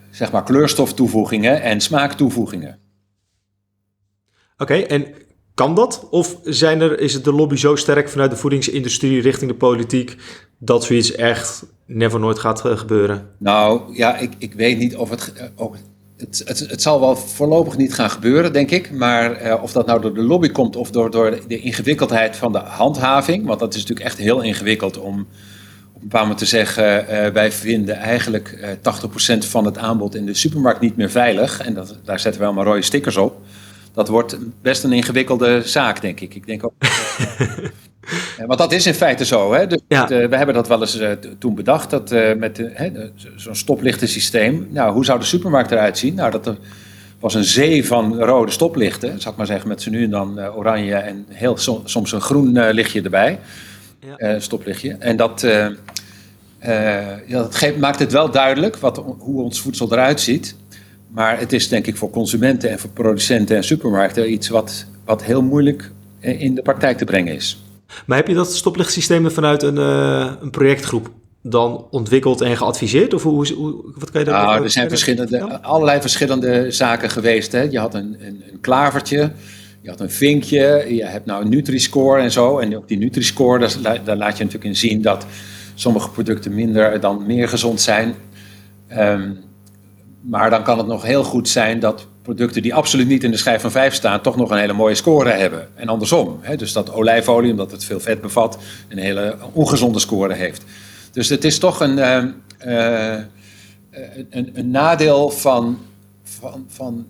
zeg 0.09 0.31
maar, 0.31 0.43
kleurstoftoevoegingen 0.43 1.61
en 1.61 1.81
smaaktoevoegingen. 1.81 2.79
Oké, 4.57 4.73
en 4.73 5.05
kan 5.53 5.75
dat? 5.75 6.07
Of 6.09 6.37
zijn 6.43 6.81
er, 6.81 6.99
is 6.99 7.13
het 7.13 7.23
de 7.23 7.33
lobby 7.33 7.55
zo 7.55 7.75
sterk 7.75 8.09
vanuit 8.09 8.31
de 8.31 8.37
voedingsindustrie 8.37 9.21
richting 9.21 9.51
de 9.51 9.57
politiek 9.57 10.17
dat 10.57 10.83
zoiets 10.83 11.15
echt 11.15 11.65
never 11.85 12.19
nooit 12.19 12.39
gaat 12.39 12.65
eh, 12.65 12.77
gebeuren? 12.77 13.29
Nou 13.37 13.95
ja, 13.95 14.17
ik, 14.17 14.31
ik 14.37 14.53
weet 14.53 14.77
niet 14.77 14.95
of 14.95 15.09
het, 15.09 15.33
eh, 15.33 15.45
ook, 15.55 15.75
het, 16.17 16.43
het, 16.45 16.59
het. 16.59 16.81
zal 16.81 16.99
wel 16.99 17.15
voorlopig 17.15 17.77
niet 17.77 17.93
gaan 17.93 18.09
gebeuren, 18.09 18.53
denk 18.53 18.71
ik. 18.71 18.91
Maar 18.91 19.45
uh, 19.45 19.63
of 19.63 19.71
dat 19.71 19.85
nou 19.85 20.01
door 20.01 20.13
de 20.13 20.23
lobby 20.23 20.49
komt 20.49 20.75
of 20.75 20.91
door, 20.91 21.11
door 21.11 21.39
de 21.47 21.59
ingewikkeldheid 21.59 22.35
van 22.35 22.51
de 22.51 22.59
handhaving. 22.59 23.45
Want 23.45 23.59
dat 23.59 23.73
is 23.73 23.81
natuurlijk 23.81 24.07
echt 24.07 24.17
heel 24.17 24.41
ingewikkeld 24.41 24.97
om 24.97 25.27
op 25.93 26.01
een 26.01 26.07
paar 26.07 26.21
moment 26.21 26.39
te 26.39 26.45
zeggen: 26.45 26.83
wij 27.33 27.51
vinden 27.51 27.95
eigenlijk 27.95 28.77
uh, 28.83 29.35
80% 29.35 29.37
van 29.37 29.65
het 29.65 29.77
aanbod 29.77 30.15
in 30.15 30.25
de 30.25 30.33
supermarkt 30.33 30.81
niet 30.81 30.95
meer 30.95 31.09
veilig. 31.09 31.61
En 31.61 31.73
dat, 31.73 31.97
daar 32.03 32.19
zetten 32.19 32.41
we 32.41 32.47
allemaal 32.47 32.65
rode 32.65 32.81
stickers 32.81 33.17
op 33.17 33.41
dat 33.93 34.07
wordt 34.07 34.37
best 34.61 34.83
een 34.83 34.91
ingewikkelde 34.91 35.61
zaak, 35.65 36.01
denk 36.01 36.19
ik. 36.19 36.35
Ik 36.35 36.45
denk 36.45 36.65
ook. 36.65 36.73
uh, 36.79 38.45
want 38.47 38.59
dat 38.59 38.71
is 38.71 38.85
in 38.85 38.93
feite 38.93 39.25
zo. 39.25 39.53
Hè? 39.53 39.67
Dus 39.67 39.79
ja. 39.87 40.09
uh, 40.11 40.27
we 40.27 40.37
hebben 40.37 40.55
dat 40.55 40.67
wel 40.67 40.79
eens 40.81 40.99
uh, 40.99 41.11
toen 41.39 41.55
bedacht, 41.55 41.89
dat 41.89 42.09
met 42.37 42.69
zo'n 43.35 43.55
stoplichtensysteem. 43.55 44.67
Nou, 44.69 44.93
hoe 44.93 45.05
zou 45.05 45.19
de 45.19 45.25
supermarkt 45.25 45.71
eruit 45.71 45.97
zien? 45.97 46.15
Nou, 46.15 46.31
dat 46.31 46.47
er 46.47 46.57
was 47.19 47.33
een 47.33 47.43
zee 47.43 47.87
van 47.87 48.23
rode 48.23 48.51
stoplichten, 48.51 49.21
zal 49.21 49.31
ik 49.31 49.37
maar 49.37 49.45
zeggen, 49.45 49.67
met 49.67 49.81
ze 49.81 49.89
nu 49.89 50.03
en 50.03 50.09
dan 50.09 50.39
oranje 50.39 50.95
en 50.95 51.25
heel 51.29 51.57
soms 51.83 52.11
een 52.11 52.21
groen 52.21 52.69
lichtje 52.69 53.01
erbij. 53.01 53.39
Ja. 54.17 54.39
stoplichtje. 54.39 54.95
En 54.99 55.15
dat, 55.15 55.41
ja, 56.61 57.17
dat 57.27 57.55
geeft, 57.55 57.77
maakt 57.77 57.99
het 57.99 58.11
wel 58.11 58.31
duidelijk 58.31 58.77
wat, 58.77 58.97
hoe 59.17 59.41
ons 59.41 59.61
voedsel 59.61 59.91
eruit 59.91 60.21
ziet. 60.21 60.55
Maar 61.13 61.39
het 61.39 61.53
is 61.53 61.67
denk 61.67 61.87
ik 61.87 61.95
voor 61.95 62.09
consumenten 62.09 62.69
en 62.69 62.79
voor 62.79 62.89
producenten 62.89 63.55
en 63.55 63.63
supermarkten 63.63 64.31
iets 64.31 64.49
wat, 64.49 64.85
wat 65.05 65.23
heel 65.23 65.41
moeilijk 65.41 65.91
in 66.19 66.55
de 66.55 66.61
praktijk 66.61 66.97
te 66.97 67.05
brengen 67.05 67.35
is. 67.35 67.63
Maar 68.05 68.17
heb 68.17 68.27
je 68.27 68.33
dat 68.33 68.55
stoplichtsysteem 68.55 69.31
vanuit 69.31 69.63
een, 69.63 69.75
uh, 69.75 70.31
een 70.41 70.49
projectgroep 70.49 71.11
dan 71.41 71.85
ontwikkeld 71.89 72.41
en 72.41 72.57
geadviseerd? 72.57 73.13
Of 73.13 73.23
hoe, 73.23 73.53
hoe, 73.53 73.75
wat 73.95 74.11
kan 74.11 74.19
je 74.19 74.25
daar 74.25 74.45
nou, 74.45 74.63
er 74.63 74.69
zijn 74.69 74.89
verschillende, 74.89 75.61
allerlei 75.61 76.01
verschillende 76.01 76.71
zaken 76.71 77.09
geweest. 77.09 77.51
Hè. 77.51 77.61
Je 77.61 77.79
had 77.79 77.93
een, 77.93 78.17
een, 78.19 78.43
een, 78.51 78.59
klavertje, 78.61 79.31
je 79.81 79.89
had 79.89 79.99
een 79.99 80.11
vinkje, 80.11 80.85
je 80.89 81.05
hebt 81.05 81.25
nou 81.25 81.43
een 81.43 81.49
Nutri-score 81.49 82.21
en 82.21 82.31
zo. 82.31 82.59
En 82.59 82.77
ook 82.77 82.87
die 82.87 82.97
Nutri-score, 82.97 83.67
daar, 83.81 84.03
daar 84.03 84.17
laat 84.17 84.37
je 84.37 84.43
natuurlijk 84.43 84.71
in 84.71 84.75
zien 84.75 85.01
dat 85.01 85.25
sommige 85.75 86.09
producten 86.09 86.55
minder 86.55 86.99
dan 86.99 87.25
meer 87.25 87.47
gezond 87.47 87.81
zijn. 87.81 88.15
Um, 88.97 89.37
maar 90.21 90.49
dan 90.49 90.63
kan 90.63 90.77
het 90.77 90.87
nog 90.87 91.03
heel 91.03 91.23
goed 91.23 91.49
zijn 91.49 91.79
dat 91.79 92.07
producten 92.21 92.61
die 92.61 92.73
absoluut 92.73 93.07
niet 93.07 93.23
in 93.23 93.31
de 93.31 93.37
schijf 93.37 93.61
van 93.61 93.71
5 93.71 93.93
staan, 93.93 94.21
toch 94.21 94.35
nog 94.35 94.49
een 94.49 94.57
hele 94.57 94.73
mooie 94.73 94.95
score 94.95 95.29
hebben. 95.29 95.67
En 95.75 95.87
andersom. 95.87 96.39
Hè? 96.41 96.55
Dus 96.55 96.73
dat 96.73 96.93
olijfolie, 96.93 97.51
omdat 97.51 97.71
het 97.71 97.83
veel 97.83 97.99
vet 97.99 98.21
bevat, 98.21 98.57
een 98.87 98.97
hele 98.97 99.35
ongezonde 99.53 99.99
score 99.99 100.33
heeft. 100.33 100.63
Dus 101.11 101.29
het 101.29 101.43
is 101.43 101.59
toch 101.59 101.79
een, 101.79 101.97
uh, 101.97 102.23
uh, 102.67 103.19
een, 104.29 104.49
een, 104.53 104.71
nadeel 104.71 105.29
van, 105.29 105.79
van, 106.23 106.65
van 106.67 107.05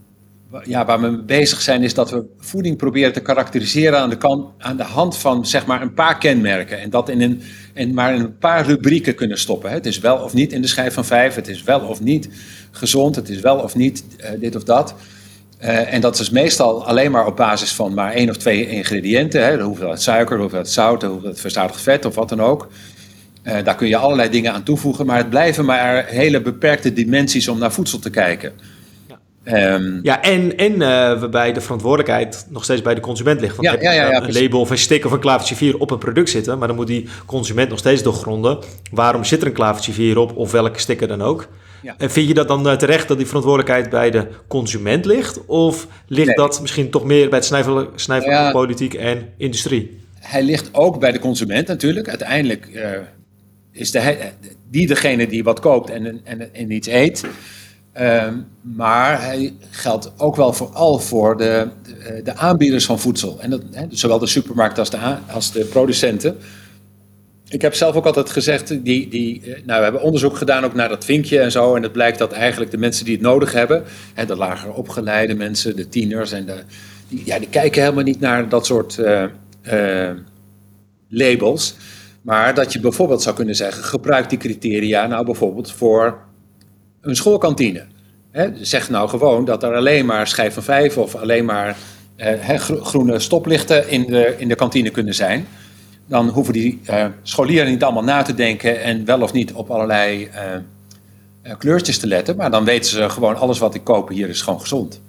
ja, 0.64 0.86
waar 0.86 1.02
we 1.02 1.08
mee 1.08 1.22
bezig 1.22 1.62
zijn, 1.62 1.84
is 1.84 1.94
dat 1.94 2.12
we 2.12 2.26
voeding 2.38 2.78
proberen 2.78 3.14
te 3.14 3.20
karakteriseren 3.20 4.00
aan 4.00 4.10
de, 4.10 4.18
kant, 4.18 4.48
aan 4.58 4.78
de 4.78 4.84
hand 4.84 5.18
van 5.18 5.46
zeg 5.46 5.66
maar 5.66 5.82
een 5.82 5.94
paar 5.94 6.18
kenmerken. 6.18 6.80
En 6.80 6.90
dat 6.90 7.10
in 7.10 7.22
een, 7.22 7.42
en 7.74 7.94
maar 7.94 8.16
in 8.16 8.22
een 8.22 8.38
paar 8.38 8.66
rubrieken 8.66 9.16
kunnen 9.16 9.38
stoppen. 9.38 9.72
Het 9.72 9.86
is 9.86 10.00
wel 10.00 10.18
of 10.18 10.34
niet 10.34 10.54
in 10.54 10.62
de 10.62 10.68
schijf 10.68 10.94
van 10.94 11.06
vijf, 11.06 11.36
het 11.36 11.48
is 11.48 11.64
wel 11.64 11.80
of 11.80 12.02
niet 12.02 12.30
gezond, 12.72 13.16
het 13.16 13.30
is 13.30 13.40
wel 13.40 13.58
of 13.58 13.76
niet 13.76 14.04
uh, 14.20 14.30
dit 14.40 14.56
of 14.56 14.64
dat. 14.64 14.96
Uh, 15.62 15.94
en 15.94 16.02
dat 16.02 16.20
is 16.20 16.30
meestal 16.30 16.86
alleen 16.86 17.12
maar 17.12 17.26
op 17.26 17.36
basis 17.36 17.74
van 17.74 17.94
maar 17.94 18.14
één 18.14 18.30
of 18.30 18.38
twee 18.38 18.68
ingrediënten. 18.68 19.46
Hè, 19.46 19.58
de 19.58 19.64
hoeveelheid 19.64 20.02
suiker, 20.02 20.36
de 20.36 20.42
hoeveelheid 20.42 20.72
zout, 20.72 21.00
de 21.02 21.08
hoeveelheid 21.08 21.40
verzadigd 21.40 21.82
vet 21.82 22.06
of 22.06 22.16
wat 22.16 22.30
dan 22.30 22.42
ook. 22.42 22.68
Uh, 23.44 23.64
daar 23.64 23.76
kun 23.76 23.88
je 23.88 23.98
allerlei 23.98 24.30
dingen 24.30 24.54
aan 24.54 24.64
toevoegen, 24.64 25.06
maar 25.06 25.18
het 25.18 25.30
blijven 25.30 25.66
maar 25.66 26.06
hele 26.06 26.42
beperkte 26.42 26.94
dimensies 26.94 27.48
om 27.48 27.60
naar 27.60 27.72
voedsel 27.72 28.00
te 28.00 28.10
kijken. 28.10 28.54
Um, 29.46 30.00
ja, 30.04 30.22
en, 30.22 30.58
en 30.58 30.72
uh, 30.72 30.80
waarbij 30.80 31.54
de 31.54 31.62
verantwoordelijkheid 31.62 32.46
nog 32.50 32.64
steeds 32.64 32.82
bij 32.82 32.96
de 32.96 33.02
consument 33.02 33.42
ligt. 33.42 33.56
Want 33.56 33.68
ja, 33.68 33.74
heb 33.74 33.82
je 33.82 33.88
ja, 33.88 34.10
ja, 34.10 34.24
een 34.24 34.34
label 34.34 34.60
of 34.60 34.70
een 34.70 34.78
sticker 34.78 35.08
of 35.08 35.14
een 35.14 35.20
klavertje 35.20 35.56
4 35.56 35.78
op 35.78 35.92
een 35.92 35.98
product 35.98 36.30
zitten, 36.30 36.58
maar 36.58 36.68
dan 36.68 36.76
moet 36.76 36.88
die 36.88 37.08
consument 37.26 37.70
nog 37.70 37.80
steeds 37.80 38.04
doorgronden. 38.04 38.60
Waarom 38.92 39.24
zit 39.24 39.42
er 39.42 39.48
een 39.48 39.54
klavertje 39.54 39.92
4 39.92 40.18
op 40.18 40.38
of 40.38 40.52
welke 40.52 40.80
sticker 40.80 41.08
dan 41.08 41.22
ook? 41.22 41.48
En 41.98 42.12
vind 42.12 42.28
je 42.28 42.34
dat 42.34 42.48
dan 42.48 42.68
uh, 42.68 42.74
terecht 42.74 43.08
dat 43.08 43.18
die 43.18 43.28
verantwoordelijkheid 43.28 43.90
bij 43.90 44.12
de 44.12 44.28
consument 44.48 45.06
ligt? 45.06 45.46
Of 45.46 45.88
ligt 46.08 46.28
nee. 46.28 46.36
dat 46.36 46.62
misschien 46.62 46.90
toch 46.90 47.04
meer 47.04 47.30
bij 47.30 47.38
het 47.38 47.48
snijvelen, 47.48 47.90
van 47.96 48.52
politiek 48.52 48.94
en 48.94 49.30
industrie? 49.38 50.00
Hij 50.20 50.44
ligt 50.44 50.70
ook 50.72 51.00
bij 51.00 51.12
de 51.12 51.20
consument 51.20 51.68
natuurlijk. 51.68 52.10
Uiteindelijk 52.10 52.70
uh, 52.74 52.90
is 53.72 53.92
de, 53.92 54.32
die 54.70 54.88
degene 54.88 55.28
die 55.28 55.44
wat 55.44 55.60
koopt 55.60 55.90
en, 55.90 56.22
en, 56.24 56.54
en 56.54 56.72
iets 56.72 56.88
eet. 56.88 57.24
Um, 58.00 58.48
maar 58.62 59.22
hij 59.22 59.54
geldt 59.70 60.12
ook 60.18 60.36
wel 60.36 60.54
vooral 60.54 61.00
voor 61.00 61.38
de, 61.38 61.68
de, 61.84 62.22
de 62.24 62.36
aanbieders 62.36 62.86
van 62.86 63.00
voedsel. 63.00 63.38
En 63.40 63.50
dat, 63.50 63.62
zowel 63.90 64.20
de 64.20 64.28
supermarkt 64.28 64.80
als 64.80 64.90
de, 64.90 64.98
als 65.32 65.52
de 65.52 65.66
producenten. 65.66 66.38
Ik 67.52 67.62
heb 67.62 67.74
zelf 67.74 67.96
ook 67.96 68.06
altijd 68.06 68.30
gezegd, 68.30 68.68
die, 68.68 69.08
die, 69.08 69.42
eh, 69.42 69.52
nou, 69.66 69.78
we 69.78 69.84
hebben 69.84 70.02
onderzoek 70.02 70.38
gedaan 70.38 70.64
ook 70.64 70.74
naar 70.74 70.90
dat 70.90 71.06
vinkje 71.06 71.40
en 71.40 71.52
zo. 71.52 71.76
En 71.76 71.84
het 71.84 71.92
blijkt 71.92 72.18
dat 72.18 72.32
eigenlijk 72.32 72.72
de 72.72 72.78
mensen 72.78 73.06
die 73.06 73.14
het 73.14 73.24
nodig 73.24 73.52
hebben, 73.52 73.84
hè, 74.14 74.26
de 74.26 74.36
lager 74.36 74.74
opgeleide 74.74 75.36
mensen, 75.36 75.76
de 75.76 75.90
tieners, 75.90 76.32
en 76.32 76.46
de, 76.46 76.64
die, 77.08 77.22
ja, 77.26 77.40
die 77.40 77.50
kijken 77.50 77.82
helemaal 77.82 78.04
niet 78.04 78.20
naar 78.20 78.50
dat 78.50 78.66
soort 78.66 78.98
uh, 78.98 79.24
uh, 79.74 80.10
labels. 81.08 81.76
Maar 82.22 82.54
dat 82.54 82.74
je 82.74 82.80
bijvoorbeeld 82.80 83.22
zou 83.22 83.36
kunnen 83.36 83.56
zeggen, 83.56 83.84
gebruik 83.84 84.30
die 84.30 84.38
criteria 84.38 85.08
nou 85.08 85.26
bijvoorbeeld 85.26 85.72
voor 85.72 86.18
een 87.02 87.16
schoolkantine. 87.16 87.86
Hè, 88.32 88.50
zeg 88.62 88.90
nou 88.90 89.10
gewoon 89.10 89.46
dat 89.46 89.64
er 89.64 89.76
alleen 89.76 90.06
maar 90.06 90.28
schijf 90.28 90.54
van 90.54 90.64
vijf 90.64 90.98
of 90.98 91.16
alleen 91.16 91.46
maar 91.46 91.78
eh, 92.16 92.56
groene 92.60 93.20
stoplichten 93.20 93.90
in 93.90 94.06
de, 94.06 94.36
in 94.38 94.48
de 94.48 94.56
kantine 94.56 94.90
kunnen 94.90 95.16
zijn. 95.16 95.48
Dan 96.08 96.30
hoeven 96.30 96.54
die 96.54 96.82
uh, 96.90 97.06
scholieren 97.24 97.72
niet 97.72 97.84
allemaal 97.84 98.04
na 98.04 98.22
te 98.22 98.34
denken 98.34 98.82
en 98.82 99.06
wel 99.06 99.22
of 99.22 99.34
niet 99.34 99.54
op 99.54 99.70
allerlei 99.70 100.30
uh, 101.44 101.54
kleurtjes 101.58 101.98
te 101.98 102.08
letten. 102.08 102.36
Maar 102.36 102.52
dan 102.52 102.64
weten 102.64 102.92
ze 102.92 103.10
gewoon, 103.10 103.36
alles 103.36 103.60
wat 103.60 103.76
ik 103.76 103.84
koop 103.84 104.10
hier 104.10 104.30
is 104.30 104.42
gewoon 104.42 104.62
gezond. 104.62 105.02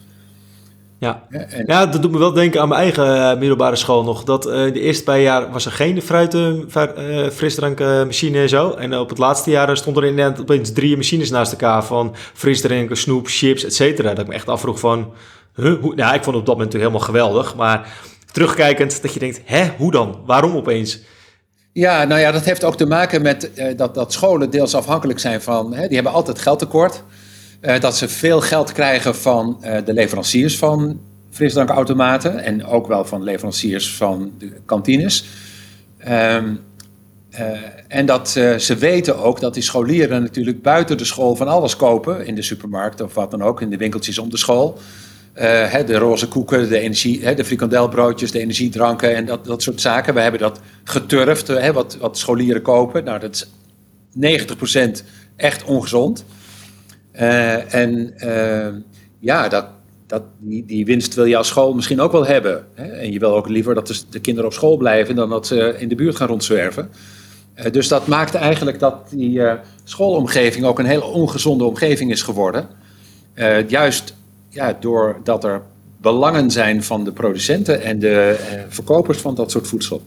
Ja. 0.98 1.22
ja, 1.66 1.86
dat 1.86 2.02
doet 2.02 2.10
me 2.10 2.18
wel 2.18 2.32
denken 2.32 2.60
aan 2.60 2.68
mijn 2.68 2.80
eigen 2.80 3.38
middelbare 3.38 3.76
school 3.76 4.04
nog. 4.04 4.24
Dat 4.24 4.46
uh, 4.46 4.52
de 4.52 4.80
eerste 4.80 5.04
paar 5.04 5.20
jaar 5.20 5.50
was 5.50 5.66
er 5.66 5.72
geen 5.72 6.02
fruiten, 6.02 6.68
uh, 6.98 7.28
frisdrankmachine 7.28 8.38
en 8.38 8.48
zo. 8.48 8.70
En 8.70 8.98
op 8.98 9.08
het 9.08 9.18
laatste 9.18 9.50
jaar 9.50 9.76
stond 9.76 9.96
er 9.96 10.04
inderdaad 10.04 10.40
opeens 10.40 10.72
drie 10.72 10.96
machines 10.96 11.30
naast 11.30 11.52
elkaar 11.52 11.84
van 11.84 12.14
frisdranken, 12.34 12.96
snoep, 12.96 13.26
chips, 13.26 13.64
et 13.64 13.74
cetera. 13.74 14.08
Dat 14.08 14.18
ik 14.18 14.26
me 14.26 14.34
echt 14.34 14.48
afvroeg 14.48 14.80
van, 14.80 15.12
huh, 15.54 15.80
hoe? 15.80 15.94
Nou, 15.94 16.14
ik 16.14 16.22
vond 16.22 16.36
het 16.36 16.36
op 16.36 16.46
dat 16.46 16.56
moment 16.56 16.72
natuurlijk 16.72 16.92
helemaal 16.92 17.00
geweldig. 17.06 17.54
Maar 17.54 17.92
terugkijkend 18.32 19.02
dat 19.02 19.12
je 19.12 19.18
denkt, 19.18 19.40
hè, 19.44 19.68
hoe 19.76 19.90
dan? 19.90 20.20
Waarom 20.26 20.56
opeens? 20.56 21.00
Ja, 21.72 22.04
nou 22.04 22.20
ja, 22.20 22.32
dat 22.32 22.44
heeft 22.44 22.64
ook 22.64 22.76
te 22.76 22.86
maken 22.86 23.22
met 23.22 23.50
uh, 23.54 23.76
dat, 23.76 23.94
dat 23.94 24.12
scholen 24.12 24.50
deels 24.50 24.74
afhankelijk 24.74 25.18
zijn 25.18 25.42
van, 25.42 25.74
hè, 25.74 25.86
die 25.86 25.94
hebben 25.94 26.12
altijd 26.12 26.38
geldtekort. 26.38 27.02
Uh, 27.60 27.80
dat 27.80 27.96
ze 27.96 28.08
veel 28.08 28.40
geld 28.40 28.72
krijgen 28.72 29.14
van 29.14 29.62
uh, 29.64 29.76
de 29.84 29.92
leveranciers 29.92 30.58
van 30.58 31.00
frisdrankautomaten 31.30 32.38
en 32.38 32.64
ook 32.64 32.86
wel 32.86 33.04
van 33.04 33.22
leveranciers 33.22 33.94
van 33.94 34.32
de 34.38 34.52
kantines. 34.66 35.24
Um, 36.08 36.60
en 37.88 38.06
dat 38.06 38.28
ze 38.58 38.76
weten 38.78 39.18
ook 39.18 39.40
dat 39.40 39.54
die 39.54 39.62
scholieren 39.62 40.22
natuurlijk 40.22 40.62
buiten 40.62 40.96
de 40.96 41.04
school 41.04 41.36
van 41.36 41.48
alles 41.48 41.76
kopen, 41.76 42.26
in 42.26 42.34
de 42.34 42.42
supermarkt 42.42 43.00
of 43.00 43.14
wat 43.14 43.30
dan 43.30 43.42
ook, 43.42 43.60
in 43.60 43.70
de 43.70 43.76
winkeltjes 43.76 44.18
om 44.18 44.30
de 44.30 44.36
school. 44.36 44.78
Uh, 45.34 45.86
de 45.86 45.98
roze 45.98 46.28
koeken, 46.28 46.68
de, 46.68 46.78
energie, 46.78 47.34
de 47.34 47.44
frikandelbroodjes, 47.44 48.30
de 48.30 48.40
energiedranken 48.40 49.14
en 49.14 49.26
dat, 49.26 49.44
dat 49.44 49.62
soort 49.62 49.80
zaken. 49.80 50.14
We 50.14 50.20
hebben 50.20 50.40
dat 50.40 50.60
geturfd, 50.84 51.72
wat, 51.72 51.96
wat 52.00 52.18
scholieren 52.18 52.62
kopen. 52.62 53.04
Nou, 53.04 53.20
dat 53.20 53.34
is 53.34 53.46
90% 55.00 55.06
echt 55.36 55.64
ongezond. 55.64 56.24
Uh, 57.14 57.74
en 57.74 58.14
ja, 59.18 59.48
dat, 59.48 59.66
dat, 60.06 60.22
die, 60.38 60.84
winst 60.84 61.14
wil 61.14 61.24
je 61.24 61.36
als 61.36 61.48
school 61.48 61.74
misschien 61.74 62.00
ook 62.00 62.12
wel 62.12 62.26
hebben. 62.26 62.66
Hè? 62.74 62.84
En 62.84 63.12
je 63.12 63.18
wil 63.18 63.34
ook 63.34 63.48
liever 63.48 63.74
dat 63.74 63.86
de, 63.86 64.00
de, 64.10 64.20
kinderen 64.20 64.48
op 64.50 64.56
school 64.56 64.76
blijven 64.76 65.14
dan 65.14 65.30
dat 65.30 65.46
ze 65.46 65.74
in 65.78 65.88
de 65.88 65.94
buurt 65.94 66.16
gaan 66.16 66.28
rondzwerven. 66.28 66.90
dus 67.70 67.88
dat 67.88 68.06
maakt 68.06 68.34
eigenlijk 68.34 68.78
dat 68.78 69.10
die 69.10 69.40
schoolomgeving 69.84 70.64
ook 70.64 70.78
een 70.78 70.86
hele 70.86 71.04
ongezonde 71.04 71.64
omgeving 71.64 72.10
is 72.10 72.22
geworden. 72.22 72.68
juist 73.68 74.14
ja, 74.52 74.76
doordat 74.80 75.44
er 75.44 75.62
belangen 76.00 76.50
zijn 76.50 76.82
van 76.82 77.04
de 77.04 77.12
producenten 77.12 77.82
en 77.82 77.98
de 77.98 78.38
eh, 78.50 78.62
verkopers 78.68 79.18
van 79.18 79.34
dat 79.34 79.50
soort 79.50 79.68
voedsel. 79.68 80.02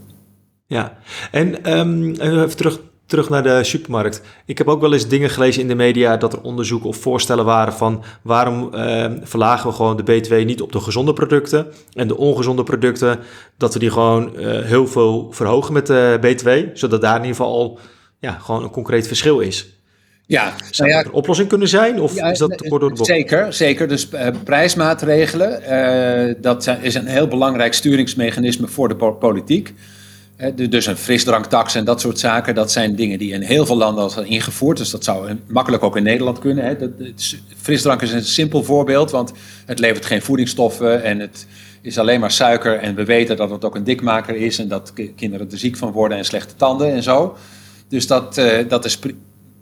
Ja, 0.68 0.98
en 1.32 1.78
um, 1.78 2.12
even 2.12 2.58
terug, 2.58 2.80
terug 3.06 3.30
naar 3.30 3.44
de 3.44 3.64
supermarkt. 3.64 4.22
Ik 4.46 4.58
heb 4.58 4.68
ook 4.68 4.82
wel 4.82 4.94
eens 4.94 5.08
dingen 5.08 5.30
gelezen 5.30 5.62
in 5.62 5.68
de 5.68 5.76
media 5.76 6.18
dat 6.18 6.34
er 6.34 6.42
onderzoeken 6.42 6.90
of 6.90 6.98
voorstellen 6.98 7.46
waren 7.46 7.74
van 7.74 8.04
waarom 8.22 8.70
uh, 8.74 9.12
verlagen 9.22 9.70
we 9.70 9.76
gewoon 9.76 9.98
de 9.98 10.24
B2 10.24 10.46
niet 10.46 10.62
op 10.62 10.72
de 10.72 10.80
gezonde 10.80 11.14
producten 11.14 11.68
en 11.94 12.08
de 12.08 12.18
ongezonde 12.18 12.64
producten, 12.64 13.20
dat 13.58 13.74
we 13.74 13.80
die 13.80 13.92
gewoon 13.92 14.32
uh, 14.36 14.62
heel 14.62 14.88
veel 14.88 15.28
verhogen 15.32 15.74
met 15.74 15.88
de 15.88 16.20
B2, 16.22 16.74
zodat 16.74 17.02
daar 17.02 17.16
in 17.16 17.22
ieder 17.22 17.36
geval 17.36 17.54
al 17.54 17.80
ja, 18.20 18.32
gewoon 18.32 18.64
een 18.64 18.70
concreet 18.70 19.08
verschil 19.08 19.40
is. 19.40 19.75
Ja, 20.28 20.54
zou 20.72 20.90
nou 20.90 21.02
ja, 21.02 21.10
een 21.10 21.16
oplossing 21.16 21.50
kunnen 21.50 21.68
zijn? 21.68 22.00
Of 22.00 22.16
is 22.16 22.38
dat 22.38 22.58
te 22.58 22.68
kort 22.68 22.82
door 22.82 22.90
de 22.90 22.96
bocht? 22.96 23.10
Zeker, 23.10 23.54
zeker. 23.54 23.88
Dus 23.88 24.10
uh, 24.14 24.28
prijsmaatregelen, 24.44 25.62
uh, 26.30 26.36
dat 26.42 26.76
is 26.82 26.96
een 26.96 27.06
heel 27.06 27.28
belangrijk 27.28 27.74
sturingsmechanisme 27.74 28.68
voor 28.68 28.88
de 28.88 28.96
politiek. 28.96 29.74
Uh, 30.38 30.70
dus 30.70 30.86
een 30.86 30.98
frisdranktax 30.98 31.76
en 31.76 31.86
dat 31.86 32.02
soort 32.02 32.20
zaken, 32.20 32.56
dat 32.56 32.72
zijn 32.72 32.96
dingen 32.96 33.20
die 33.20 33.34
in 33.34 33.42
heel 33.42 33.66
veel 33.66 33.78
landen 33.78 34.04
al 34.04 34.10
zijn 34.10 34.26
ingevoerd. 34.26 34.78
Dus 34.78 34.90
dat 34.90 35.04
zou 35.04 35.38
makkelijk 35.48 35.84
ook 35.84 35.98
in 35.98 36.04
Nederland 36.04 36.40
kunnen. 36.40 36.66
Hè. 36.66 36.78
Dat, 36.78 36.90
frisdrank 37.62 38.02
is 38.02 38.12
een 38.12 38.24
simpel 38.24 38.64
voorbeeld, 38.64 39.12
want 39.12 39.32
het 39.66 39.80
levert 39.80 40.06
geen 40.06 40.22
voedingsstoffen 40.22 41.04
en 41.04 41.20
het 41.20 41.48
is 41.82 41.98
alleen 41.98 42.20
maar 42.20 42.32
suiker. 42.32 42.78
En 42.78 42.96
we 42.96 43.06
weten 43.06 43.38
dat 43.38 43.50
het 43.50 43.66
ook 43.66 43.76
een 43.76 43.84
dikmaker 43.84 44.36
is 44.36 44.60
en 44.60 44.68
dat 44.68 44.94
kinderen 45.16 45.52
er 45.52 45.58
ziek 45.58 45.78
van 45.78 45.92
worden 45.92 46.18
en 46.18 46.26
slechte 46.26 46.56
tanden 46.56 46.92
en 46.92 47.04
zo. 47.04 47.38
Dus 47.90 48.08
dat, 48.08 48.42
dat 48.68 48.86
is 48.86 49.00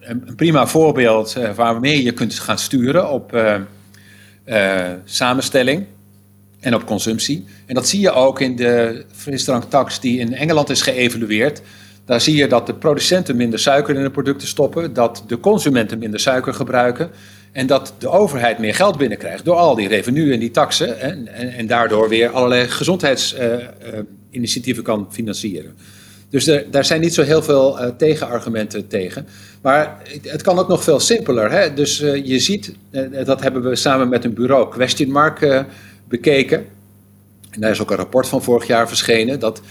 een 0.03 0.35
prima 0.35 0.67
voorbeeld 0.67 1.35
uh, 1.37 1.55
waarmee 1.55 2.03
je 2.03 2.11
kunt 2.11 2.33
gaan 2.33 2.57
sturen 2.57 3.09
op 3.09 3.33
uh, 3.33 3.55
uh, 4.45 4.89
samenstelling 5.03 5.85
en 6.59 6.75
op 6.75 6.85
consumptie. 6.85 7.45
En 7.65 7.75
dat 7.75 7.87
zie 7.87 7.99
je 7.99 8.11
ook 8.11 8.41
in 8.41 8.55
de 8.55 9.05
frisdranktax 9.11 9.99
die 9.99 10.19
in 10.19 10.33
Engeland 10.33 10.69
is 10.69 10.81
geëvalueerd. 10.81 11.61
Daar 12.05 12.21
zie 12.21 12.35
je 12.35 12.47
dat 12.47 12.67
de 12.67 12.73
producenten 12.73 13.35
minder 13.35 13.59
suiker 13.59 13.95
in 13.95 14.03
de 14.03 14.11
producten 14.11 14.47
stoppen, 14.47 14.93
dat 14.93 15.23
de 15.27 15.39
consumenten 15.39 15.99
minder 15.99 16.19
suiker 16.19 16.53
gebruiken 16.53 17.11
en 17.51 17.67
dat 17.67 17.93
de 17.97 18.09
overheid 18.09 18.59
meer 18.59 18.75
geld 18.75 18.97
binnenkrijgt 18.97 19.45
door 19.45 19.55
al 19.55 19.75
die 19.75 19.87
revenue 19.87 20.33
en 20.33 20.39
die 20.39 20.51
taxen 20.51 20.99
en, 20.99 21.27
en, 21.27 21.53
en 21.53 21.67
daardoor 21.67 22.09
weer 22.09 22.29
allerlei 22.29 22.67
gezondheidsinitiatieven 22.67 24.83
kan 24.83 25.07
financieren. 25.11 25.75
Dus 26.33 26.51
daar 26.71 26.85
zijn 26.85 27.01
niet 27.01 27.13
zo 27.13 27.21
heel 27.21 27.43
veel 27.43 27.79
uh, 27.81 27.87
tegenargumenten 27.97 28.87
tegen. 28.87 29.27
Maar 29.61 30.01
het 30.21 30.41
kan 30.41 30.59
ook 30.59 30.67
nog 30.67 30.83
veel 30.83 30.99
simpeler. 30.99 31.51
Hè? 31.51 31.73
Dus 31.73 32.01
uh, 32.01 32.25
je 32.25 32.39
ziet, 32.39 32.75
uh, 32.91 33.25
dat 33.25 33.41
hebben 33.41 33.63
we 33.63 33.75
samen 33.75 34.09
met 34.09 34.23
een 34.23 34.33
bureau 34.33 34.69
Question 34.69 35.11
Mark 35.11 35.65
bekeken. 36.07 36.65
En 37.49 37.61
daar 37.61 37.71
is 37.71 37.81
ook 37.81 37.91
een 37.91 37.97
rapport 37.97 38.27
van 38.27 38.43
vorig 38.43 38.67
jaar 38.67 38.87
verschenen. 38.87 39.39
Dat 39.39 39.61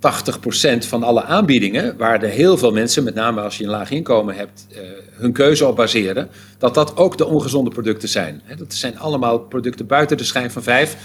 80% 0.00 0.78
van 0.78 1.02
alle 1.02 1.24
aanbiedingen, 1.24 1.96
waar 1.96 2.22
er 2.22 2.28
heel 2.28 2.58
veel 2.58 2.72
mensen, 2.72 3.04
met 3.04 3.14
name 3.14 3.40
als 3.40 3.58
je 3.58 3.64
een 3.64 3.70
laag 3.70 3.90
inkomen 3.90 4.36
hebt, 4.36 4.66
uh, 4.72 4.78
hun 5.12 5.32
keuze 5.32 5.66
op 5.66 5.76
baseren, 5.76 6.28
dat 6.58 6.74
dat 6.74 6.96
ook 6.96 7.18
de 7.18 7.26
ongezonde 7.26 7.70
producten 7.70 8.08
zijn. 8.08 8.42
Dat 8.56 8.74
zijn 8.74 8.98
allemaal 8.98 9.38
producten 9.38 9.86
buiten 9.86 10.16
de 10.16 10.24
schijn 10.24 10.50
van 10.50 10.62
vijf, 10.62 10.96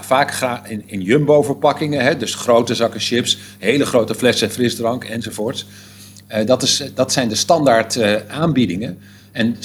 vaak 0.00 0.68
in, 0.68 0.82
in 0.86 1.00
jumbo-verpakkingen, 1.00 2.18
dus 2.18 2.34
grote 2.34 2.74
zakken 2.74 3.00
chips, 3.00 3.38
hele 3.58 3.86
grote 3.86 4.14
flessen 4.14 4.50
frisdrank 4.50 5.04
enzovoorts. 5.04 5.66
Uh, 6.28 6.46
dat, 6.46 6.62
is, 6.62 6.82
dat 6.94 7.12
zijn 7.12 7.28
de 7.28 7.34
standaard 7.34 7.96
uh, 7.96 8.14
aanbiedingen. 8.28 8.98
En 9.32 9.54
70% 9.54 9.58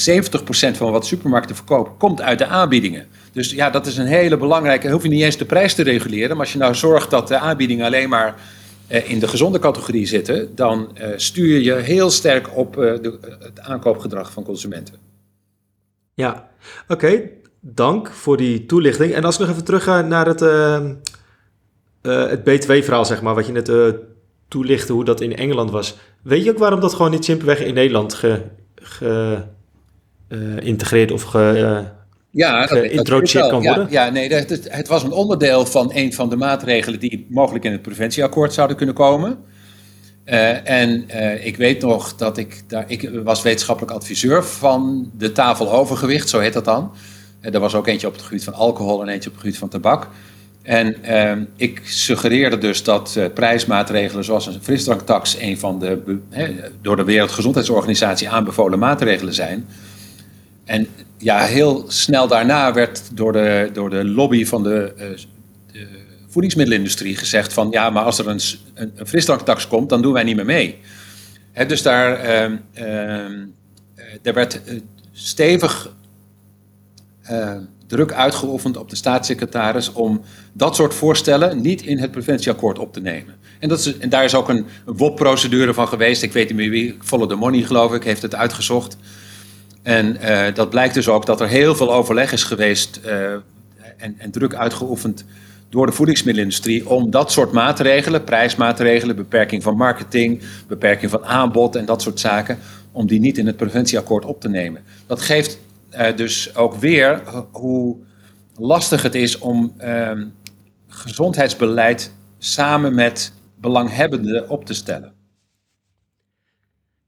van 0.71 0.91
wat 0.91 1.05
supermarkten 1.05 1.55
verkopen 1.55 1.97
komt 1.97 2.21
uit 2.21 2.38
de 2.38 2.45
aanbiedingen. 2.45 3.05
Dus 3.31 3.51
ja, 3.51 3.69
dat 3.69 3.88
is 3.88 3.97
een 3.97 4.05
hele 4.05 4.38
belangrijke. 4.38 4.89
hoef 4.89 5.03
je 5.03 5.10
niet 5.10 5.21
eens 5.21 5.38
de 5.38 5.45
prijs 5.45 5.73
te 5.73 5.84
reguleren. 5.84 6.29
Maar 6.29 6.39
als 6.39 6.53
je 6.53 6.60
nou 6.60 6.75
zorgt 6.75 7.10
dat 7.10 7.27
de 7.27 7.38
aanbiedingen 7.38 7.86
alleen 7.86 8.10
maar 8.10 8.27
eh, 8.27 8.34
in 8.91 9.19
de 9.19 9.27
gezonde 9.27 9.60
categorie 9.60 10.06
zitten, 10.06 10.56
dan 10.56 10.97
uh, 11.01 11.08
stuur 11.15 11.60
je 11.62 11.73
heel 11.73 12.10
sterk 12.10 12.58
op 12.58 12.77
uh, 12.77 12.84
de, 13.01 13.17
het 13.39 13.60
aankoopgedrag 13.60 14.32
van 14.32 14.43
consumenten. 14.43 14.95
Ja, 16.13 16.49
oké. 16.88 17.21
Dank 17.60 18.12
voor 18.12 18.38
die 18.38 18.65
toelichting. 18.65 19.13
En 19.13 19.23
als 19.23 19.38
we 19.38 19.43
nog 19.43 19.51
even 19.51 19.65
teruggaan 19.65 20.08
naar 20.08 20.25
het, 20.25 20.39
het 22.01 22.39
B2-verhaal, 22.39 23.06
zeg 23.06 23.21
maar, 23.21 23.36
wat 23.36 23.45
je 23.45 23.51
net 23.51 23.71
toelichtte, 24.47 24.93
hoe 24.93 25.06
dat 25.06 25.21
in 25.21 25.36
Engeland 25.36 25.71
was. 25.71 25.97
Weet 26.21 26.43
je 26.43 26.51
ook 26.51 26.58
waarom 26.58 26.80
dat 26.80 26.93
gewoon 26.93 27.12
niet 27.12 27.25
simpelweg 27.25 27.60
in 27.60 27.73
Nederland 27.73 28.21
geïntegreerd 30.30 31.12
of 31.12 31.23
ge, 31.23 31.86
ja, 32.32 32.65
geïntroduceerd 32.65 33.48
kan 33.48 33.63
worden? 33.63 33.88
Ja, 33.89 34.10
nee, 34.10 34.34
het, 34.34 34.67
het, 34.70 34.88
was 34.88 35.04
een 35.04 35.12
onderdeel 35.12 35.65
van 35.65 35.91
een 35.94 36.13
van 36.13 36.30
de 36.30 36.36
maatregelen 36.36 37.00
die 37.00 37.26
mogelijk 37.30 37.65
in 37.65 37.72
het 37.72 37.82
preventieakkoord 37.82 38.54
zouden 38.54 38.78
kunnen 38.78 38.96
komen. 38.96 39.38
Uh, 40.26 40.70
en 40.70 41.06
uh, 41.08 41.46
ik 41.46 41.58
weet 41.58 41.82
nog 41.82 42.15
dat 42.15 42.38
ik 42.38 42.63
daar, 42.67 42.84
ik 42.88 43.10
was 43.24 43.41
wetenschappelijk 43.41 43.94
adviseur 43.94 44.44
van 44.44 45.12
de 45.17 45.32
tafel 45.32 45.72
overgewicht, 45.72 46.30
zo 46.30 46.39
heet 46.39 46.54
dat 46.54 46.65
dan. 46.65 46.91
Uh, 47.41 47.54
er 47.54 47.60
was 47.60 47.76
ook 47.76 47.88
eentje 47.88 48.08
op 48.08 48.13
het 48.13 48.22
gebied 48.22 48.44
van 48.44 48.54
alcohol 48.54 49.02
en 49.02 49.08
eentje 49.08 49.30
op 49.30 49.36
het 49.36 49.44
gebied 49.44 49.60
van 49.60 49.70
tabak. 49.70 50.08
En 50.62 50.96
ik 51.56 51.82
suggereerde 51.84 52.58
dus 52.58 52.84
dat 52.84 53.20
prijsmaatregelen 53.34 54.24
zoals 54.24 54.48
een 54.48 54.62
frisdranktax 54.62 55.38
een 55.39 55.60
van 55.60 55.80
de 55.80 56.20
door 56.82 56.96
de 56.96 57.04
Wereldgezondheidsorganisatie 57.04 58.30
aanbevolen 58.30 58.80
maatregelen 58.80 59.34
zijn. 59.34 59.67
En 60.65 60.88
ja, 61.21 61.45
heel 61.45 61.86
snel 61.88 62.27
daarna 62.27 62.73
werd 62.73 63.01
door 63.13 63.31
de, 63.31 63.69
door 63.73 63.89
de 63.89 64.05
lobby 64.05 64.45
van 64.45 64.63
de, 64.63 64.93
uh, 64.97 65.03
de 65.71 65.88
voedingsmiddelenindustrie 66.27 67.15
gezegd 67.15 67.53
van 67.53 67.67
ja, 67.71 67.89
maar 67.89 68.03
als 68.03 68.19
er 68.19 68.27
een, 68.27 68.39
een, 68.73 68.91
een 68.95 69.07
frisdranktax 69.07 69.67
komt, 69.67 69.89
dan 69.89 70.01
doen 70.01 70.13
wij 70.13 70.23
niet 70.23 70.36
meer 70.36 70.45
mee. 70.45 70.79
Dus 71.67 71.81
daar, 71.81 72.25
uh, 72.25 72.57
uh, 74.23 74.34
werd 74.34 74.63
eh, 74.63 74.75
stevig 75.12 75.93
eh, 77.21 77.55
druk 77.88 78.12
uitgeoefend 78.13 78.77
op 78.77 78.89
de 78.89 78.95
staatssecretaris 78.95 79.91
om 79.91 80.21
dat 80.53 80.75
soort 80.75 80.93
voorstellen 80.93 81.62
niet 81.62 81.81
in 81.81 81.97
het 81.97 82.12
preventieakkoord 82.12 82.79
op 82.79 82.93
te 82.93 83.01
nemen. 83.01 83.36
En, 83.60 83.69
dat 83.69 83.79
is, 83.79 83.97
en 83.97 84.10
daar 84.10 84.23
is 84.23 84.36
ook 84.36 84.49
een, 84.49 84.65
een 84.86 84.97
WOP-procedure 84.97 85.73
van 85.73 85.88
geweest. 85.88 86.23
Ik 86.23 86.34
weet 86.34 86.47
niet 86.47 86.57
meer 86.57 86.69
wie, 86.69 86.97
Follow 87.01 87.29
the 87.29 87.36
Money 87.36 87.62
geloof 87.62 87.93
ik, 87.93 88.03
heeft 88.03 88.21
het 88.21 88.36
uitgezocht. 88.36 88.97
En 89.84 90.17
dat 90.54 90.70
blijkt 90.70 90.94
dus 90.94 91.08
ook 91.08 91.26
dat 91.26 91.41
er 91.41 91.48
heel 91.48 91.76
veel 91.76 91.94
overleg 91.94 92.32
is 92.32 92.44
geweest 92.44 93.00
en, 93.98 94.15
en 94.17 94.32
druk 94.32 94.56
uitgeoefend 94.56 95.26
door 95.72 95.86
de 95.86 95.91
voedingsmiddelenindustrie 95.91 96.89
om 96.89 97.12
dat 97.12 97.32
soort 97.32 97.52
maatregelen, 97.52 98.24
prijsmaatregelen, 98.24 99.15
beperking 99.15 99.63
van 99.63 99.76
marketing, 99.76 100.41
beperking 100.67 101.12
van 101.12 101.26
aanbod 101.26 101.76
en 101.76 101.86
dat 101.86 102.02
soort 102.02 102.20
zaken, 102.20 102.58
om 102.91 103.08
die 103.08 103.20
niet 103.20 103.38
in 103.38 103.48
het 103.48 103.58
preventieakkoord 103.58 104.26
op 104.26 104.41
te 104.41 104.50
nemen. 104.50 104.82
Dat 105.08 105.22
geeft 105.22 105.60
uh, 105.94 106.15
dus 106.15 106.56
ook 106.56 106.76
weer 106.76 107.22
hoe 107.52 107.98
lastig 108.56 109.02
het 109.02 109.15
is 109.15 109.38
om 109.38 109.74
uh, 109.82 110.12
gezondheidsbeleid 110.88 112.12
samen 112.38 112.96
met 112.96 113.34
belanghebbenden 113.56 114.50
op 114.50 114.65
te 114.65 114.74
stellen. 114.74 115.20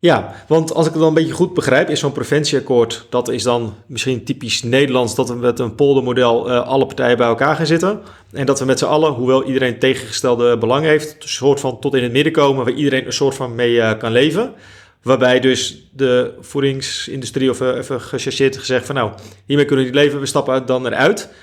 Ja, 0.04 0.34
want 0.48 0.74
als 0.74 0.86
ik 0.86 0.92
het 0.92 1.02
dan 1.02 1.10
een 1.10 1.16
beetje 1.16 1.34
goed 1.34 1.54
begrijp, 1.54 1.90
is 1.90 2.00
zo'n 2.00 2.12
preventieakkoord, 2.12 3.06
dat 3.10 3.30
is 3.30 3.44
dan 3.44 3.76
misschien 3.86 4.24
typisch 4.24 4.64
Nederlands, 4.64 5.16
dat 5.16 5.30
we 5.30 5.36
met 5.36 5.60
een 5.60 5.76
poldermodel 5.76 6.50
uh, 6.50 6.68
alle 6.68 6.86
partijen 6.86 7.18
bij 7.18 7.28
elkaar 7.28 7.56
gaan 7.56 7.66
zitten. 7.66 8.02
En 8.32 8.46
dat 8.46 8.60
we 8.60 8.66
met 8.66 8.80
z'n 8.80 8.86
allen, 8.86 9.12
hoewel 9.12 9.44
iedereen 9.44 9.80
tegengestelde 9.80 10.58
belang 10.58 10.86
heeft, 10.86 11.16
een 11.20 11.30
soort 11.30 11.60
van 11.60 11.80
tot 11.80 11.96
in 11.96 12.04
het 12.04 12.12
midden 12.12 12.34
komen 12.34 12.66
waar 12.66 12.74
iedereen 12.74 13.06
een 13.06 13.14
soort 13.14 13.36
van 13.36 13.56
mee 13.56 13.74
uh, 13.74 13.98
kan 13.98 14.12
leven. 14.12 14.54
Waarbij 15.02 15.40
dus 15.40 15.90
de 15.94 16.34
voedingsindustrie, 16.40 17.50
of 17.50 17.62
uh, 17.62 17.68
even 17.68 18.02
gechargeerd 18.02 18.58
gezegd 18.58 18.86
van 18.86 18.96
nou, 18.96 19.12
hiermee 19.46 19.66
kunnen 19.66 19.86
we 19.86 19.92
niet 19.92 20.02
leven, 20.02 20.20
we 20.20 20.26
stappen 20.26 20.66
dan 20.66 20.86
eruit. 20.86 21.34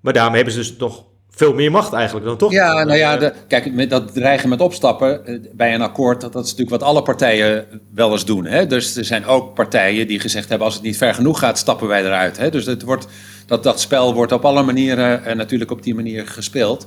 Maar 0.00 0.12
daarmee 0.12 0.36
hebben 0.36 0.54
ze 0.54 0.58
dus 0.58 0.76
nog 0.76 1.04
veel 1.40 1.54
meer 1.54 1.70
macht 1.70 1.92
eigenlijk 1.92 2.26
dan 2.26 2.36
toch? 2.36 2.52
Ja, 2.52 2.84
nou 2.84 2.98
ja, 2.98 3.16
de, 3.16 3.32
kijk, 3.48 3.72
met 3.72 3.90
dat 3.90 4.14
dreigen 4.14 4.48
met 4.48 4.60
opstappen 4.60 5.26
eh, 5.26 5.38
bij 5.52 5.74
een 5.74 5.82
akkoord, 5.82 6.20
dat, 6.20 6.32
dat 6.32 6.44
is 6.44 6.50
natuurlijk 6.50 6.80
wat 6.80 6.88
alle 6.88 7.02
partijen 7.02 7.64
wel 7.94 8.12
eens 8.12 8.24
doen. 8.24 8.44
Hè? 8.44 8.66
Dus 8.66 8.96
er 8.96 9.04
zijn 9.04 9.26
ook 9.26 9.54
partijen 9.54 10.06
die 10.06 10.20
gezegd 10.20 10.48
hebben, 10.48 10.66
als 10.66 10.76
het 10.76 10.84
niet 10.84 10.96
ver 10.96 11.14
genoeg 11.14 11.38
gaat, 11.38 11.58
stappen 11.58 11.88
wij 11.88 12.04
eruit. 12.04 12.38
Hè? 12.38 12.50
Dus 12.50 12.66
het 12.66 12.82
wordt, 12.82 13.06
dat, 13.46 13.62
dat 13.62 13.80
spel 13.80 14.14
wordt 14.14 14.32
op 14.32 14.44
alle 14.44 14.62
manieren 14.62 15.22
uh, 15.26 15.34
natuurlijk 15.34 15.70
op 15.70 15.82
die 15.82 15.94
manier 15.94 16.26
gespeeld. 16.26 16.86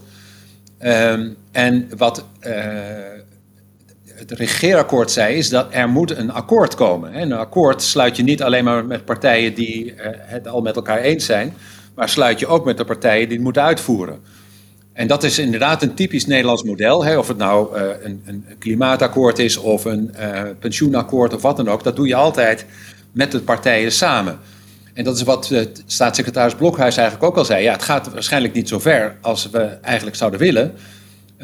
Um, 0.85 1.35
en 1.51 1.89
wat 1.97 2.25
uh, 2.41 2.53
het 4.03 4.31
regeerakkoord 4.31 5.11
zei, 5.11 5.35
is 5.35 5.49
dat 5.49 5.67
er 5.69 5.89
moet 5.89 6.17
een 6.17 6.31
akkoord 6.31 6.75
komen. 6.75 7.21
Een 7.21 7.33
akkoord 7.33 7.81
sluit 7.81 8.17
je 8.17 8.23
niet 8.23 8.43
alleen 8.43 8.63
maar 8.63 8.85
met 8.85 9.05
partijen 9.05 9.53
die 9.53 9.93
het 10.17 10.47
al 10.47 10.61
met 10.61 10.75
elkaar 10.75 10.99
eens 10.99 11.25
zijn, 11.25 11.53
maar 11.95 12.09
sluit 12.09 12.39
je 12.39 12.47
ook 12.47 12.65
met 12.65 12.77
de 12.77 12.85
partijen 12.85 13.27
die 13.27 13.35
het 13.35 13.43
moeten 13.43 13.63
uitvoeren. 13.63 14.19
En 14.93 15.07
dat 15.07 15.23
is 15.23 15.39
inderdaad 15.39 15.81
een 15.81 15.93
typisch 15.93 16.25
Nederlands 16.25 16.63
model. 16.63 17.05
Hè? 17.05 17.17
Of 17.17 17.27
het 17.27 17.37
nou 17.37 17.77
uh, 17.77 17.83
een, 18.01 18.21
een, 18.25 18.45
klimaatakkoord 18.59 19.39
is 19.39 19.57
of 19.57 19.85
een 19.85 20.15
uh, 20.19 20.41
pensioenakkoord 20.59 21.33
of 21.33 21.41
wat 21.41 21.57
dan 21.57 21.69
ook. 21.69 21.83
Dat 21.83 21.95
doe 21.95 22.07
je 22.07 22.15
altijd 22.15 22.65
met 23.11 23.31
de 23.31 23.39
partijen 23.39 23.91
samen. 23.91 24.39
En 24.93 25.03
dat 25.03 25.15
is 25.15 25.23
wat 25.23 25.49
uh, 25.51 25.61
staatssecretaris 25.85 26.55
Blokhuis 26.55 26.97
eigenlijk 26.97 27.27
ook 27.29 27.37
al 27.37 27.45
zei. 27.45 27.63
Ja, 27.63 27.71
het 27.71 27.83
gaat 27.83 28.13
waarschijnlijk 28.13 28.53
niet 28.53 28.67
zo 28.67 28.79
ver 28.79 29.17
als 29.21 29.49
we 29.49 29.59
eigenlijk 29.59 30.15
zouden 30.15 30.39
willen. 30.39 30.73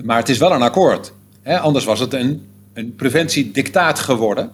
Maar 0.03 0.17
het 0.17 0.29
is 0.29 0.37
wel 0.37 0.51
een 0.51 0.61
akkoord. 0.61 1.11
Hè? 1.41 1.59
Anders 1.59 1.85
was 1.85 1.99
het 1.99 2.13
een, 2.13 2.47
een 2.73 2.95
preventiedictaat 2.95 3.99
geworden. 3.99 4.51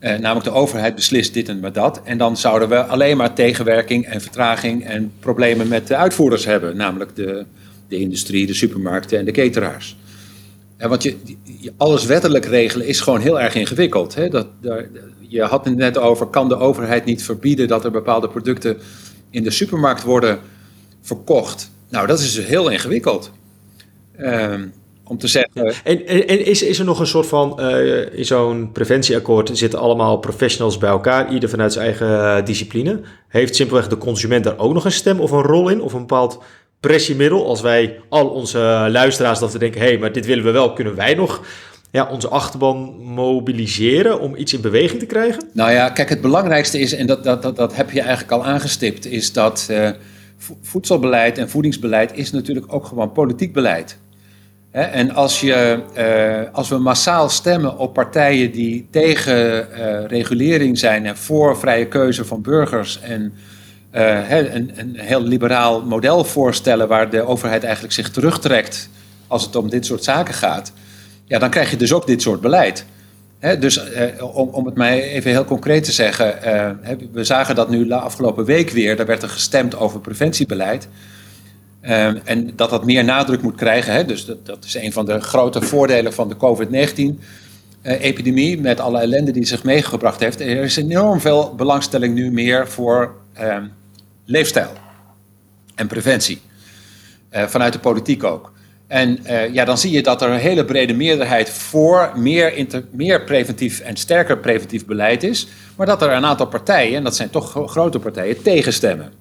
namelijk 0.00 0.44
de 0.44 0.50
overheid 0.50 0.94
beslist 0.94 1.34
dit 1.34 1.48
en 1.48 1.72
dat. 1.72 2.00
En 2.04 2.18
dan 2.18 2.36
zouden 2.36 2.68
we 2.68 2.84
alleen 2.84 3.16
maar 3.16 3.32
tegenwerking 3.32 4.06
en 4.06 4.20
vertraging 4.20 4.84
en 4.84 5.12
problemen 5.20 5.68
met 5.68 5.86
de 5.86 5.96
uitvoerders 5.96 6.44
hebben. 6.44 6.76
Namelijk 6.76 7.16
de, 7.16 7.44
de 7.92 7.98
industrie, 7.98 8.46
de 8.46 8.54
supermarkten 8.54 9.18
en 9.18 9.24
de 9.24 9.30
cateraars. 9.30 9.96
En 10.76 10.88
want 10.88 11.02
je, 11.02 11.16
alles 11.76 12.04
wettelijk 12.04 12.44
regelen 12.44 12.86
is 12.86 13.00
gewoon 13.00 13.20
heel 13.20 13.40
erg 13.40 13.54
ingewikkeld. 13.54 14.14
Hè? 14.14 14.28
Dat, 14.28 14.46
daar, 14.60 14.88
je 15.28 15.42
had 15.42 15.64
het 15.64 15.76
net 15.76 15.98
over, 15.98 16.26
kan 16.26 16.48
de 16.48 16.56
overheid 16.56 17.04
niet 17.04 17.22
verbieden 17.22 17.68
dat 17.68 17.84
er 17.84 17.90
bepaalde 17.90 18.28
producten 18.28 18.78
in 19.30 19.42
de 19.42 19.50
supermarkt 19.50 20.02
worden 20.02 20.38
verkocht? 21.00 21.70
Nou, 21.88 22.06
dat 22.06 22.18
is 22.18 22.34
dus 22.34 22.46
heel 22.46 22.68
ingewikkeld. 22.68 23.30
Um, 24.20 24.72
om 25.04 25.18
te 25.18 25.28
zeggen. 25.28 25.74
En, 25.84 26.06
en, 26.06 26.46
is, 26.46 26.62
is 26.62 26.78
er 26.78 26.84
nog 26.84 27.00
een 27.00 27.06
soort 27.06 27.26
van, 27.26 27.56
uh, 27.60 28.18
in 28.18 28.24
zo'n 28.24 28.72
preventieakkoord 28.72 29.50
zitten 29.52 29.78
allemaal 29.78 30.16
professionals 30.16 30.78
bij 30.78 30.90
elkaar, 30.90 31.32
ieder 31.32 31.48
vanuit 31.48 31.72
zijn 31.72 31.84
eigen 31.84 32.08
uh, 32.08 32.44
discipline. 32.44 33.00
Heeft 33.28 33.56
simpelweg 33.56 33.88
de 33.88 33.98
consument 33.98 34.44
daar 34.44 34.58
ook 34.58 34.72
nog 34.72 34.84
een 34.84 34.92
stem 34.92 35.20
of 35.20 35.30
een 35.30 35.42
rol 35.42 35.68
in? 35.68 35.82
Of 35.82 35.92
een 35.92 36.00
bepaald 36.00 36.42
pressiemiddel. 36.82 37.46
Als 37.46 37.60
wij 37.60 38.00
al 38.08 38.28
onze 38.28 38.88
luisteraars 38.90 39.38
dat 39.38 39.52
we 39.52 39.58
denken, 39.58 39.80
hé, 39.80 39.86
hey, 39.86 39.98
maar 39.98 40.12
dit 40.12 40.26
willen 40.26 40.44
we 40.44 40.50
wel, 40.50 40.72
kunnen 40.72 40.94
wij 40.94 41.14
nog 41.14 41.40
ja, 41.90 42.08
onze 42.10 42.28
achterban 42.28 42.96
mobiliseren 43.02 44.20
om 44.20 44.36
iets 44.36 44.52
in 44.52 44.60
beweging 44.60 45.00
te 45.00 45.06
krijgen? 45.06 45.48
Nou 45.52 45.70
ja, 45.70 45.88
kijk, 45.88 46.08
het 46.08 46.20
belangrijkste 46.20 46.78
is, 46.78 46.94
en 46.94 47.06
dat, 47.06 47.24
dat, 47.24 47.42
dat, 47.42 47.56
dat 47.56 47.76
heb 47.76 47.90
je 47.90 48.00
eigenlijk 48.00 48.32
al 48.32 48.44
aangestipt, 48.44 49.06
is 49.06 49.32
dat 49.32 49.68
uh, 49.70 49.90
voedselbeleid 50.62 51.38
en 51.38 51.50
voedingsbeleid 51.50 52.16
is 52.16 52.32
natuurlijk 52.32 52.72
ook 52.72 52.86
gewoon 52.86 53.12
politiek 53.12 53.52
beleid. 53.52 53.98
En 54.70 55.14
als, 55.14 55.40
je, 55.40 55.82
uh, 55.98 56.54
als 56.54 56.68
we 56.68 56.78
massaal 56.78 57.28
stemmen 57.28 57.78
op 57.78 57.94
partijen 57.94 58.52
die 58.52 58.86
tegen 58.90 59.68
uh, 59.70 60.04
regulering 60.06 60.78
zijn 60.78 61.06
en 61.06 61.16
voor 61.16 61.58
vrije 61.58 61.86
keuze 61.86 62.24
van 62.24 62.42
burgers 62.42 63.00
en 63.00 63.32
een, 63.92 64.72
een, 64.76 64.96
heel 64.96 65.22
liberaal 65.22 65.82
model 65.82 66.24
voorstellen 66.24 66.88
waar 66.88 67.10
de 67.10 67.26
overheid 67.26 67.64
eigenlijk 67.64 67.94
zich 67.94 68.10
terugtrekt 68.10 68.88
als 69.26 69.44
het 69.44 69.56
om 69.56 69.70
dit 69.70 69.86
soort 69.86 70.04
zaken 70.04 70.34
gaat, 70.34 70.72
ja, 71.24 71.38
dan 71.38 71.50
krijg 71.50 71.70
je 71.70 71.76
dus 71.76 71.92
ook 71.92 72.06
dit 72.06 72.22
soort 72.22 72.40
beleid. 72.40 72.84
dus 73.58 73.76
uh, 73.76 74.36
om, 74.36 74.48
om 74.48 74.66
het 74.66 74.74
mij 74.74 75.02
even 75.02 75.30
heel 75.30 75.44
concreet 75.44 75.84
te 75.84 75.92
zeggen, 75.92 76.38
uh, 76.44 76.70
we 77.12 77.24
zagen 77.24 77.54
dat 77.54 77.70
nu 77.70 77.86
de 77.86 77.94
afgelopen 77.94 78.44
week 78.44 78.70
weer, 78.70 78.96
daar 78.96 79.06
werd 79.06 79.22
er 79.22 79.28
gestemd 79.28 79.76
over 79.76 80.00
preventiebeleid. 80.00 80.88
en 81.80 82.52
dat 82.56 82.70
dat 82.70 82.84
meer 82.84 83.04
nadruk 83.04 83.42
moet 83.42 83.56
krijgen. 83.56 84.06
dus 84.06 84.24
dat, 84.24 84.46
dat, 84.46 84.64
is 84.64 84.74
een 84.74 84.92
van 84.92 85.06
de 85.06 85.20
grote 85.20 85.62
voordelen 85.62 86.12
van 86.12 86.28
de 86.28 86.36
COVID-19-epidemie, 86.36 88.60
met 88.60 88.80
alle 88.80 89.00
ellende 89.00 89.30
die 89.30 89.44
zich 89.44 89.64
meegebracht 89.64 90.20
heeft. 90.20 90.40
Er 90.40 90.62
is 90.62 90.76
enorm 90.76 91.20
veel 91.20 91.54
belangstelling 91.54 92.14
nu 92.14 92.32
meer 92.32 92.68
voor 92.68 93.14
leefstijl 94.32 94.72
en 95.74 95.86
preventie. 95.86 96.40
Uh, 97.32 97.46
vanuit 97.46 97.72
de 97.72 97.78
politiek 97.78 98.24
ook. 98.24 98.52
En 98.86 99.18
uh, 99.22 99.52
ja, 99.52 99.64
dan 99.64 99.78
zie 99.78 99.90
je 99.90 100.02
dat 100.02 100.22
er 100.22 100.30
een 100.30 100.38
hele 100.38 100.64
brede 100.64 100.92
meerderheid 100.92 101.50
voor 101.50 102.12
meer, 102.16 102.54
inter, 102.54 102.84
meer 102.90 103.24
preventief 103.24 103.80
en 103.80 103.96
sterker 103.96 104.38
preventief 104.38 104.86
beleid 104.86 105.22
is. 105.22 105.48
Maar 105.76 105.86
dat 105.86 106.02
er 106.02 106.12
een 106.12 106.24
aantal 106.24 106.46
partijen, 106.46 106.96
en 106.96 107.04
dat 107.04 107.16
zijn 107.16 107.30
toch 107.30 107.70
grote 107.70 107.98
partijen, 107.98 108.42
tegenstemmen. 108.42 109.12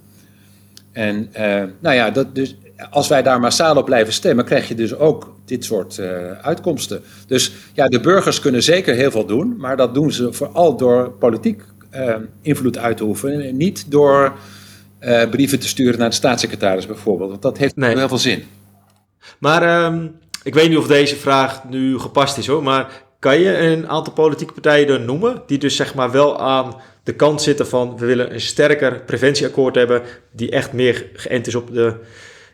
En 0.91 1.29
uh, 1.39 1.63
nou 1.79 1.95
ja, 1.95 2.09
dat 2.09 2.35
dus, 2.35 2.55
als 2.89 3.07
wij 3.07 3.21
daar 3.21 3.39
massaal 3.39 3.77
op 3.77 3.85
blijven 3.85 4.13
stemmen, 4.13 4.45
krijg 4.45 4.67
je 4.67 4.75
dus 4.75 4.95
ook 4.95 5.35
dit 5.45 5.65
soort 5.65 5.99
uitkomsten. 6.41 7.01
Dus 7.27 7.51
ja, 7.73 7.87
de 7.87 7.99
burgers 7.99 8.39
kunnen 8.39 8.63
zeker 8.63 8.95
heel 8.95 9.11
veel 9.11 9.25
doen, 9.25 9.55
maar 9.57 9.77
dat 9.77 9.93
doen 9.93 10.11
ze 10.11 10.33
vooral 10.33 10.77
door 10.77 11.11
politiek 11.11 11.63
invloed 12.41 12.77
uit 12.77 12.97
te 12.97 13.03
oefenen. 13.03 13.41
En 13.47 13.57
niet 13.57 13.91
door 13.91 14.33
uh, 15.01 15.29
brieven 15.29 15.59
te 15.59 15.67
sturen 15.67 15.99
naar 15.99 16.09
de 16.09 16.15
staatssecretaris 16.15 16.87
bijvoorbeeld. 16.87 17.29
Want 17.29 17.41
dat 17.41 17.57
heeft 17.57 17.75
nee. 17.75 17.97
heel 17.97 18.07
veel 18.07 18.17
zin. 18.17 18.43
Maar 19.39 19.85
um, 19.85 20.15
ik 20.43 20.53
weet 20.53 20.69
niet 20.69 20.77
of 20.77 20.87
deze 20.87 21.15
vraag 21.15 21.63
nu 21.69 21.99
gepast 21.99 22.37
is 22.37 22.47
hoor. 22.47 22.63
Maar 22.63 23.03
kan 23.19 23.39
je 23.39 23.57
een 23.57 23.89
aantal 23.89 24.13
politieke 24.13 24.53
partijen 24.53 24.87
er 24.87 24.99
noemen 24.99 25.43
die 25.47 25.57
dus 25.57 25.75
zeg 25.75 25.95
maar 25.95 26.11
wel 26.11 26.39
aan 26.39 26.75
de 27.03 27.13
kant 27.13 27.41
zitten 27.41 27.67
van 27.67 27.97
we 27.97 28.05
willen 28.05 28.33
een 28.33 28.41
sterker 28.41 29.01
preventieakkoord 29.01 29.75
hebben 29.75 30.01
die 30.31 30.51
echt 30.51 30.73
meer 30.73 31.05
geënt 31.13 31.47
is 31.47 31.55
op 31.55 31.73
de 31.73 31.95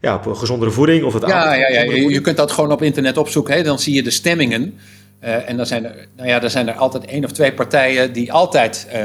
ja, 0.01 0.15
op 0.15 0.25
een 0.25 0.37
gezondere 0.37 0.71
voeding 0.71 1.03
of 1.03 1.13
het 1.13 1.27
ja, 1.27 1.53
ja, 1.53 1.67
ja, 1.67 1.81
je, 1.81 2.09
je, 2.09 2.21
kunt 2.21 2.37
dat 2.37 2.51
gewoon 2.51 2.71
op 2.71 2.81
internet 2.81 3.17
opzoeken. 3.17 3.55
Hè? 3.55 3.63
Dan 3.63 3.79
zie 3.79 3.93
je 3.93 4.03
de 4.03 4.09
stemmingen. 4.09 4.79
Uh, 5.23 5.49
en 5.49 5.57
dan 5.57 5.65
zijn, 5.65 5.85
er, 5.85 6.07
nou 6.15 6.29
ja, 6.29 6.39
dan 6.39 6.49
zijn 6.49 6.67
er 6.67 6.73
altijd 6.73 7.05
één 7.05 7.23
of 7.23 7.31
twee 7.31 7.53
partijen 7.53 8.13
die 8.13 8.31
altijd 8.31 8.87
uh, 8.93 9.01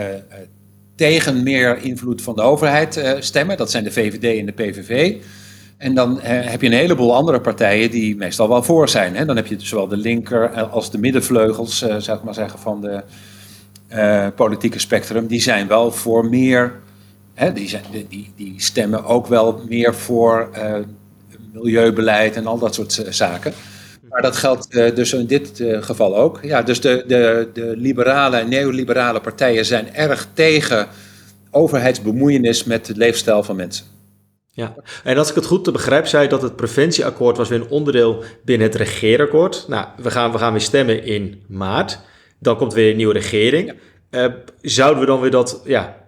tegen 1.02 1.42
meer 1.42 1.78
invloed 1.78 2.22
van 2.22 2.34
de 2.34 2.42
overheid 2.42 2.96
uh, 2.96 3.12
stemmen. 3.18 3.56
Dat 3.56 3.70
zijn 3.70 3.84
de 3.84 3.92
VVD 3.92 4.38
en 4.38 4.46
de 4.46 4.52
PVV. 4.52 5.16
En 5.76 5.94
dan 5.94 6.16
uh, 6.16 6.22
heb 6.24 6.60
je 6.60 6.66
een 6.66 6.72
heleboel 6.72 7.14
andere 7.14 7.40
partijen 7.40 7.90
die 7.90 8.16
meestal 8.16 8.48
wel 8.48 8.62
voor 8.62 8.88
zijn. 8.88 9.16
Hè? 9.16 9.24
Dan 9.24 9.36
heb 9.36 9.46
je 9.46 9.56
zowel 9.58 9.88
de 9.88 9.96
linker 9.96 10.48
als 10.48 10.90
de 10.90 10.98
middenvleugels, 10.98 11.78
zou 11.78 12.18
ik 12.18 12.24
maar 12.24 12.34
zeggen, 12.34 12.58
van 12.58 12.80
de 12.80 13.02
politieke 14.34 14.78
spectrum. 14.78 15.26
Die 15.26 15.40
zijn 15.40 15.66
wel 15.66 15.92
voor 15.92 16.26
meer, 16.28 16.80
hè, 17.34 17.52
die, 17.52 17.68
zijn, 17.68 17.82
die, 18.08 18.32
die 18.36 18.54
stemmen 18.56 19.04
ook 19.04 19.26
wel 19.26 19.60
meer 19.68 19.94
voor 19.94 20.50
milieubeleid 21.52 22.36
en 22.36 22.46
al 22.46 22.58
dat 22.58 22.74
soort 22.74 23.04
zaken. 23.08 23.52
Maar 24.12 24.22
dat 24.22 24.36
geldt 24.36 24.66
uh, 24.70 24.94
dus 24.94 25.12
in 25.12 25.26
dit 25.26 25.60
uh, 25.60 25.82
geval 25.82 26.16
ook. 26.16 26.38
Ja, 26.42 26.62
dus 26.62 26.80
de, 26.80 27.04
de, 27.06 27.50
de 27.52 27.76
liberale 27.76 28.36
en 28.36 28.48
neoliberale 28.48 29.20
partijen 29.20 29.64
zijn 29.64 29.94
erg 29.94 30.28
tegen 30.32 30.88
overheidsbemoeienis 31.50 32.64
met 32.64 32.88
het 32.88 32.96
leefstijl 32.96 33.42
van 33.42 33.56
mensen. 33.56 33.86
Ja, 34.50 34.74
en 35.04 35.18
als 35.18 35.28
ik 35.28 35.34
het 35.34 35.46
goed 35.46 35.64
te 35.64 35.70
begrijp, 35.70 36.06
zei 36.06 36.28
dat 36.28 36.42
het 36.42 36.56
preventieakkoord 36.56 37.36
was 37.36 37.48
weer 37.48 37.60
een 37.60 37.68
onderdeel 37.68 38.22
binnen 38.44 38.66
het 38.66 38.76
regeerakkoord. 38.76 39.64
Nou, 39.68 39.86
we 39.96 40.10
gaan, 40.10 40.32
we 40.32 40.38
gaan 40.38 40.52
weer 40.52 40.60
stemmen 40.60 41.04
in 41.04 41.42
maart. 41.48 41.98
Dan 42.38 42.56
komt 42.56 42.72
weer 42.72 42.90
een 42.90 42.96
nieuwe 42.96 43.12
regering. 43.12 43.74
Ja. 44.10 44.24
Uh, 44.24 44.32
zouden 44.60 45.00
we 45.00 45.06
dan 45.06 45.20
weer 45.20 45.30
dat 45.30 45.60
ja, 45.64 46.01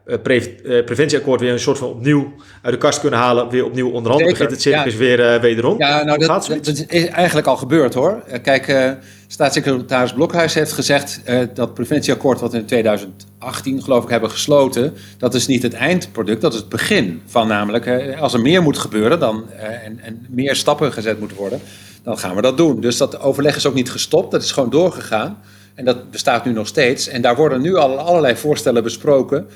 preventieakkoord 0.85 1.41
weer 1.41 1.53
een 1.53 1.59
soort 1.59 1.79
van 1.79 1.89
opnieuw 1.89 2.33
uit 2.63 2.73
de 2.73 2.81
kast 2.81 3.01
kunnen 3.01 3.19
halen, 3.19 3.49
weer 3.49 3.65
opnieuw 3.65 3.91
onderhandelen. 3.91 4.33
Begint 4.33 4.51
het 4.51 4.63
circus 4.63 4.97
weer 4.97 5.41
wederom? 5.41 5.79
Ja, 5.79 6.03
nou, 6.05 6.19
dat, 6.19 6.47
dat, 6.47 6.85
is 6.89 7.09
eigenlijk 7.09 7.47
al 7.47 7.57
gebeurd 7.57 7.95
hoor. 7.95 8.23
Kijk, 8.43 8.97
staatssecretaris 9.27 10.13
Blokhuis 10.13 10.55
heeft 10.55 10.73
gezegd 10.73 11.21
dat 11.55 11.75
preventieakkoord 11.75 12.41
wat 12.41 12.53
we 12.53 12.59
in 12.59 12.67
2018 12.67 13.83
geloof 13.83 14.05
ik 14.05 14.11
hebben 14.11 14.31
gesloten, 14.31 14.95
dat 15.19 15.35
is 15.35 15.47
niet 15.47 15.63
het 15.63 15.75
eindproduct, 15.75 16.41
dat 16.41 16.53
is 16.53 16.59
het 16.59 16.69
begin 16.69 17.23
van 17.27 17.49
namelijk, 17.49 18.17
als 18.19 18.35
er 18.35 18.41
meer 18.41 18.63
moet 18.63 18.79
gebeuren 18.79 19.19
dan, 19.21 19.51
en, 19.85 20.01
en 20.03 20.27
meer 20.31 20.57
stappen 20.57 20.93
gezet 20.93 21.19
moeten 21.19 21.37
worden, 21.37 21.61
dan 22.03 22.19
gaan 22.19 22.35
we 22.35 22.43
dat 22.43 22.57
doen. 22.57 22.81
Dus 22.81 22.97
dat 22.97 23.21
overleg 23.21 23.57
is 23.57 23.67
ook 23.67 23.75
niet 23.75 23.91
gestopt, 23.91 24.31
dat 24.31 24.43
is 24.43 24.53
gewoon 24.53 24.71
doorgegaan. 24.71 25.39
En 25.75 25.85
dat 25.85 26.11
bestaat 26.11 26.45
nu 26.45 26.53
nog 26.53 26.67
steeds. 26.67 27.09
En 27.09 27.23
daar 27.23 27.37
worden 27.37 27.61
nu 27.61 27.75
al 27.77 27.99
allerlei 27.99 28.37
voorstellen 28.37 28.83
besproken 28.83 29.47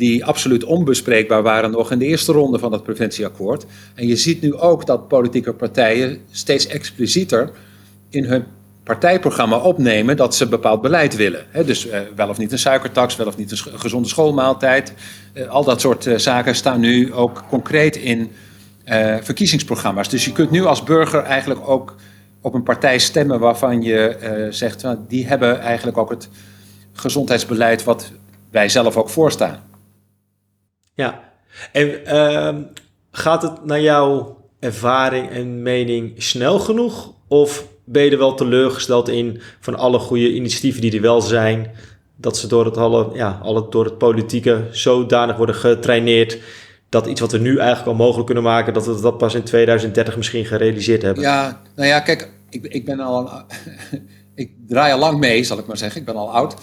die 0.00 0.24
absoluut 0.24 0.64
onbespreekbaar 0.64 1.42
waren 1.42 1.70
nog 1.70 1.90
in 1.90 1.98
de 1.98 2.04
eerste 2.04 2.32
ronde 2.32 2.58
van 2.58 2.72
het 2.72 2.82
preventieakkoord. 2.82 3.66
En 3.94 4.06
je 4.06 4.16
ziet 4.16 4.40
nu 4.40 4.54
ook 4.54 4.86
dat 4.86 5.08
politieke 5.08 5.52
partijen 5.52 6.18
steeds 6.30 6.66
explicieter 6.66 7.50
in 8.08 8.24
hun 8.24 8.44
partijprogramma 8.82 9.56
opnemen 9.56 10.16
dat 10.16 10.34
ze 10.34 10.48
bepaald 10.48 10.80
beleid 10.80 11.16
willen. 11.16 11.44
dus 11.66 11.88
eh, 11.88 12.00
wel 12.16 12.28
of 12.28 12.38
niet 12.38 12.52
een 12.52 12.58
suikertax, 12.58 13.16
wel 13.16 13.26
of 13.26 13.36
niet 13.36 13.50
een 13.50 13.78
gezonde 13.78 14.08
schoolmaaltijd. 14.08 14.92
Eh, 15.32 15.48
al 15.48 15.64
dat 15.64 15.80
soort 15.80 16.06
uh, 16.06 16.18
zaken 16.18 16.54
staan 16.54 16.80
nu 16.80 17.12
ook 17.12 17.44
concreet 17.48 17.96
in 17.96 18.30
verkiezingsprogramma's. 19.22 20.08
Dus 20.08 20.24
je 20.24 20.32
kunt 20.32 20.50
nu 20.50 20.64
als 20.64 20.82
burger 20.82 21.22
eigenlijk 21.22 21.68
ook 21.68 21.96
op 22.40 22.54
een 22.54 22.62
partij 22.62 22.98
stemmen 22.98 23.40
waarvan 23.40 23.82
je 23.82 24.16
zegt, 24.50 24.82
nou, 24.82 24.98
die 25.08 25.26
hebben 25.26 25.60
eigenlijk 25.60 25.98
ook 25.98 26.10
het 26.10 26.28
gezondheidsbeleid 26.92 27.84
wat 27.84 28.12
wij 28.50 28.68
zelf 28.68 28.96
ook 28.96 29.08
voorstaan. 29.08 29.69
Ja, 31.00 31.20
en 31.72 32.06
ehm, 32.06 32.62
gaat 33.10 33.42
het 33.42 33.64
naar 33.64 33.80
jouw 33.80 34.38
ervaring 34.58 35.30
en 35.30 35.62
mening 35.62 36.22
snel 36.22 36.58
genoeg? 36.58 37.12
Of 37.28 37.66
ben 37.84 38.04
je 38.04 38.10
er 38.10 38.18
wel 38.18 38.34
teleurgesteld 38.34 39.08
in 39.08 39.40
van 39.60 39.74
alle 39.74 39.98
goede 39.98 40.32
initiatieven 40.32 40.80
die 40.80 40.94
er 40.94 41.00
wel 41.00 41.20
zijn, 41.20 41.70
dat 42.16 42.36
ze 42.36 42.46
door 42.46 42.64
het, 42.64 42.76
alle, 42.76 43.10
ja, 43.14 43.40
alle, 43.42 43.66
door 43.70 43.84
het 43.84 43.98
politieke 43.98 44.68
zodanig 44.70 45.36
worden 45.36 45.54
getraineerd 45.54 46.38
dat 46.88 47.06
iets 47.06 47.20
wat 47.20 47.32
we 47.32 47.38
nu 47.38 47.58
eigenlijk 47.58 47.88
al 47.88 48.04
mogelijk 48.04 48.26
kunnen 48.26 48.44
maken, 48.44 48.74
dat 48.74 48.86
we 48.86 49.00
dat 49.00 49.18
pas 49.18 49.34
in 49.34 49.42
2030 49.42 50.16
misschien 50.16 50.44
gerealiseerd 50.44 51.02
hebben? 51.02 51.22
Ja, 51.22 51.60
nou 51.76 51.88
ja, 51.88 52.00
kijk, 52.00 52.32
ik, 52.50 52.66
ik 52.66 52.84
ben 52.84 53.00
al, 53.00 53.30
ik 54.34 54.50
draai 54.66 54.92
al 54.92 54.98
lang 54.98 55.18
mee, 55.18 55.44
zal 55.44 55.58
ik 55.58 55.66
maar 55.66 55.76
zeggen. 55.76 56.00
Ik 56.00 56.06
ben 56.06 56.16
al 56.16 56.32
oud. 56.32 56.54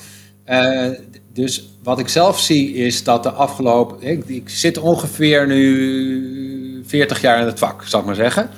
Uh, 0.45 0.89
dus 1.34 1.77
wat 1.88 2.00
ik 2.00 2.08
zelf 2.08 2.39
zie 2.39 2.73
is 2.73 3.04
dat 3.04 3.23
de 3.23 3.32
afgelopen. 3.32 4.08
Ik, 4.08 4.23
ik, 4.26 4.50
zit 4.50 4.78
ongeveer 4.78 5.47
nu 5.47 6.84
40 6.86 7.21
jaar 7.21 7.39
in 7.39 7.45
het 7.45 7.60
vak, 7.60 7.84
zal 7.86 8.00
ik 8.00 8.06
maar 8.06 8.15
zeggen. 8.15 8.50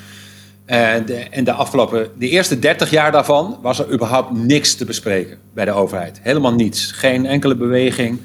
En 0.66 1.06
de, 1.06 1.14
en 1.14 1.44
de 1.44 1.52
afgelopen. 1.52 2.08
De 2.18 2.30
eerste 2.30 2.60
30 2.60 2.90
jaar 2.90 3.12
daarvan 3.12 3.58
was 3.62 3.80
er 3.80 3.92
überhaupt 3.92 4.32
niks 4.32 4.76
te 4.76 4.86
bespreken 4.86 5.38
bij 5.54 5.66
de 5.66 5.72
overheid. 5.72 6.20
Helemaal 6.24 6.54
niets. 6.54 6.92
Geen 6.92 7.26
enkele 7.26 7.56
beweging. 7.56 8.20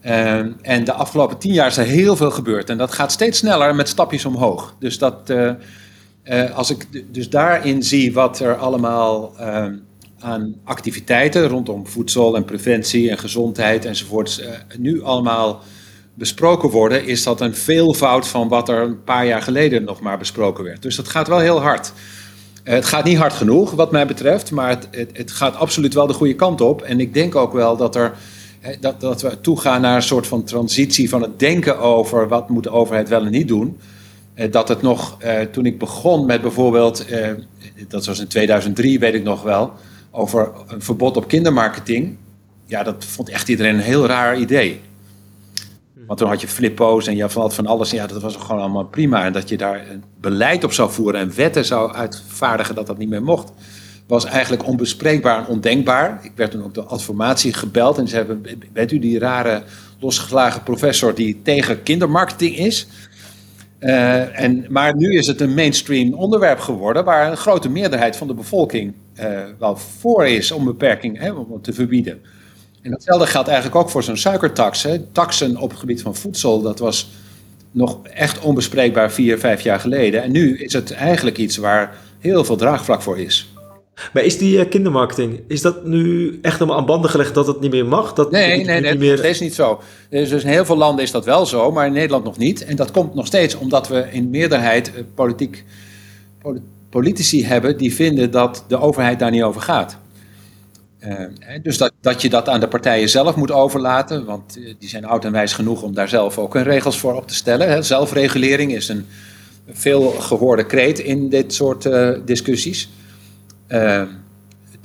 En, 0.00 0.56
en 0.62 0.84
de 0.84 0.92
afgelopen 0.92 1.38
10 1.38 1.52
jaar 1.52 1.66
is 1.66 1.76
er 1.76 1.84
heel 1.84 2.16
veel 2.16 2.30
gebeurd. 2.30 2.70
En 2.70 2.78
dat 2.78 2.92
gaat 2.92 3.12
steeds 3.12 3.38
sneller 3.38 3.74
met 3.74 3.88
stapjes 3.88 4.24
omhoog. 4.24 4.74
Dus 4.78 4.98
dat. 4.98 5.30
Uh, 5.30 5.50
uh, 6.24 6.56
als 6.56 6.70
ik 6.70 6.86
dus 7.14 7.30
daarin 7.30 7.82
zie 7.82 8.12
wat 8.12 8.40
er 8.40 8.56
allemaal. 8.56 9.32
Aan 10.18 10.54
activiteiten 10.64 11.48
rondom 11.48 11.86
voedsel 11.86 12.36
en 12.36 12.44
preventie 12.44 13.10
en 13.10 13.18
gezondheid 13.18 13.84
enzovoorts 13.84 14.40
uh, 14.40 14.46
nu 14.78 15.02
allemaal 15.02 15.62
besproken 16.14 16.70
worden, 16.70 17.06
is 17.06 17.22
dat 17.22 17.40
een 17.40 17.54
veelvoud 17.54 18.28
van 18.28 18.48
wat 18.48 18.68
er 18.68 18.82
een 18.82 19.04
paar 19.04 19.26
jaar 19.26 19.42
geleden 19.42 19.84
nog 19.84 20.00
maar 20.00 20.18
besproken 20.18 20.64
werd. 20.64 20.82
Dus 20.82 20.96
dat 20.96 21.08
gaat 21.08 21.28
wel 21.28 21.38
heel 21.38 21.60
hard. 21.60 21.92
Uh, 22.64 22.74
het 22.74 22.84
gaat 22.84 23.04
niet 23.04 23.16
hard 23.16 23.32
genoeg, 23.32 23.70
wat 23.70 23.90
mij 23.90 24.06
betreft, 24.06 24.50
maar 24.50 24.68
het, 24.68 24.88
het, 25.12 25.30
gaat 25.30 25.56
absoluut 25.56 25.94
wel 25.94 26.06
de 26.06 26.12
goede 26.12 26.34
kant 26.34 26.60
op. 26.60 26.82
En 26.82 27.00
ik 27.00 27.14
denk 27.14 27.34
ook 27.34 27.52
wel 27.52 27.76
dat, 27.76 27.96
er, 27.96 28.12
dat, 28.80 29.00
dat 29.00 29.22
we 29.22 29.40
toegaan 29.40 29.80
naar 29.80 29.96
een 29.96 30.02
soort 30.02 30.26
van 30.26 30.44
transitie 30.44 31.08
van 31.08 31.22
het 31.22 31.38
denken 31.38 31.78
over 31.78 32.28
wat 32.28 32.48
moet 32.48 32.62
de 32.62 32.70
overheid 32.70 33.08
wel 33.08 33.24
en 33.24 33.30
niet 33.30 33.48
doen. 33.48 33.78
Dat 34.50 34.68
het 34.68 34.82
nog, 34.82 35.18
toen 35.50 35.66
ik 35.66 35.78
begon 35.78 36.26
met 36.26 36.42
bijvoorbeeld, 36.42 37.04
dat 37.88 38.06
was 38.06 38.18
in 38.18 38.28
2003, 38.28 38.98
weet 38.98 39.14
ik 39.14 39.22
nog 39.22 39.42
wel 39.42 39.72
over 40.16 40.52
een 40.66 40.82
verbod 40.82 41.16
op 41.16 41.28
kindermarketing. 41.28 42.16
Ja, 42.64 42.82
dat 42.82 43.04
vond 43.04 43.28
echt 43.28 43.48
iedereen 43.48 43.74
een 43.74 43.80
heel 43.80 44.06
raar 44.06 44.38
idee. 44.38 44.80
Want 46.06 46.18
toen 46.18 46.28
had 46.28 46.40
je 46.40 46.48
flippo's 46.48 47.06
en 47.06 47.16
je 47.16 47.22
had 47.22 47.54
van 47.54 47.66
alles. 47.66 47.90
Ja, 47.90 48.06
dat 48.06 48.22
was 48.22 48.36
gewoon 48.36 48.60
allemaal 48.60 48.84
prima. 48.84 49.24
En 49.24 49.32
dat 49.32 49.48
je 49.48 49.56
daar 49.56 49.90
een 49.90 50.04
beleid 50.20 50.64
op 50.64 50.72
zou 50.72 50.90
voeren 50.90 51.20
en 51.20 51.34
wetten 51.36 51.64
zou 51.64 51.92
uitvaardigen 51.92 52.74
dat 52.74 52.86
dat 52.86 52.98
niet 52.98 53.08
meer 53.08 53.22
mocht, 53.22 53.52
was 54.06 54.24
eigenlijk 54.24 54.66
onbespreekbaar 54.66 55.38
en 55.38 55.46
ondenkbaar. 55.46 56.20
Ik 56.22 56.32
werd 56.34 56.50
toen 56.50 56.64
op 56.64 56.74
de 56.74 56.82
adformatie 56.82 57.52
gebeld 57.52 57.98
en 57.98 58.08
ze 58.08 58.16
hebben: 58.16 58.42
Bent 58.72 58.92
u 58.92 58.98
die 58.98 59.18
rare 59.18 59.62
losgeslagen 59.98 60.62
professor 60.62 61.14
die 61.14 61.40
tegen 61.42 61.82
kindermarketing 61.82 62.56
is? 62.56 62.86
Uh, 63.80 64.40
en, 64.40 64.66
maar 64.68 64.96
nu 64.96 65.16
is 65.16 65.26
het 65.26 65.40
een 65.40 65.54
mainstream 65.54 66.14
onderwerp 66.14 66.58
geworden 66.58 67.04
waar 67.04 67.30
een 67.30 67.36
grote 67.36 67.68
meerderheid 67.68 68.16
van 68.16 68.26
de 68.26 68.34
bevolking 68.34 68.94
uh, 69.20 69.42
wel 69.58 69.76
voor 69.76 70.26
is 70.26 70.50
om 70.50 70.64
beperking 70.64 71.18
hè, 71.18 71.32
om 71.32 71.62
te 71.62 71.72
verbieden. 71.72 72.20
En 72.82 72.90
datzelfde 72.90 73.26
geldt 73.26 73.48
eigenlijk 73.48 73.76
ook 73.76 73.90
voor 73.90 74.02
zo'n 74.02 74.16
suikertax. 74.16 74.82
Hè. 74.82 74.98
Taxen 74.98 75.56
op 75.56 75.70
het 75.70 75.78
gebied 75.78 76.02
van 76.02 76.14
voedsel, 76.14 76.62
dat 76.62 76.78
was 76.78 77.10
nog 77.70 77.98
echt 78.02 78.40
onbespreekbaar 78.40 79.12
vier, 79.12 79.38
vijf 79.38 79.60
jaar 79.60 79.80
geleden. 79.80 80.22
En 80.22 80.32
nu 80.32 80.58
is 80.58 80.72
het 80.72 80.92
eigenlijk 80.92 81.38
iets 81.38 81.56
waar 81.56 81.96
heel 82.18 82.44
veel 82.44 82.56
draagvlak 82.56 83.02
voor 83.02 83.18
is. 83.18 83.54
Maar 84.12 84.22
is 84.22 84.38
die 84.38 84.58
uh, 84.58 84.68
kindermarketing, 84.68 85.40
is 85.48 85.60
dat 85.60 85.84
nu 85.84 86.38
echt 86.42 86.58
helemaal 86.58 86.78
aan 86.78 86.86
banden 86.86 87.10
gelegd 87.10 87.34
dat 87.34 87.46
het 87.46 87.60
niet 87.60 87.70
meer 87.70 87.86
mag? 87.86 88.12
Dat 88.12 88.30
nee, 88.30 88.64
nee, 88.64 88.80
nee, 88.80 88.98
meer... 88.98 89.16
dat 89.16 89.24
is 89.24 89.40
niet 89.40 89.54
zo. 89.54 89.80
Dus 90.10 90.30
in 90.30 90.48
heel 90.48 90.64
veel 90.64 90.76
landen 90.76 91.04
is 91.04 91.10
dat 91.10 91.24
wel 91.24 91.46
zo, 91.46 91.72
maar 91.72 91.86
in 91.86 91.92
Nederland 91.92 92.24
nog 92.24 92.38
niet. 92.38 92.64
En 92.64 92.76
dat 92.76 92.90
komt 92.90 93.14
nog 93.14 93.26
steeds 93.26 93.54
omdat 93.54 93.88
we 93.88 94.08
in 94.10 94.30
meerderheid 94.30 94.92
uh, 94.96 95.02
politiek, 95.14 95.64
politici 96.96 97.44
hebben 97.44 97.76
die 97.76 97.94
vinden 97.94 98.30
dat 98.30 98.64
de 98.68 98.80
overheid 98.80 99.18
daar 99.18 99.30
niet 99.30 99.42
over 99.42 99.60
gaat. 99.60 99.98
Uh, 101.00 101.12
dus 101.62 101.78
dat, 101.78 101.92
dat 102.00 102.22
je 102.22 102.28
dat 102.28 102.48
aan 102.48 102.60
de 102.60 102.68
partijen 102.68 103.08
zelf 103.08 103.36
moet 103.36 103.50
overlaten, 103.50 104.24
want 104.24 104.58
die 104.78 104.88
zijn 104.88 105.04
oud 105.04 105.24
en 105.24 105.32
wijs 105.32 105.52
genoeg 105.52 105.82
om 105.82 105.94
daar 105.94 106.08
zelf 106.08 106.38
ook 106.38 106.54
hun 106.54 106.62
regels 106.62 106.98
voor 106.98 107.14
op 107.14 107.28
te 107.28 107.34
stellen. 107.34 107.68
Hè. 107.68 107.82
Zelfregulering 107.82 108.74
is 108.74 108.88
een 108.88 109.06
veel 109.68 110.10
gehoorde 110.10 110.66
kreet 110.66 110.98
in 110.98 111.28
dit 111.28 111.54
soort 111.54 111.88
discussies. 112.24 112.90
Uh, 113.68 114.00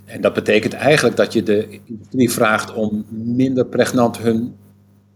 en 0.05 0.21
dat 0.21 0.33
betekent 0.33 0.73
eigenlijk 0.73 1.15
dat 1.15 1.33
je 1.33 1.43
de 1.43 1.79
industrie 1.85 2.31
vraagt 2.31 2.73
om 2.73 3.05
minder 3.09 3.65
pregnant 3.65 4.17
hun, 4.17 4.55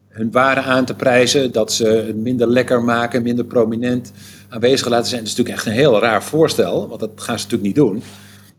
hun 0.07 0.31
waren 0.31 0.63
aan 0.63 0.85
te 0.85 0.95
prijzen. 0.95 1.51
Dat 1.51 1.73
ze 1.73 1.87
het 1.87 2.17
minder 2.17 2.47
lekker 2.47 2.83
maken, 2.83 3.23
minder 3.23 3.45
prominent 3.45 4.11
aanwezig 4.49 4.87
laten 4.87 5.07
zijn. 5.07 5.19
Dat 5.19 5.29
is 5.29 5.37
natuurlijk 5.37 5.65
echt 5.65 5.75
een 5.75 5.81
heel 5.81 5.99
raar 5.99 6.23
voorstel, 6.23 6.87
want 6.87 6.99
dat 6.99 7.11
gaan 7.15 7.39
ze 7.39 7.43
natuurlijk 7.43 7.63
niet 7.63 7.75
doen. 7.75 8.03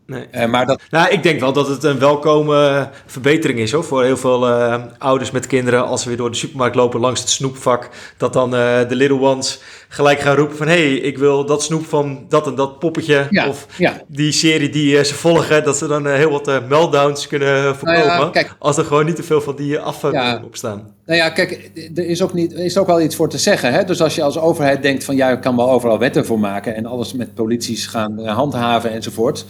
Nee. 0.07 0.27
Uh, 0.35 0.45
maar 0.45 0.65
dat... 0.65 0.81
Nou, 0.89 1.11
ik 1.11 1.23
denk 1.23 1.39
wel 1.39 1.53
dat 1.53 1.67
het 1.67 1.83
een 1.83 1.99
welkome 1.99 2.89
verbetering 3.05 3.59
is 3.59 3.71
hoor, 3.71 3.83
voor 3.83 4.03
heel 4.03 4.17
veel 4.17 4.49
uh, 4.49 4.83
ouders 4.97 5.31
met 5.31 5.47
kinderen. 5.47 5.87
Als 5.87 6.01
ze 6.01 6.07
weer 6.07 6.17
door 6.17 6.31
de 6.31 6.37
supermarkt 6.37 6.75
lopen 6.75 6.99
langs 6.99 7.19
het 7.19 7.29
snoepvak, 7.29 7.89
dat 8.17 8.33
dan 8.33 8.55
uh, 8.55 8.87
de 8.87 8.95
little 8.95 9.19
ones 9.19 9.61
gelijk 9.87 10.19
gaan 10.19 10.35
roepen 10.35 10.57
van... 10.57 10.67
hé, 10.67 10.73
hey, 10.73 10.93
ik 10.93 11.17
wil 11.17 11.45
dat 11.45 11.63
snoep 11.63 11.85
van 11.85 12.25
dat 12.29 12.47
en 12.47 12.55
dat 12.55 12.79
poppetje. 12.79 13.27
Ja, 13.29 13.47
of 13.47 13.65
ja. 13.77 14.01
die 14.07 14.31
serie 14.31 14.69
die 14.69 15.03
ze 15.03 15.13
volgen, 15.13 15.63
dat 15.63 15.77
ze 15.77 15.87
dan 15.87 16.07
heel 16.07 16.31
wat 16.31 16.67
meltdowns 16.67 17.27
kunnen 17.27 17.75
voorkomen. 17.75 18.07
Nou 18.07 18.23
ja, 18.23 18.29
kijk, 18.29 18.55
als 18.59 18.77
er 18.77 18.85
gewoon 18.85 19.05
niet 19.05 19.15
te 19.15 19.23
veel 19.23 19.41
van 19.41 19.55
die 19.55 19.79
afvallen 19.79 20.43
op 20.43 20.55
staan. 20.55 20.95
Nou 21.05 21.19
ja, 21.19 21.29
kijk, 21.29 21.71
er 21.95 22.05
is 22.05 22.21
ook, 22.21 22.33
niet, 22.33 22.53
er 22.53 22.65
is 22.65 22.77
ook 22.77 22.87
wel 22.87 23.01
iets 23.01 23.15
voor 23.15 23.29
te 23.29 23.37
zeggen. 23.37 23.73
Hè? 23.73 23.83
Dus 23.83 24.01
als 24.01 24.15
je 24.15 24.23
als 24.23 24.37
overheid 24.39 24.81
denkt 24.81 25.03
van... 25.03 25.15
ja, 25.15 25.29
ik 25.29 25.41
kan 25.41 25.55
wel 25.55 25.71
overal 25.71 25.99
wetten 25.99 26.25
voor 26.25 26.39
maken... 26.39 26.75
en 26.75 26.85
alles 26.85 27.13
met 27.13 27.33
polities 27.33 27.85
gaan 27.85 28.27
handhaven 28.27 28.91
enzovoort... 28.91 29.45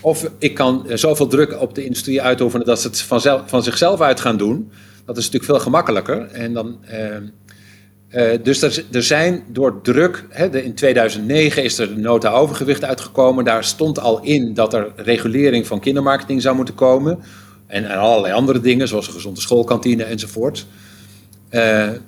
Of 0.00 0.30
ik 0.38 0.54
kan 0.54 0.86
zoveel 0.94 1.26
druk 1.26 1.60
op 1.60 1.74
de 1.74 1.84
industrie 1.84 2.22
uitoefenen 2.22 2.66
dat 2.66 2.80
ze 2.80 2.88
het 2.88 3.00
van 3.46 3.62
zichzelf 3.62 4.00
uit 4.00 4.20
gaan 4.20 4.36
doen. 4.36 4.70
Dat 5.04 5.16
is 5.16 5.24
natuurlijk 5.24 5.52
veel 5.52 5.60
gemakkelijker. 5.60 6.26
En 6.26 6.52
dan, 6.52 6.78
uh, 6.90 8.32
uh, 8.32 8.38
dus 8.42 8.62
er, 8.62 8.84
er, 8.92 9.02
zijn 9.02 9.44
door 9.48 9.80
druk, 9.82 10.24
hè, 10.28 10.62
in 10.62 10.74
2009 10.74 11.62
is 11.62 11.78
er 11.78 11.94
de 11.94 12.00
nota 12.00 12.30
overgewicht 12.30 12.84
uitgekomen. 12.84 13.44
Daar 13.44 13.64
stond 13.64 13.98
al 13.98 14.22
in 14.22 14.54
dat 14.54 14.74
er 14.74 14.92
regulering 14.96 15.66
van 15.66 15.80
kindermarketing 15.80 16.42
zou 16.42 16.56
moeten 16.56 16.74
komen. 16.74 17.18
En, 17.66 17.86
allerlei 17.86 18.34
andere 18.34 18.60
dingen, 18.60 18.88
zoals 18.88 19.06
een 19.06 19.12
gezonde 19.12 19.40
schoolkantine 19.40 20.04
enzovoort. 20.04 20.66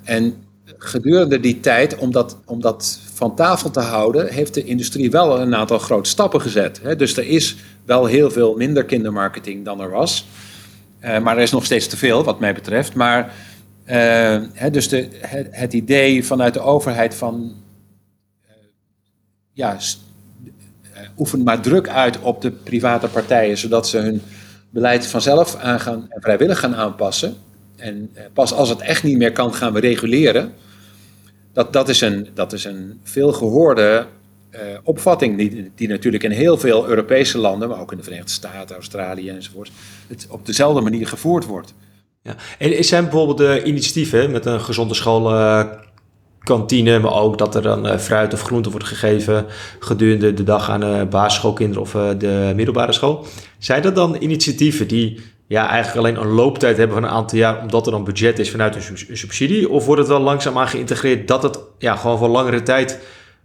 En 0.03 0.35
gedurende 0.77 1.39
die 1.39 1.59
tijd, 1.59 1.97
om 1.97 2.11
dat, 2.11 2.37
om 2.45 2.61
dat 2.61 2.99
van 3.13 3.35
tafel 3.35 3.69
te 3.69 3.79
houden, 3.79 4.27
heeft 4.27 4.53
de 4.53 4.63
industrie 4.63 5.11
wel 5.11 5.39
een 5.39 5.55
aantal 5.55 5.79
grote 5.79 6.09
stappen 6.09 6.41
gezet. 6.41 6.81
Dus 6.97 7.17
er 7.17 7.27
is 7.27 7.55
wel 7.85 8.05
heel 8.05 8.31
veel 8.31 8.55
minder 8.55 8.85
kindermarketing 8.85 9.65
dan 9.65 9.81
er 9.81 9.89
was. 9.89 10.27
Uh, 11.03 11.19
maar 11.19 11.35
er 11.35 11.43
is 11.43 11.51
nog 11.51 11.65
steeds 11.65 11.87
te 11.87 11.97
veel, 11.97 12.23
wat 12.23 12.39
mij 12.39 12.53
betreft. 12.53 12.93
Maar 12.93 13.33
hè, 14.53 14.69
dus 14.69 14.89
de, 14.89 15.07
het, 15.51 15.73
idee 15.73 16.25
vanuit 16.25 16.53
de 16.53 16.59
overheid 16.59 17.15
van 17.15 17.55
ja, 19.53 19.77
oefen 21.17 21.43
maar 21.43 21.61
druk 21.61 21.87
uit 21.87 22.19
op 22.19 22.41
de 22.41 22.51
private 22.51 23.07
partijen, 23.07 23.57
zodat 23.57 23.87
ze 23.87 23.97
hun 23.97 24.21
beleid 24.69 25.07
vanzelf 25.07 25.55
aangaan 25.55 26.05
en 26.09 26.21
vrijwillig 26.21 26.59
gaan 26.59 26.75
aanpassen. 26.75 27.35
En 27.75 28.11
pas 28.33 28.53
als 28.53 28.69
het 28.69 28.81
echt 28.81 29.03
niet 29.03 29.17
meer 29.17 29.31
kan, 29.31 29.53
gaan 29.53 29.73
we 29.73 29.79
reguleren. 29.79 30.53
Dat, 31.53 31.73
dat, 31.73 31.89
is, 31.89 32.01
een, 32.01 32.27
dat 32.33 32.53
is 32.53 32.63
een 32.63 32.99
veel 33.03 33.33
gehoorde 33.33 34.05
uh, 34.53 34.59
opvatting, 34.83 35.37
die, 35.37 35.71
die 35.75 35.87
natuurlijk 35.87 36.23
in 36.23 36.31
heel 36.31 36.57
veel 36.57 36.87
Europese 36.87 37.37
landen, 37.37 37.69
maar 37.69 37.79
ook 37.79 37.91
in 37.91 37.97
de 37.97 38.03
Verenigde 38.03 38.31
Staten, 38.31 38.75
Australië 38.75 39.29
enzovoort, 39.29 39.71
het 40.07 40.27
op 40.29 40.45
dezelfde 40.45 40.81
manier 40.81 41.07
gevoerd 41.07 41.45
wordt. 41.45 41.73
Ja. 42.23 42.35
En 42.57 42.83
zijn 42.83 43.03
bijvoorbeeld 43.03 43.37
de 43.37 43.63
initiatieven 43.63 44.31
met 44.31 44.45
een 44.45 44.61
gezonde 44.61 44.93
schoolkantine, 44.93 46.99
maar 46.99 47.13
ook 47.13 47.37
dat 47.37 47.55
er 47.55 47.61
dan 47.61 47.87
uh, 47.87 47.97
fruit 47.97 48.33
of 48.33 48.41
groente 48.41 48.69
wordt 48.69 48.85
gegeven 48.85 49.45
gedurende 49.79 50.33
de 50.33 50.43
dag 50.43 50.69
aan 50.69 50.79
de 50.79 51.07
basisschoolkinderen 51.09 51.81
of 51.81 51.91
de 52.17 52.51
middelbare 52.55 52.93
school. 52.93 53.25
Zijn 53.57 53.81
dat 53.81 53.95
dan 53.95 54.15
initiatieven 54.19 54.87
die 54.87 55.19
ja, 55.47 55.69
eigenlijk 55.69 55.97
alleen 55.97 56.25
een 56.25 56.35
looptijd 56.35 56.77
hebben 56.77 56.95
van 56.95 57.05
een 57.05 57.15
aantal 57.15 57.37
jaar, 57.37 57.61
omdat 57.61 57.85
er 57.85 57.91
dan 57.91 58.03
budget 58.03 58.39
is 58.39 58.51
vanuit 58.51 58.75
een 58.75 59.17
subsidie? 59.17 59.69
Of 59.69 59.85
wordt 59.85 60.01
het 60.01 60.09
wel 60.09 60.19
langzaamaan 60.19 60.67
geïntegreerd 60.67 61.27
dat 61.27 61.43
het 61.43 61.59
ja, 61.77 61.95
gewoon 61.95 62.17
voor 62.17 62.29
langere 62.29 62.63
tijd 62.63 62.99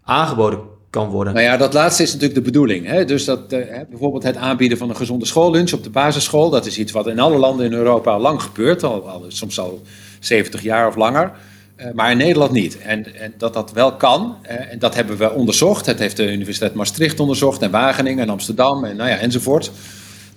aangeboden 0.05 0.75
kan 0.97 1.09
worden? 1.09 1.35
Nou 1.35 1.45
ja, 1.45 1.57
dat 1.57 1.73
laatste 1.73 2.03
is 2.03 2.13
natuurlijk 2.13 2.39
de 2.39 2.51
bedoeling. 2.51 2.87
Hè? 2.87 3.05
Dus 3.05 3.25
dat 3.25 3.53
uh, 3.53 3.61
bijvoorbeeld 3.91 4.23
het 4.23 4.37
aanbieden 4.37 4.79
van 4.79 4.89
een 4.89 4.97
gezonde 4.97 5.27
schoollunch 5.27 5.73
op 5.73 5.83
de 5.83 5.91
basisschool, 5.91 6.51
dat 6.51 6.67
is 6.67 6.79
iets 6.79 6.93
wat 6.93 7.07
in 7.07 7.19
alle 7.19 7.37
landen 7.37 7.67
in 7.67 7.73
Europa 7.73 8.11
al 8.11 8.21
lang 8.21 8.43
gebeurt, 8.43 8.83
al, 8.83 9.09
al 9.09 9.25
soms 9.29 9.59
al 9.59 9.83
70 10.21 10.63
jaar 10.63 10.89
of 10.89 10.97
langer. 10.97 11.33
Uh, 11.77 11.87
maar 11.95 12.11
in 12.11 12.17
Nederland 12.17 12.53
niet. 12.53 12.79
En, 12.79 13.15
en, 13.21 13.35
dat 13.39 13.55
dat 13.55 13.73
wel 13.73 13.93
kan, 13.93 14.37
en 14.43 14.79
dat 14.79 14.95
hebben 14.95 15.17
we 15.17 15.33
onderzocht. 15.33 15.87
Het 15.87 15.99
heeft 15.99 16.17
de 16.17 16.33
Universiteit 16.33 16.75
Maastricht 16.75 17.21
onderzocht, 17.21 17.63
en 17.63 17.71
Wageningen 17.71 18.23
en 18.23 18.31
Amsterdam 18.31 18.85
en 18.85 18.97
nou 18.97 19.11
ja, 19.11 19.17
enzovoort. 19.17 19.71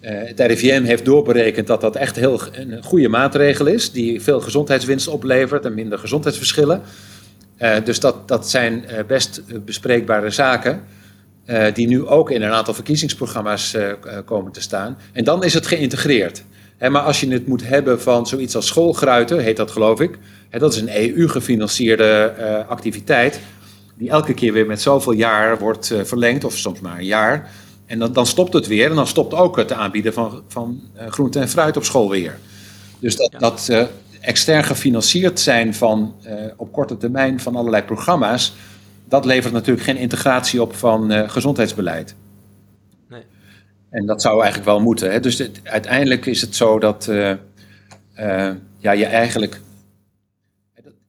Uh, 0.01 0.09
het 0.11 0.39
RIVM 0.39 0.83
heeft 0.83 1.05
doorberekend 1.05 1.67
dat 1.67 1.81
dat 1.81 1.95
echt 1.95 2.15
heel 2.15 2.41
een 2.51 2.83
goede 2.83 3.07
maatregel 3.07 3.65
is, 3.65 3.91
die 3.91 4.21
veel 4.21 4.41
gezondheidswinst 4.41 5.07
oplevert 5.07 5.65
en 5.65 5.73
minder 5.73 5.99
gezondheidsverschillen. 5.99 6.81
Uh, 7.61 7.75
dus 7.83 7.99
dat, 7.99 8.27
dat 8.27 8.49
zijn 8.49 8.85
uh, 8.89 8.99
best 9.07 9.41
bespreekbare 9.65 10.29
zaken, 10.29 10.83
die 11.73 11.87
nu 11.87 12.05
ook 12.05 12.31
in 12.31 12.41
een 12.41 12.51
aantal 12.51 12.73
verkiezingsprogramma's 12.73 13.77
komen 14.25 14.51
te 14.51 14.61
staan. 14.61 14.97
En 15.11 15.23
dan 15.23 15.43
is 15.43 15.53
het 15.53 15.67
geïntegreerd. 15.67 16.43
Hè, 16.77 16.89
maar 16.89 17.01
als 17.01 17.19
je 17.19 17.31
het 17.31 17.47
moet 17.47 17.67
hebben 17.67 18.01
van 18.01 18.27
zoiets 18.27 18.55
als 18.55 18.67
schoolgruiten, 18.67 19.39
heet 19.39 19.57
dat 19.57 19.71
geloof 19.71 19.99
ik, 19.99 20.17
hè, 20.49 20.59
dat 20.59 20.73
is 20.73 20.81
een 20.81 20.95
EU-gefinancierde 20.95 22.33
activiteit, 22.67 23.39
die 23.97 24.09
elke 24.09 24.33
keer 24.33 24.53
weer 24.53 24.65
met 24.65 24.81
zoveel 24.81 25.11
jaar 25.11 25.59
wordt 25.59 25.93
verlengd, 26.03 26.43
of 26.43 26.57
soms 26.57 26.79
maar 26.79 26.97
een 26.97 27.05
jaar. 27.05 27.49
En 27.85 27.99
dan, 27.99 28.13
dan 28.13 28.25
stopt 28.25 28.53
het 28.53 28.67
weer 28.67 28.89
en 28.89 28.95
dan 28.95 29.07
stopt 29.07 29.33
ook 29.33 29.57
het 29.57 29.71
aanbieden 29.71 30.13
van, 30.13 30.43
van 30.47 30.81
groente 31.09 31.39
en 31.39 31.49
fruit 31.49 31.77
op 31.77 31.83
school 31.83 32.09
weer. 32.09 32.37
Dus 32.99 33.15
dat, 33.15 33.33
dat 33.37 33.69
extern 34.29 34.63
gefinancierd 34.63 35.39
zijn 35.39 35.73
van, 35.73 36.15
uh, 36.25 36.33
op 36.55 36.71
korte 36.71 36.97
termijn 36.97 37.39
van 37.39 37.55
allerlei 37.55 37.83
programma's, 37.83 38.53
dat 39.07 39.25
levert 39.25 39.53
natuurlijk 39.53 39.85
geen 39.85 39.97
integratie 39.97 40.61
op 40.61 40.75
van 40.75 41.29
gezondheidsbeleid. 41.29 42.15
Nee. 43.09 43.21
En 43.89 44.05
dat 44.05 44.21
zou 44.21 44.35
eigenlijk 44.35 44.65
wel 44.65 44.79
moeten. 44.79 45.11
Hè? 45.11 45.19
Dus 45.19 45.49
uiteindelijk 45.63 46.25
is 46.25 46.41
het 46.41 46.55
zo 46.55 46.79
dat 46.79 47.05
ja, 48.77 48.91
je 48.91 49.05
eigenlijk. 49.05 49.61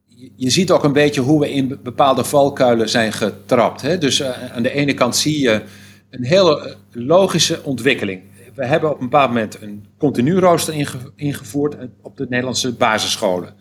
Je, 0.06 0.30
je 0.36 0.50
ziet 0.50 0.70
ook 0.70 0.84
een 0.84 0.92
beetje 0.92 1.20
hoe 1.20 1.40
we 1.40 1.52
in 1.52 1.78
bepaalde 1.82 2.24
valkuilen 2.24 2.88
zijn 2.88 3.12
getrapt. 3.12 3.82
Hè? 3.82 3.98
Dus 3.98 4.22
aan 4.22 4.62
de 4.62 4.72
ene 4.72 4.94
kant 4.94 5.16
zie 5.16 5.40
je 5.40 5.62
een 6.10 6.24
hele 6.24 6.76
logische 6.92 7.60
ontwikkeling. 7.62 8.22
We 8.60 8.66
hebben 8.66 8.90
op 8.90 9.00
een 9.00 9.08
bepaald 9.08 9.28
moment 9.28 9.62
een 9.62 9.86
continu 9.98 10.38
rooster 10.38 10.74
ingevoerd 11.16 11.76
op 12.02 12.16
de 12.16 12.26
Nederlandse 12.28 12.72
basisscholen. 12.72 13.54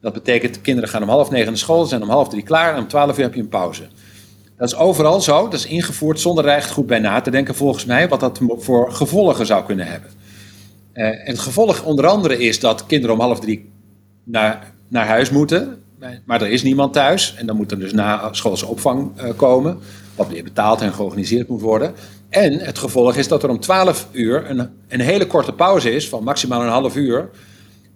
Dat 0.00 0.12
betekent, 0.12 0.54
de 0.54 0.60
kinderen 0.60 0.90
gaan 0.90 1.02
om 1.02 1.08
half 1.08 1.30
negen 1.30 1.46
naar 1.46 1.56
school, 1.56 1.84
zijn 1.84 2.02
om 2.02 2.08
half 2.08 2.28
drie 2.28 2.42
klaar 2.42 2.74
en 2.74 2.80
om 2.80 2.88
twaalf 2.88 3.18
uur 3.18 3.24
heb 3.24 3.34
je 3.34 3.40
een 3.40 3.48
pauze. 3.48 3.82
Dat 4.56 4.68
is 4.68 4.76
overal 4.76 5.20
zo, 5.20 5.42
dat 5.42 5.52
is 5.52 5.66
ingevoerd 5.66 6.20
zonder 6.20 6.44
er 6.44 6.54
echt 6.54 6.70
goed 6.70 6.86
bij 6.86 6.98
na 6.98 7.20
te 7.20 7.30
denken 7.30 7.54
volgens 7.54 7.84
mij, 7.84 8.08
wat 8.08 8.20
dat 8.20 8.40
voor 8.58 8.92
gevolgen 8.92 9.46
zou 9.46 9.64
kunnen 9.64 9.86
hebben. 9.86 10.10
Uh, 10.94 11.04
en 11.06 11.26
het 11.26 11.38
gevolg 11.38 11.84
onder 11.84 12.06
andere 12.06 12.38
is 12.38 12.60
dat 12.60 12.86
kinderen 12.86 13.14
om 13.14 13.20
half 13.20 13.40
drie 13.40 13.70
naar, 14.24 14.72
naar 14.88 15.06
huis 15.06 15.30
moeten, 15.30 15.82
maar 16.24 16.42
er 16.42 16.50
is 16.50 16.62
niemand 16.62 16.92
thuis 16.92 17.34
en 17.34 17.46
dan 17.46 17.56
moet 17.56 17.70
er 17.70 17.78
dus 17.78 17.92
na 17.92 18.32
schoolse 18.32 18.66
opvang 18.66 19.10
uh, 19.20 19.30
komen 19.36 19.78
wat 20.16 20.28
weer 20.28 20.44
betaald 20.44 20.80
en 20.80 20.92
georganiseerd 20.92 21.48
moet 21.48 21.60
worden. 21.60 21.94
En 22.28 22.58
het 22.58 22.78
gevolg 22.78 23.16
is 23.16 23.28
dat 23.28 23.42
er 23.42 23.48
om 23.48 23.60
12 23.60 24.08
uur 24.12 24.50
een, 24.50 24.70
een 24.88 25.00
hele 25.00 25.26
korte 25.26 25.52
pauze 25.52 25.90
is 25.90 26.08
van 26.08 26.24
maximaal 26.24 26.62
een 26.62 26.68
half 26.68 26.96
uur. 26.96 27.28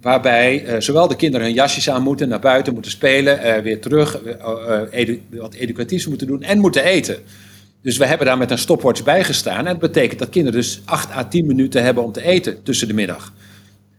Waarbij 0.00 0.64
uh, 0.64 0.80
zowel 0.80 1.08
de 1.08 1.16
kinderen 1.16 1.46
hun 1.46 1.54
jasjes 1.54 1.90
aan 1.90 2.02
moeten, 2.02 2.28
naar 2.28 2.40
buiten 2.40 2.72
moeten 2.72 2.90
spelen, 2.90 3.46
uh, 3.46 3.62
weer 3.62 3.80
terug, 3.80 4.20
edu 4.90 5.22
wat 5.30 5.54
educatiefs 5.54 6.06
moeten 6.06 6.26
doen 6.26 6.42
en 6.42 6.58
moeten 6.58 6.84
eten. 6.84 7.16
Dus 7.82 7.96
we 7.96 8.06
hebben 8.06 8.26
daar 8.26 8.38
met 8.38 8.50
een 8.50 8.58
stopwatch 8.58 9.02
bij 9.02 9.24
gestaan. 9.24 9.58
En 9.58 9.64
dat 9.64 9.78
betekent 9.78 10.18
dat 10.18 10.28
kinderen 10.28 10.60
dus 10.60 10.80
8 10.84 11.10
à 11.10 11.24
10 11.24 11.46
minuten 11.46 11.82
hebben 11.82 12.04
om 12.04 12.12
te 12.12 12.22
eten 12.22 12.62
tussen 12.62 12.88
de 12.88 12.94
middag. 12.94 13.32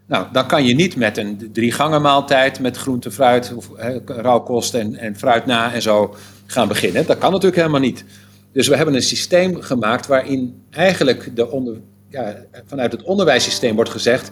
Nou, 0.08 0.26
dan 0.32 0.48
kan 0.48 0.66
je 0.66 0.76
niet 0.76 0.96
met 0.96 1.18
een 1.18 1.50
drie 1.54 1.72
gangen 1.72 2.02
maaltijd 2.02 2.60
met 2.60 2.78
groente, 2.78 3.12
fruit, 3.12 3.54
of, 3.56 3.70
rauwkost 4.06 4.74
en, 4.74 4.96
en 4.96 5.18
fruit 5.18 5.46
na 5.46 5.74
en 5.74 5.82
zo 5.82 6.16
gaan 6.46 6.68
beginnen. 6.68 7.06
Dat 7.06 7.18
kan 7.18 7.32
natuurlijk 7.32 7.58
helemaal 7.58 7.80
niet. 7.80 8.06
Dus 8.54 8.68
we 8.68 8.76
hebben 8.76 8.96
een 8.96 9.02
systeem 9.02 9.62
gemaakt 9.62 10.08
waarin 10.08 10.64
eigenlijk 10.70 11.36
de 11.36 11.52
onder, 11.52 11.78
ja, 12.10 12.36
vanuit 12.66 12.92
het 12.92 13.04
onderwijssysteem 13.04 13.76
wordt 13.76 13.90
gezegd: 13.90 14.32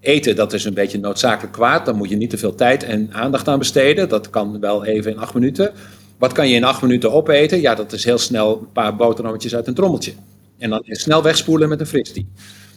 eten 0.00 0.36
dat 0.36 0.52
is 0.52 0.64
een 0.64 0.74
beetje 0.74 0.98
noodzakelijk 0.98 1.52
kwaad, 1.52 1.86
dan 1.86 1.96
moet 1.96 2.08
je 2.08 2.16
niet 2.16 2.30
te 2.30 2.38
veel 2.38 2.54
tijd 2.54 2.82
en 2.82 3.08
aandacht 3.12 3.48
aan 3.48 3.58
besteden. 3.58 4.08
Dat 4.08 4.30
kan 4.30 4.60
wel 4.60 4.84
even 4.84 5.10
in 5.10 5.18
acht 5.18 5.34
minuten. 5.34 5.72
Wat 6.18 6.32
kan 6.32 6.48
je 6.48 6.54
in 6.54 6.64
acht 6.64 6.82
minuten 6.82 7.12
opeten? 7.12 7.60
Ja, 7.60 7.74
dat 7.74 7.92
is 7.92 8.04
heel 8.04 8.18
snel 8.18 8.58
een 8.58 8.72
paar 8.72 8.96
boterhammetjes 8.96 9.54
uit 9.54 9.66
een 9.66 9.74
trommeltje. 9.74 10.12
En 10.58 10.70
dan 10.70 10.82
snel 10.84 11.22
wegspoelen 11.22 11.68
met 11.68 11.80
een 11.80 11.86
fristie. 11.86 12.28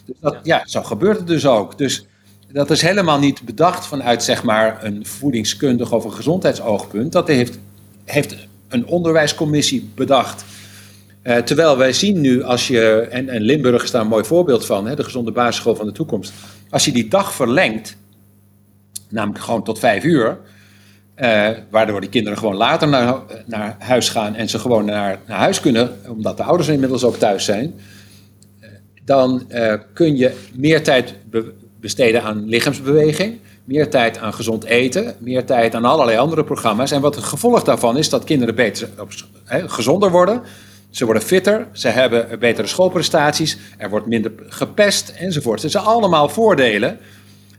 Dus 0.06 0.16
dat, 0.20 0.36
ja, 0.42 0.62
zo 0.66 0.82
gebeurt 0.82 1.18
het 1.18 1.26
dus 1.26 1.46
ook. 1.46 1.78
Dus 1.78 2.06
dat 2.52 2.70
is 2.70 2.82
helemaal 2.82 3.18
niet 3.18 3.42
bedacht 3.42 3.86
vanuit 3.86 4.22
zeg 4.22 4.42
maar 4.42 4.84
een 4.84 5.06
voedingskundig 5.06 5.92
of 5.92 6.04
een 6.04 6.12
gezondheidsoogpunt. 6.12 7.12
Dat 7.12 7.28
heeft, 7.28 7.58
heeft 8.04 8.36
een 8.68 8.86
onderwijscommissie 8.86 9.90
bedacht. 9.94 10.44
Uh, 11.22 11.36
terwijl 11.36 11.76
wij 11.76 11.92
zien 11.92 12.20
nu, 12.20 12.42
als 12.42 12.68
je, 12.68 13.08
en, 13.10 13.28
en 13.28 13.42
Limburg 13.42 13.82
is 13.82 13.90
daar 13.90 14.00
een 14.00 14.06
mooi 14.06 14.24
voorbeeld 14.24 14.66
van, 14.66 14.86
hè, 14.86 14.96
de 14.96 15.04
gezonde 15.04 15.32
basisschool 15.32 15.74
van 15.74 15.86
de 15.86 15.92
toekomst. 15.92 16.32
Als 16.70 16.84
je 16.84 16.92
die 16.92 17.08
dag 17.08 17.32
verlengt, 17.32 17.96
namelijk 19.08 19.44
gewoon 19.44 19.64
tot 19.64 19.78
vijf 19.78 20.04
uur, 20.04 20.38
uh, 21.16 21.48
waardoor 21.70 22.00
die 22.00 22.10
kinderen 22.10 22.38
gewoon 22.38 22.56
later 22.56 22.88
naar, 22.88 23.14
naar 23.46 23.76
huis 23.78 24.08
gaan 24.08 24.34
en 24.34 24.48
ze 24.48 24.58
gewoon 24.58 24.84
naar, 24.84 25.18
naar 25.26 25.38
huis 25.38 25.60
kunnen, 25.60 25.98
omdat 26.08 26.36
de 26.36 26.42
ouders 26.42 26.68
inmiddels 26.68 27.04
ook 27.04 27.16
thuis 27.16 27.44
zijn, 27.44 27.74
uh, 28.60 28.68
dan 29.04 29.46
kun 29.92 30.16
je 30.16 30.36
meer 30.54 30.82
tijd 30.82 31.14
be 31.30 31.52
besteden 31.80 32.22
aan 32.22 32.48
lichaamsbeweging 32.48 33.38
meer 33.64 33.90
tijd 33.90 34.18
aan 34.18 34.34
gezond 34.34 34.64
eten, 34.64 35.14
meer 35.18 35.44
tijd 35.44 35.74
aan 35.74 35.84
allerlei 35.84 36.18
andere 36.18 36.44
programma's. 36.44 36.90
En 36.90 37.00
wat 37.00 37.14
het 37.14 37.24
gevolg 37.24 37.62
daarvan 37.62 37.96
is 37.96 38.08
dat 38.08 38.24
kinderen 38.24 38.54
beter, 38.54 38.88
gezonder 39.46 40.10
worden. 40.10 40.42
Ze 40.90 41.04
worden 41.04 41.22
fitter, 41.22 41.66
ze 41.72 41.88
hebben 41.88 42.38
betere 42.38 42.66
schoolprestaties, 42.66 43.58
er 43.78 43.90
wordt 43.90 44.06
minder 44.06 44.32
gepest 44.48 45.08
enzovoort. 45.08 45.62
Het 45.62 45.70
zijn 45.70 45.84
allemaal 45.84 46.28
voordelen 46.28 46.98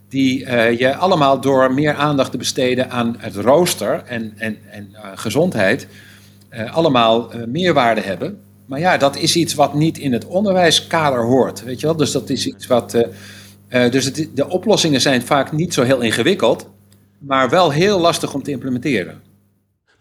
die 0.10 0.46
uh, 0.46 0.80
je 0.80 0.96
allemaal 0.96 1.42
door 1.42 1.74
meer 1.74 1.94
aandacht 1.94 2.32
te 2.32 2.38
besteden 2.38 2.90
aan 2.90 3.16
het 3.18 3.36
rooster 3.36 4.04
en, 4.06 4.34
en, 4.38 4.58
en 4.70 4.90
uh, 4.92 5.00
gezondheid, 5.16 5.88
uh, 6.54 6.76
allemaal 6.76 7.32
meerwaarde 7.48 8.02
hebben. 8.02 8.40
Maar 8.66 8.80
ja, 8.80 8.98
dat 8.98 9.18
is 9.18 9.36
iets 9.36 9.54
wat 9.54 9.74
niet 9.74 9.98
in 9.98 10.14
het 10.14 10.26
onderwijskader 10.26 11.24
hoort, 11.24 11.64
weet 11.64 11.80
je 11.80 11.86
wel. 11.86 11.96
Dus 11.96 12.12
dat 12.12 12.30
is 12.30 12.46
iets 12.46 12.68
wat 12.68 13.06
dus 13.70 14.14
de 14.14 14.50
oplossingen 14.50 15.02
zijn 15.02 15.22
vaak 15.22 15.52
niet 15.52 15.74
zo 15.74 15.84
heel 15.84 16.02
ingewikkeld, 16.02 16.70
maar 17.18 17.50
wel 17.50 17.72
heel 17.72 18.00
lastig 18.00 18.34
om 18.34 18.44
te 18.44 18.52
implementeren. 18.52 19.31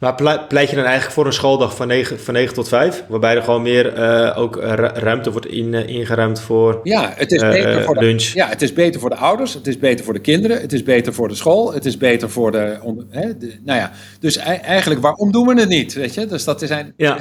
Maar 0.00 0.14
pleit 0.48 0.70
je 0.70 0.76
dan 0.76 0.84
eigenlijk 0.84 1.14
voor 1.14 1.26
een 1.26 1.32
schooldag 1.32 1.76
van 1.76 1.86
9, 1.86 2.20
van 2.20 2.34
9 2.34 2.54
tot 2.54 2.68
5? 2.68 3.04
Waarbij 3.08 3.36
er 3.36 3.42
gewoon 3.42 3.62
meer 3.62 3.98
uh, 3.98 4.38
ook 4.38 4.56
ruimte 4.94 5.30
wordt 5.30 5.46
in, 5.46 5.72
uh, 5.72 5.88
ingeruimd 5.88 6.40
voor 6.40 6.80
ja, 6.82 7.12
het 7.14 7.32
is 7.32 7.40
beter 7.40 7.82
voor 7.82 7.94
de, 7.94 8.00
lunch? 8.00 8.22
Ja, 8.22 8.48
het 8.48 8.62
is 8.62 8.72
beter 8.72 9.00
voor 9.00 9.10
de 9.10 9.16
ouders, 9.16 9.54
het 9.54 9.66
is 9.66 9.78
beter 9.78 10.04
voor 10.04 10.14
de 10.14 10.20
kinderen, 10.20 10.60
het 10.60 10.72
is 10.72 10.82
beter 10.82 11.14
voor 11.14 11.28
de 11.28 11.34
school, 11.34 11.72
het 11.72 11.84
is 11.84 11.96
beter 11.96 12.30
voor 12.30 12.52
de... 12.52 12.78
Hè, 13.10 13.36
de 13.38 13.54
nou 13.64 13.78
ja, 13.78 13.90
dus 14.20 14.36
eigenlijk 14.36 15.00
waarom 15.00 15.32
doen 15.32 15.46
we 15.46 15.60
het 15.60 15.68
niet, 15.68 15.94
weet 15.94 16.14
je? 16.14 16.26
Dus 16.26 16.44
dat 16.44 16.62
is 16.62 16.70
een... 16.70 16.92
Ja, 16.96 17.16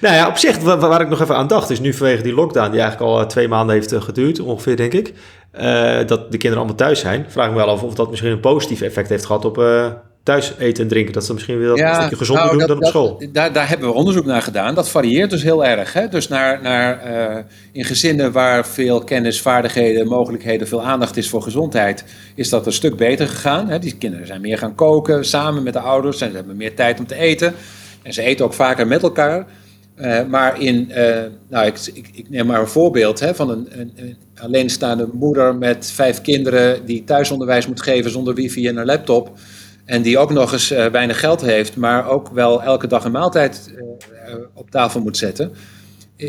nou 0.00 0.14
ja, 0.14 0.28
op 0.28 0.36
zich, 0.36 0.58
waar, 0.58 0.78
waar 0.78 1.00
ik 1.00 1.08
nog 1.08 1.20
even 1.20 1.36
aan 1.36 1.46
dacht, 1.46 1.70
is 1.70 1.80
nu 1.80 1.92
vanwege 1.92 2.22
die 2.22 2.34
lockdown 2.34 2.70
die 2.70 2.80
eigenlijk 2.80 3.10
al 3.10 3.26
twee 3.26 3.48
maanden 3.48 3.74
heeft 3.74 3.94
geduurd, 3.98 4.40
ongeveer 4.40 4.76
denk 4.76 4.92
ik, 4.92 5.12
dat 6.06 6.32
de 6.32 6.38
kinderen 6.38 6.56
allemaal 6.56 6.74
thuis 6.74 7.00
zijn. 7.00 7.24
Vraag 7.28 7.50
me 7.50 7.56
wel 7.56 7.68
af 7.68 7.82
of 7.82 7.94
dat 7.94 8.10
misschien 8.10 8.30
een 8.30 8.40
positief 8.40 8.80
effect 8.80 9.08
heeft 9.08 9.26
gehad 9.26 9.44
op 9.44 9.56
thuis 10.24 10.52
eten 10.58 10.82
en 10.82 10.88
drinken. 10.88 11.12
Dat 11.12 11.24
ze 11.24 11.32
misschien 11.32 11.58
wel 11.58 11.78
een 11.78 11.94
stukje 11.94 12.16
gezonder 12.16 12.44
nou, 12.44 12.58
doen 12.58 12.66
dan 12.66 12.76
op 12.76 12.84
school. 12.84 13.22
daar, 13.32 13.52
daar 13.52 13.68
hebben 13.68 13.88
we 13.88 13.94
onderzoek 13.94 14.24
naar 14.24 14.42
gedaan. 14.42 14.74
Dat 14.74 14.88
varieert 14.88 15.30
dus 15.30 15.42
heel 15.42 15.64
erg. 15.64 15.92
Hè? 15.92 16.08
Dus 16.08 16.28
naar, 16.28 16.62
naar, 16.62 17.12
uh, 17.12 17.38
in 17.72 17.84
gezinnen 17.84 18.32
waar 18.32 18.66
veel 18.66 19.04
kennis, 19.04 19.40
vaardigheden, 19.40 20.06
mogelijkheden, 20.06 20.68
veel 20.68 20.82
aandacht 20.82 21.16
is 21.16 21.28
voor 21.28 21.42
gezondheid, 21.42 22.04
is 22.34 22.48
dat 22.48 22.66
een 22.66 22.72
stuk 22.72 22.96
beter 22.96 23.28
gegaan. 23.28 23.68
Hè? 23.68 23.78
Die 23.78 23.96
kinderen 23.96 24.26
zijn 24.26 24.40
meer 24.40 24.58
gaan 24.58 24.74
koken 24.74 25.24
samen 25.24 25.62
met 25.62 25.72
de 25.72 25.78
ouders. 25.78 26.20
En 26.20 26.30
ze 26.30 26.36
hebben 26.36 26.56
meer 26.56 26.74
tijd 26.74 26.98
om 26.98 27.06
te 27.06 27.16
eten. 27.16 27.54
En 28.02 28.12
ze 28.12 28.22
eten 28.22 28.44
ook 28.44 28.54
vaker 28.54 28.86
met 28.86 29.02
elkaar. 29.02 29.46
Uh, 30.00 30.24
maar 30.28 30.60
in, 30.60 30.88
uh, 30.90 31.22
nou, 31.48 31.66
ik, 31.66 31.78
ik, 31.94 32.08
ik, 32.12 32.30
neem 32.30 32.46
maar 32.46 32.60
een 32.60 32.68
voorbeeld 32.68 33.20
hè, 33.20 33.34
van 33.34 33.50
een, 33.50 33.68
een, 33.70 33.92
een, 33.96 34.16
alleenstaande 34.40 35.08
moeder 35.12 35.54
met 35.54 35.90
vijf 35.90 36.20
kinderen 36.20 36.86
die 36.86 37.04
thuisonderwijs 37.04 37.66
moet 37.66 37.82
geven 37.82 38.10
zonder 38.10 38.34
wifi 38.34 38.68
en 38.68 38.76
een 38.76 38.86
laptop. 38.86 39.30
En 39.84 40.02
die 40.02 40.18
ook 40.18 40.30
nog 40.30 40.52
eens 40.52 40.72
uh, 40.72 40.86
weinig 40.86 41.20
geld 41.20 41.40
heeft, 41.40 41.76
maar 41.76 42.08
ook 42.08 42.28
wel 42.28 42.62
elke 42.62 42.86
dag 42.86 43.04
een 43.04 43.12
maaltijd 43.12 43.74
uh, 43.76 44.34
op 44.54 44.70
tafel 44.70 45.00
moet 45.00 45.16
zetten, 45.16 45.52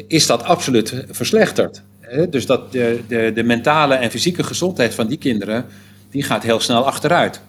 is 0.07 0.27
dat 0.27 0.43
absoluut 0.43 1.03
verslechterd. 1.09 1.81
Dus 2.29 2.45
dat 2.45 2.71
de, 2.71 2.99
de, 3.07 3.31
de 3.33 3.43
mentale 3.43 3.95
en 3.95 4.11
fysieke 4.11 4.43
gezondheid 4.43 4.93
van 4.93 5.07
die 5.07 5.17
kinderen, 5.17 5.65
die 6.09 6.23
gaat 6.23 6.43
heel 6.43 6.59
snel 6.59 6.85
achteruit. 6.85 7.41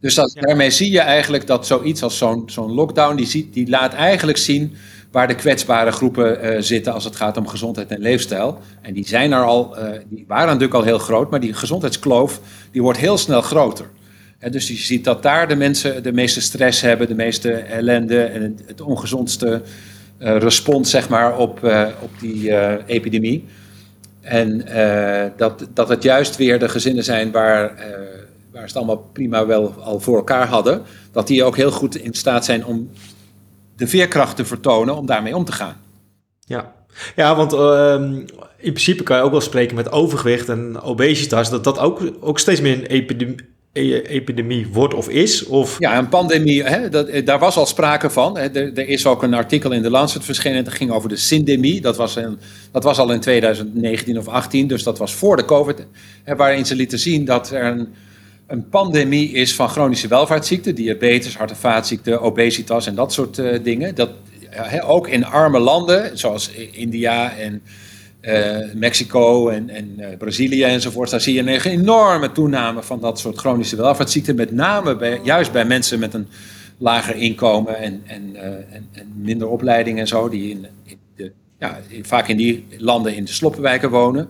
Dus 0.00 0.14
dat, 0.14 0.36
daarmee 0.40 0.70
zie 0.70 0.90
je 0.90 1.00
eigenlijk 1.00 1.46
dat 1.46 1.66
zoiets 1.66 2.02
als 2.02 2.18
zo'n 2.18 2.42
zo'n 2.46 2.72
lockdown, 2.72 3.16
die, 3.16 3.26
ziet, 3.26 3.54
die 3.54 3.68
laat 3.68 3.94
eigenlijk 3.94 4.38
zien 4.38 4.74
waar 5.10 5.28
de 5.28 5.34
kwetsbare 5.34 5.90
groepen 5.90 6.44
uh, 6.44 6.60
zitten 6.60 6.92
als 6.92 7.04
het 7.04 7.16
gaat 7.16 7.36
om 7.36 7.46
gezondheid 7.46 7.90
en 7.90 8.00
leefstijl. 8.00 8.58
En 8.82 8.94
die 8.94 9.06
zijn 9.06 9.32
er 9.32 9.44
al, 9.44 9.76
die 10.08 10.24
waren 10.28 10.46
natuurlijk 10.46 10.74
al 10.74 10.82
heel 10.82 10.98
groot, 10.98 11.30
maar 11.30 11.40
die 11.40 11.54
gezondheidskloof 11.54 12.40
die 12.70 12.82
wordt 12.82 12.98
heel 12.98 13.18
snel 13.18 13.42
groter 13.42 13.86
dus 14.38 14.68
je 14.68 14.76
ziet 14.76 15.04
dat 15.04 15.22
daar 15.22 15.48
de 15.48 15.56
mensen 15.56 16.02
de 16.02 16.12
meeste 16.12 16.40
stress 16.40 16.80
hebben, 16.80 17.08
de 17.08 17.14
meeste 17.14 17.52
ellende 17.52 18.22
en 18.22 18.58
het, 18.66 18.80
ongezondste 18.80 19.62
uh, 20.18 20.36
respons 20.36 20.90
zeg 20.90 21.08
maar, 21.08 21.38
op, 21.38 21.64
uh, 21.64 21.86
op 22.00 22.10
die 22.20 22.48
uh, 22.48 22.72
epidemie. 22.86 23.44
En 24.20 24.64
dat, 25.36 25.66
dat 25.74 25.88
het 25.88 26.02
juist 26.02 26.36
weer 26.36 26.58
de 26.58 26.68
gezinnen 26.68 27.04
zijn 27.04 27.30
waar, 27.30 27.74
waar 28.52 28.60
ze 28.60 28.66
het 28.66 28.76
allemaal 28.76 29.10
prima 29.12 29.46
wel 29.46 29.72
al 29.72 30.00
voor 30.00 30.16
elkaar 30.16 30.46
hadden, 30.46 30.82
dat 31.12 31.26
die 31.26 31.44
ook 31.44 31.56
heel 31.56 31.70
goed 31.70 31.96
in 31.96 32.14
staat 32.14 32.44
zijn 32.44 32.64
om 32.64 32.90
de 33.76 33.86
veerkracht 33.86 34.36
te 34.36 34.44
vertonen 34.44 34.96
om 34.96 35.06
daarmee 35.06 35.36
om 35.36 35.44
te 35.44 35.52
gaan. 35.52 35.76
Ja, 36.40 36.72
ja, 37.16 37.36
want 37.36 37.52
uh, 37.52 37.94
in 38.56 38.72
principe 38.72 39.02
kan 39.02 39.16
je 39.16 39.22
ook 39.22 39.30
wel 39.30 39.40
spreken 39.40 39.76
met 39.76 39.90
overgewicht 39.90 40.48
en 40.48 40.80
obesitas, 40.80 41.50
dat 41.50 41.64
dat 41.64 41.78
ook, 41.78 42.02
ook 42.20 42.38
steeds 42.38 42.60
meer 42.60 42.78
een 42.78 42.86
epidemie, 42.86 43.36
epidemie 44.02 44.66
wordt 44.72 44.94
of 44.94 45.08
is? 45.08 45.44
Of... 45.44 45.76
Ja, 45.78 45.98
een 45.98 46.08
pandemie, 46.08 46.62
hè, 46.62 46.88
dat, 46.88 47.08
eh, 47.08 47.26
daar 47.26 47.38
was 47.38 47.56
al 47.56 47.66
sprake 47.66 48.10
van. 48.10 48.38
Hè. 48.38 48.48
Er, 48.48 48.88
is 48.88 49.06
ook 49.06 49.22
een 49.22 49.34
artikel 49.34 49.72
in 49.72 49.82
de 49.82 49.90
Lancet 49.90 50.24
verschenen, 50.24 50.64
dat 50.64 50.72
ging 50.72 50.90
over 50.90 51.08
de 51.08 51.16
syndemie. 51.16 51.80
Dat 51.80 51.96
was, 51.96 52.16
een, 52.16 52.38
dat 52.72 52.84
was 52.84 52.98
al 52.98 53.12
in 53.12 53.20
2019 53.20 54.18
of 54.18 54.28
18, 54.28 54.66
dus 54.66 54.82
dat 54.82 54.98
was 54.98 55.14
voor 55.14 55.36
de 55.36 55.44
COVID. 55.44 55.86
Hè, 56.24 56.36
waarin 56.36 56.66
ze 56.66 56.74
lieten 56.74 56.98
zien 56.98 57.24
dat 57.24 57.50
er 57.50 57.64
een, 57.64 57.88
een 58.46 58.68
pandemie 58.68 59.32
is 59.32 59.54
van 59.54 59.68
chronische 59.68 60.08
welvaartsziekten, 60.08 60.74
diabetes, 60.74 61.36
hart- 61.36 61.50
en 61.50 61.56
vaatziekten, 61.56 62.20
obesitas 62.20 62.86
en 62.86 62.94
dat 62.94 63.12
soort 63.12 63.38
uh, 63.38 63.58
dingen. 63.62 63.94
Dat, 63.94 64.10
hè, 64.50 64.84
ook 64.84 65.08
in 65.08 65.24
arme 65.24 65.58
landen, 65.58 66.18
zoals 66.18 66.50
India 66.72 67.36
en 67.36 67.62
uh, 68.20 68.72
Mexico 68.74 69.48
en, 69.48 69.70
en 69.70 69.94
uh, 69.98 70.06
Brazilië 70.18 70.62
enzovoort, 70.62 71.10
daar 71.10 71.20
zie 71.20 71.34
je 71.34 71.40
een 71.40 71.60
enorme 71.60 72.32
toename 72.32 72.82
van 72.82 73.00
dat 73.00 73.18
soort 73.18 73.38
chronische 73.38 73.76
welvaartsziekten. 73.76 74.34
Met 74.34 74.52
name 74.52 74.96
bij, 74.96 75.20
juist 75.24 75.52
bij 75.52 75.64
mensen 75.64 75.98
met 75.98 76.14
een 76.14 76.28
lager 76.78 77.14
inkomen 77.14 77.78
en, 77.78 78.02
en, 78.06 78.30
uh, 78.34 78.42
en, 78.42 78.88
en 78.92 79.12
minder 79.16 79.48
opleiding 79.48 79.98
en 79.98 80.06
zo, 80.06 80.28
die 80.28 80.50
in, 80.50 80.66
in 80.84 80.98
de, 81.16 81.32
ja, 81.58 81.80
vaak 82.02 82.28
in 82.28 82.36
die 82.36 82.66
landen 82.76 83.14
in 83.16 83.24
de 83.24 83.32
sloppenwijken 83.32 83.90
wonen. 83.90 84.28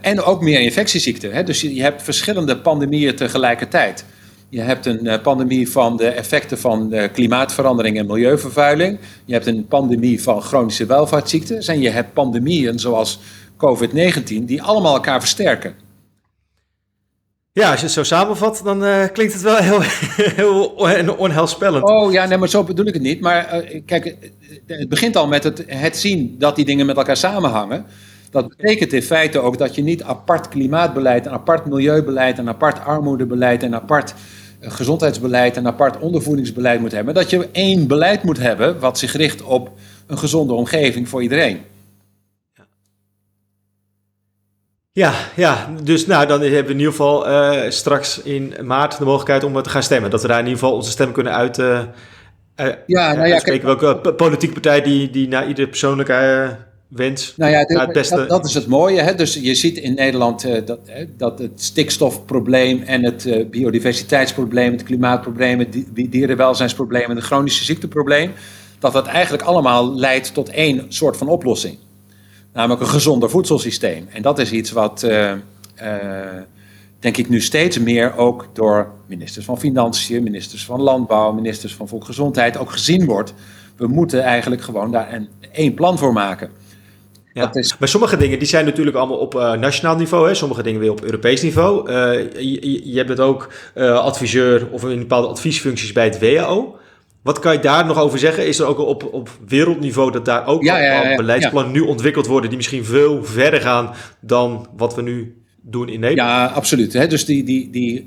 en 0.00 0.22
ook 0.22 0.42
meer 0.42 0.60
infectieziekten. 0.60 1.32
Hè? 1.32 1.42
Dus 1.42 1.60
je 1.60 1.82
hebt 1.82 2.02
verschillende 2.02 2.56
pandemieën 2.56 3.16
tegelijkertijd. 3.16 4.04
Je 4.48 4.60
hebt 4.60 4.86
een 4.86 5.06
eh, 5.06 5.22
pandemie 5.22 5.70
van 5.70 5.96
de 5.96 6.08
effecten 6.08 6.58
van 6.58 6.88
de 6.90 7.08
klimaatverandering 7.12 7.98
en 7.98 8.06
milieuvervuiling. 8.06 8.98
Je 9.24 9.32
hebt 9.32 9.46
een 9.46 9.66
pandemie 9.66 10.22
van 10.22 10.42
chronische 10.42 10.86
welvaartsziekten. 10.86 11.60
En 11.60 11.80
je 11.80 11.90
hebt 11.90 12.12
pandemieën 12.12 12.78
zoals 12.78 13.18
COVID-19 13.56 14.44
die 14.44 14.62
allemaal 14.62 14.94
elkaar 14.94 15.20
versterken. 15.20 15.74
Ja, 17.52 17.70
als 17.70 17.78
je 17.78 17.84
het 17.84 17.94
zo 17.94 18.02
samenvat, 18.02 18.60
dan 18.64 18.84
uh, 18.84 19.04
klinkt 19.12 19.32
het 19.32 19.42
wel 19.42 19.56
heel, 19.56 19.80
heel 20.42 20.66
onheilspellend. 21.18 21.84
Oh 21.84 22.12
ja, 22.12 22.26
nee, 22.26 22.38
maar 22.38 22.48
zo 22.48 22.64
bedoel 22.64 22.86
ik 22.86 22.94
het 22.94 23.02
niet. 23.02 23.20
Maar 23.20 23.64
uh, 23.64 23.80
kijk, 23.86 24.16
het 24.66 24.88
begint 24.88 25.16
al 25.16 25.26
met 25.26 25.44
het, 25.44 25.64
het 25.66 25.96
zien 25.96 26.36
dat 26.38 26.56
die 26.56 26.64
dingen 26.64 26.86
met 26.86 26.96
elkaar 26.96 27.16
samenhangen. 27.16 27.86
Dat 28.36 28.56
betekent 28.56 28.92
in 28.92 29.02
feite 29.02 29.38
ook 29.38 29.58
dat 29.58 29.74
je 29.74 29.82
niet 29.82 30.02
apart 30.02 30.48
klimaatbeleid, 30.48 31.26
een 31.26 31.32
apart 31.32 31.66
milieubeleid, 31.66 32.38
een 32.38 32.48
apart 32.48 32.84
armoedebeleid, 32.84 33.62
en 33.62 33.74
apart 33.74 34.14
gezondheidsbeleid 34.60 35.56
en 35.56 35.66
apart 35.66 35.98
ondervoedingsbeleid 35.98 36.80
moet 36.80 36.92
hebben. 36.92 37.14
Dat 37.14 37.30
je 37.30 37.48
één 37.52 37.86
beleid 37.86 38.22
moet 38.22 38.38
hebben 38.38 38.80
wat 38.80 38.98
zich 38.98 39.12
richt 39.12 39.42
op 39.42 39.70
een 40.06 40.18
gezonde 40.18 40.52
omgeving 40.52 41.08
voor 41.08 41.22
iedereen. 41.22 41.60
Ja, 44.92 45.12
ja, 45.36 45.68
dus 45.82 46.06
nou, 46.06 46.26
dan 46.26 46.40
hebben 46.40 46.64
we 46.64 46.72
in 46.72 46.78
ieder 46.78 46.92
geval 46.92 47.28
uh, 47.28 47.70
straks 47.70 48.22
in 48.22 48.54
maart 48.62 48.98
de 48.98 49.04
mogelijkheid 49.04 49.44
om 49.44 49.62
te 49.62 49.70
gaan 49.70 49.82
stemmen. 49.82 50.10
Dat 50.10 50.22
we 50.22 50.28
daar 50.28 50.38
in 50.38 50.44
ieder 50.44 50.58
geval 50.58 50.74
onze 50.74 50.90
stem 50.90 51.12
kunnen 51.12 51.34
uit, 51.34 51.58
uh, 51.58 51.80
uh, 52.60 52.66
ja, 52.86 53.12
nou 53.14 53.28
ja, 53.28 53.38
kijk, 53.38 53.62
welke 53.62 54.14
politieke 54.16 54.54
partij 54.54 54.82
die, 54.82 55.10
die 55.10 55.28
naar 55.28 55.48
ieder 55.48 55.68
persoonlijke 55.68 56.12
wens. 56.88 57.34
Nou 57.36 57.52
ja, 57.52 57.58
het 57.58 57.92
beste... 57.92 58.16
dat, 58.16 58.28
dat, 58.28 58.44
is 58.44 58.54
het 58.54 58.66
mooie. 58.66 59.00
Hè? 59.00 59.14
Dus 59.14 59.34
je 59.34 59.54
ziet 59.54 59.78
in 59.78 59.94
Nederland 59.94 60.46
uh, 60.46 60.66
dat, 60.66 60.78
hè, 60.86 61.04
dat 61.16 61.38
het 61.38 61.62
stikstofprobleem 61.62 62.82
en 62.82 63.04
het 63.04 63.26
uh, 63.26 63.46
biodiversiteitsprobleem, 63.50 64.72
het 64.72 64.82
klimaatprobleem, 64.82 65.58
het 65.58 65.72
di 65.72 66.08
dierenwelzijnsprobleem 66.08 67.10
en 67.10 67.16
het 67.16 67.24
chronische 67.24 67.64
ziekteprobleem, 67.64 68.32
dat 68.78 68.92
dat 68.92 69.06
eigenlijk 69.06 69.42
allemaal 69.42 69.94
leidt 69.94 70.34
tot 70.34 70.48
één 70.48 70.84
soort 70.88 71.16
van 71.16 71.28
oplossing. 71.28 71.78
Namelijk 72.52 72.80
een 72.80 72.88
gezonder 72.88 73.30
voedselsysteem. 73.30 74.06
En 74.12 74.22
dat 74.22 74.38
is 74.38 74.52
iets 74.52 74.70
wat, 74.70 75.02
uh, 75.02 75.32
denk 76.98 77.16
ik, 77.16 77.28
nu 77.28 77.40
steeds 77.40 77.78
meer 77.78 78.16
ook 78.16 78.48
door 78.52 78.92
ministers 79.06 79.44
van 79.44 79.58
Financiën, 79.58 80.22
ministers 80.22 80.64
van 80.64 80.80
Landbouw, 80.80 81.32
ministers 81.32 81.74
van 81.74 81.88
Volksgezondheid 81.88 82.56
ook 82.56 82.70
gezien 82.70 83.04
wordt. 83.04 83.34
We 83.76 83.86
moeten 83.86 84.22
eigenlijk 84.22 84.62
gewoon 84.62 84.90
daar 84.92 85.12
een, 85.12 85.28
één 85.52 85.74
plan 85.74 85.98
voor 85.98 86.12
maken. 86.12 86.50
Ja. 87.36 87.54
Is... 87.54 87.78
Maar 87.78 87.88
sommige 87.88 88.16
dingen 88.16 88.38
die 88.38 88.48
zijn 88.48 88.64
natuurlijk 88.64 88.96
allemaal 88.96 89.16
op 89.16 89.34
uh, 89.34 89.52
nationaal 89.52 89.96
niveau, 89.96 90.28
hè? 90.28 90.34
sommige 90.34 90.62
dingen 90.62 90.80
weer 90.80 90.90
op 90.90 91.02
Europees 91.02 91.42
niveau. 91.42 91.90
Uh, 91.90 92.32
je, 92.32 92.92
je, 92.94 93.04
bent 93.04 93.20
ook 93.20 93.52
uh, 93.74 93.98
adviseur 93.98 94.68
of 94.70 94.84
in 94.84 94.98
bepaalde 94.98 95.26
adviesfuncties 95.28 95.92
bij 95.92 96.04
het 96.04 96.18
WHO. 96.18 96.78
Wat 97.22 97.38
kan 97.38 97.52
je 97.52 97.58
daar 97.58 97.86
nog 97.86 97.98
over 97.98 98.18
zeggen? 98.18 98.46
Is 98.46 98.58
er 98.58 98.66
ook 98.66 98.78
op, 98.78 99.08
op 99.12 99.30
wereldniveau 99.46 100.12
dat 100.12 100.24
daar 100.24 100.46
ook 100.46 100.62
ja, 100.62 100.78
ja, 100.78 101.08
ja, 101.08 101.16
beleidsplannen 101.16 101.72
nu 101.72 101.80
ontwikkeld 101.80 102.26
worden 102.26 102.48
die 102.48 102.58
misschien 102.58 102.84
veel 102.84 103.24
verder 103.24 103.60
gaan 103.60 103.94
dan 104.20 104.68
wat 104.76 104.94
we 104.94 105.02
nu 105.02 105.42
doen 105.60 105.88
in 105.88 106.00
Nederland? 106.00 106.30
Ja, 106.30 106.46
absoluut. 106.46 106.92
Hè? 106.92 107.06
Dus 107.06 107.24
die, 107.24 107.44
die, 107.44 107.70
die, 107.70 108.06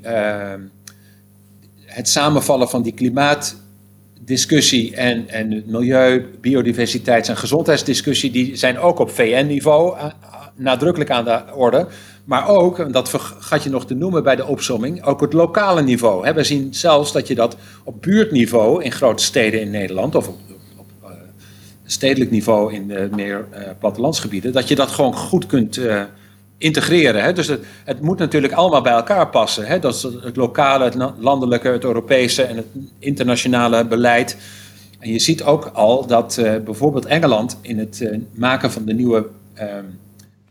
het 1.84 2.08
samenvallen 2.08 2.68
van 2.68 2.82
die 2.82 2.94
klimaat 2.94 3.56
discussie 4.30 4.96
en, 4.96 5.28
en 5.28 5.62
milieu, 5.66 6.26
biodiversiteits- 6.40 7.28
en 7.28 7.36
gezondheidsdiscussie, 7.36 8.30
die 8.30 8.56
zijn 8.56 8.78
ook 8.78 8.98
op 8.98 9.10
VN-niveau 9.10 9.96
eh, 9.96 10.04
nadrukkelijk 10.54 11.10
aan 11.10 11.24
de 11.24 11.42
orde. 11.54 11.86
Maar 12.24 12.48
ook, 12.48 12.78
en 12.78 12.92
dat 12.92 13.08
vergat 13.08 13.62
je 13.62 13.70
nog 13.70 13.86
te 13.86 13.94
noemen 13.94 14.22
bij 14.22 14.36
de 14.36 14.46
opsomming, 14.46 15.04
ook 15.04 15.20
het 15.20 15.32
lokale 15.32 15.82
niveau. 15.82 16.32
We 16.34 16.44
zien 16.44 16.74
zelfs 16.74 17.12
dat 17.12 17.28
je 17.28 17.34
dat 17.34 17.56
op 17.84 18.02
buurtniveau 18.02 18.82
in 18.82 18.92
grote 18.92 19.22
steden 19.22 19.60
in 19.60 19.70
Nederland, 19.70 20.14
of 20.14 20.28
op, 20.28 20.38
op 20.76 20.86
uh, 21.04 21.10
stedelijk 21.84 22.30
niveau 22.30 22.74
in 22.74 22.92
meer 23.16 23.46
plattelandsgebieden, 23.78 24.52
dat 24.52 24.68
je 24.68 24.74
dat 24.74 24.90
gewoon 24.90 25.14
goed 25.14 25.46
kunt 25.46 25.80
integreren. 26.60 27.22
Hè? 27.22 27.32
Dus 27.32 27.46
het, 27.46 27.64
het, 27.84 28.00
moet 28.00 28.18
natuurlijk 28.18 28.52
allemaal 28.52 28.82
bij 28.82 28.92
elkaar 28.92 29.28
passen. 29.28 29.66
Hè? 29.66 29.78
Dat 29.78 29.94
is 29.94 30.02
het 30.02 30.36
lokale, 30.36 30.84
het 30.84 30.96
landelijke, 31.18 31.68
het 31.68 31.84
Europese 31.84 32.42
en 32.42 32.56
het 32.56 32.66
internationale 32.98 33.84
beleid. 33.84 34.36
En 34.98 35.12
je 35.12 35.18
ziet 35.18 35.42
ook 35.42 35.70
al 35.72 36.06
dat 36.06 36.36
uh, 36.40 36.56
bijvoorbeeld 36.64 37.06
Engeland 37.06 37.58
in 37.60 37.78
het 37.78 38.00
uh, 38.00 38.18
maken 38.34 38.72
van 38.72 38.84
de 38.84 38.92
nieuwe 38.92 39.26
uh, 39.58 39.64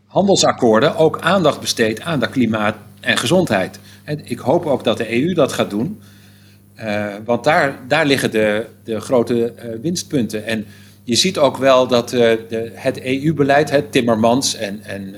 handelsakkoorden 0.06 0.96
ook 0.96 1.20
aandacht 1.20 1.60
besteedt 1.60 2.00
aan 2.00 2.20
dat 2.20 2.30
klimaat 2.30 2.76
en 3.00 3.16
gezondheid. 3.16 3.78
Ik 4.24 4.38
hoop 4.38 4.66
ook 4.66 4.84
dat 4.84 4.96
de 4.96 5.22
EU 5.22 5.34
dat 5.34 5.52
gaat 5.52 5.70
doen, 5.70 6.00
uh, 6.78 7.06
want 7.24 7.44
daar, 7.44 7.78
daar 7.88 8.06
liggen 8.06 8.30
de, 8.30 8.66
de 8.84 9.00
grote 9.00 9.52
winstpunten. 9.82 10.46
En 10.46 10.66
je 11.04 11.14
ziet 11.14 11.38
ook 11.38 11.56
wel 11.56 11.86
dat 11.86 12.08
de, 12.08 12.70
het 12.74 13.02
EU-beleid, 13.02 13.82
Timmermans 13.90 14.56
en, 14.56 14.80
en 14.82 15.14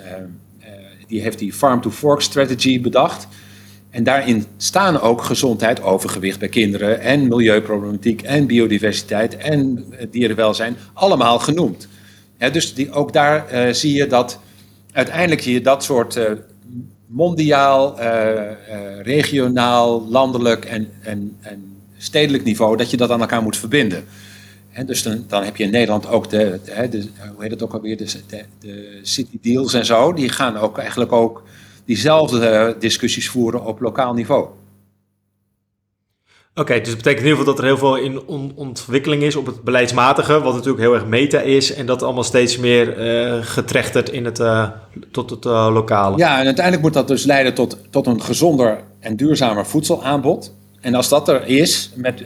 die 1.13 1.23
heeft 1.23 1.39
die 1.39 1.53
Farm-to-Fork 1.53 2.21
Strategy 2.21 2.81
bedacht. 2.81 3.29
En 3.91 4.05
daarin 4.05 4.47
staan 4.57 5.01
ook 5.01 5.23
gezondheid, 5.23 5.83
overgewicht 5.83 6.39
bij 6.39 6.49
kinderen 6.49 7.01
en 7.01 7.29
milieuproblematiek 7.29 8.23
en 8.23 8.47
biodiversiteit 8.47 9.37
en 9.37 9.85
dierenwelzijn 10.11 10.77
allemaal 10.93 11.39
genoemd. 11.39 11.89
dus 12.53 12.75
die, 12.75 12.93
ook 12.93 13.13
daar 13.13 13.47
uh, 13.53 13.73
zie 13.73 13.95
je 13.95 14.07
dat 14.07 14.39
uiteindelijk 14.93 15.41
je 15.41 15.61
dat 15.61 15.85
soort 15.85 16.17
uh, 16.17 16.25
mondiaal, 17.07 18.01
uh, 18.01 18.41
regionaal, 19.03 20.07
landelijk 20.09 20.65
en, 20.65 20.89
en, 21.01 21.37
en 21.41 21.77
stedelijk 21.99 22.45
niveau, 22.45 22.77
dat 22.77 22.91
je 22.91 22.97
dat 22.97 23.11
aan 23.11 23.21
elkaar 23.21 23.43
moet 23.43 23.57
verbinden. 23.57 24.05
He, 24.73 24.85
dus 24.85 25.03
dan, 25.03 25.25
dan, 25.29 25.43
heb 25.43 25.57
je 25.57 25.65
in 25.65 25.71
Nederland 25.71 26.09
ook 26.09 26.31
de, 26.31 26.61
de, 26.65 26.89
de 26.89 27.09
hoe 27.35 27.43
heet 27.43 27.51
het 27.51 27.63
ook 27.63 27.73
alweer, 27.73 27.97
de, 27.97 28.45
de, 28.61 28.99
city 29.03 29.39
deals 29.43 29.75
en 29.75 29.87
zo. 29.87 30.13
Die 30.13 30.29
gaan 30.29 30.57
ook 30.57 30.79
eigenlijk 30.79 31.13
ook 31.13 31.43
diezelfde 31.85 32.77
discussies 32.79 33.29
voeren 33.29 33.65
op 33.65 33.81
lokaal 33.81 34.15
niveau. 34.15 34.49
Oké, 36.55 36.79
dus 36.79 36.89
dat 36.89 36.97
betekent 36.97 37.25
in 37.25 37.29
ieder 37.29 37.39
geval 37.39 37.55
dat 37.55 37.59
er 37.59 37.65
heel 37.65 37.79
veel 37.79 37.97
in 37.97 38.23
ontwikkeling 38.55 39.23
is 39.23 39.37
op 39.37 39.47
het 39.47 39.63
beleidsmatige, 39.63 40.41
wat 40.41 40.55
natuurlijk 40.55 40.83
heel 40.83 40.95
erg 40.95 41.07
meta 41.07 41.41
is, 41.41 41.75
en 41.75 41.87
dat 41.87 42.03
allemaal 42.03 42.25
steeds 42.25 42.59
meer 42.59 42.99
uh, 42.99 43.43
getrechtert 43.43 44.11
in 44.11 44.25
het, 44.25 44.39
uh, 44.39 44.69
tot 45.11 45.31
het 45.31 45.45
uh, 45.45 45.69
lokale. 45.73 46.17
Ja, 46.17 46.39
en 46.39 46.45
uiteindelijk 46.45 46.85
moet 46.85 46.95
dat 46.95 47.09
dus 47.09 47.25
leiden 47.25 47.55
tot, 47.55 47.79
tot 47.91 48.07
een 48.07 48.23
gezonder 48.23 48.81
en 49.01 49.17
duurzamer 49.17 49.67
voedselaanbod. 49.67 50.55
En 50.81 50.95
als 50.95 51.09
dat 51.09 51.29
er 51.29 51.47
is, 51.47 51.93
met, 51.95 52.25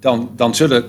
dan, 0.00 0.30
dan 0.36 0.54
zullen 0.54 0.84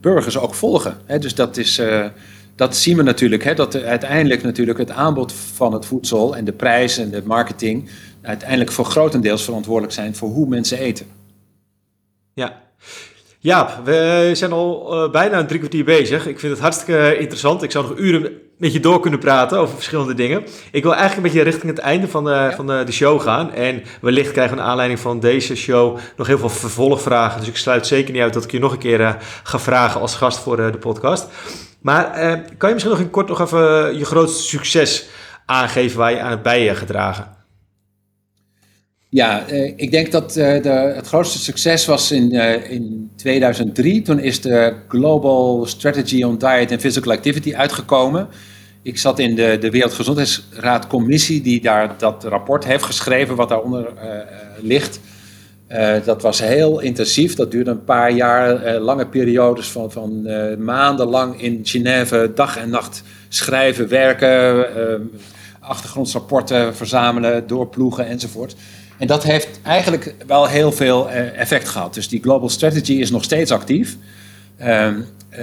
burgers 0.00 0.38
ook 0.38 0.54
volgen. 0.54 0.96
Hè? 1.04 1.18
Dus 1.18 1.34
dat, 1.34 1.56
is, 1.56 1.78
uh, 1.78 2.06
dat 2.54 2.76
zien 2.76 2.96
we 2.96 3.02
natuurlijk. 3.02 3.44
Hè? 3.44 3.54
Dat 3.54 3.82
uiteindelijk 3.82 4.42
natuurlijk 4.42 4.78
het 4.78 4.90
aanbod 4.90 5.32
van 5.32 5.72
het 5.72 5.86
voedsel 5.86 6.36
en 6.36 6.44
de 6.44 6.52
prijs 6.52 6.98
en 6.98 7.10
de 7.10 7.22
marketing 7.24 7.90
uiteindelijk 8.22 8.72
voor 8.72 8.84
grotendeels 8.84 9.44
verantwoordelijk 9.44 9.94
zijn 9.94 10.14
voor 10.14 10.28
hoe 10.28 10.48
mensen 10.48 10.78
eten. 10.78 11.06
Ja. 12.34 12.60
Ja, 13.40 13.80
we 13.84 14.30
zijn 14.32 14.52
al 14.52 14.94
uh, 15.04 15.10
bijna 15.10 15.38
een 15.38 15.46
drie 15.46 15.58
kwartier 15.58 15.84
bezig. 15.84 16.26
Ik 16.26 16.40
vind 16.40 16.52
het 16.52 16.60
hartstikke 16.60 17.18
interessant. 17.18 17.62
Ik 17.62 17.70
zou 17.70 17.88
nog 17.88 17.98
uren 17.98 18.32
met 18.56 18.72
je 18.72 18.80
door 18.80 19.00
kunnen 19.00 19.20
praten 19.20 19.58
over 19.58 19.74
verschillende 19.74 20.14
dingen. 20.14 20.42
Ik 20.70 20.82
wil 20.82 20.94
eigenlijk 20.94 21.16
een 21.16 21.32
beetje 21.32 21.50
richting 21.50 21.76
het 21.76 21.84
einde 21.84 22.08
van 22.08 22.24
de, 22.24 22.30
ja. 22.30 22.52
van 22.52 22.66
de, 22.66 22.82
de, 22.84 22.92
show 22.92 23.20
gaan. 23.20 23.52
En 23.52 23.82
wellicht 24.00 24.32
krijgen 24.32 24.56
we 24.56 24.62
een 24.62 24.68
aanleiding 24.68 25.00
van 25.00 25.20
deze 25.20 25.56
show 25.56 25.98
nog 26.16 26.26
heel 26.26 26.38
veel 26.38 26.48
vervolgvragen. 26.48 27.40
Dus 27.40 27.48
ik 27.48 27.56
sluit 27.56 27.86
zeker 27.86 28.12
niet 28.12 28.22
uit 28.22 28.32
dat 28.32 28.44
ik 28.44 28.50
je 28.50 28.58
nog 28.58 28.72
een 28.72 28.78
keer 28.78 29.00
uh, 29.00 29.14
ga 29.42 29.58
vragen 29.58 30.00
als 30.00 30.14
gast 30.14 30.38
voor 30.38 30.58
uh, 30.58 30.72
de 30.72 30.78
podcast. 30.78 31.26
Maar 31.80 32.10
kan 32.56 32.68
je 32.68 32.74
misschien 32.74 32.94
nog 32.94 33.04
in 33.04 33.10
kort 33.10 33.28
nog 33.28 33.40
even 33.40 33.98
je 33.98 34.04
grootste 34.04 34.42
succes 34.42 35.08
aangeven 35.46 35.98
waar 35.98 36.10
je 36.10 36.20
aan 36.20 36.30
het 36.30 36.42
bij 36.42 36.64
je 36.64 36.74
gedragen? 36.74 37.37
Ja, 39.10 39.50
uh, 39.50 39.72
ik 39.76 39.90
denk 39.90 40.12
dat 40.12 40.36
uh, 40.36 40.62
de, 40.62 40.68
het 40.68 41.06
grootste 41.06 41.38
succes 41.38 41.86
was 41.86 42.10
in, 42.10 42.34
uh, 42.34 42.70
in 42.70 43.10
2003. 43.16 44.02
Toen 44.02 44.18
is 44.18 44.40
de 44.40 44.74
Global 44.88 45.66
Strategy 45.66 46.22
on 46.22 46.38
Diet 46.38 46.72
and 46.72 46.80
Physical 46.80 47.12
Activity 47.12 47.54
uitgekomen. 47.54 48.28
Ik 48.82 48.98
zat 48.98 49.18
in 49.18 49.34
de, 49.34 49.56
de 49.60 49.70
Wereldgezondheidsraad 49.70 50.86
commissie 50.86 51.40
die 51.40 51.60
daar 51.60 51.94
dat 51.98 52.24
rapport 52.24 52.64
heeft 52.64 52.84
geschreven 52.84 53.36
wat 53.36 53.48
daaronder 53.48 53.92
ligt. 54.60 55.00
dat 56.04 56.22
was 56.22 56.38
heel 56.38 56.80
intensief, 56.80 57.34
dat 57.34 57.50
duurde 57.50 57.70
een 57.70 57.84
paar 57.84 58.12
jaar, 58.12 58.78
lange 58.78 59.06
periodes 59.06 59.68
van, 59.68 59.92
van 59.92 60.22
maandenlang 60.64 61.42
in 61.42 61.60
Genève, 61.62 62.32
dag 62.34 62.56
en 62.56 62.70
nacht 62.70 63.02
schrijven, 63.28 63.88
werken, 63.88 64.66
achtergrondsrapporten 65.60 66.76
verzamelen, 66.76 67.46
doorploegen 67.46 68.06
enzovoort. 68.06 68.56
En 68.98 69.06
dat 69.06 69.22
heeft 69.22 69.60
eigenlijk 69.62 70.14
wel 70.26 70.46
heel 70.46 70.72
veel 70.72 71.08
uh, 71.08 71.38
effect 71.40 71.68
gehad. 71.68 71.94
Dus 71.94 72.08
die 72.08 72.22
Global 72.22 72.48
Strategy 72.48 72.92
is 72.92 73.10
nog 73.10 73.24
steeds 73.24 73.50
actief. 73.50 73.96
Um, 74.62 75.06
uh, 75.30 75.38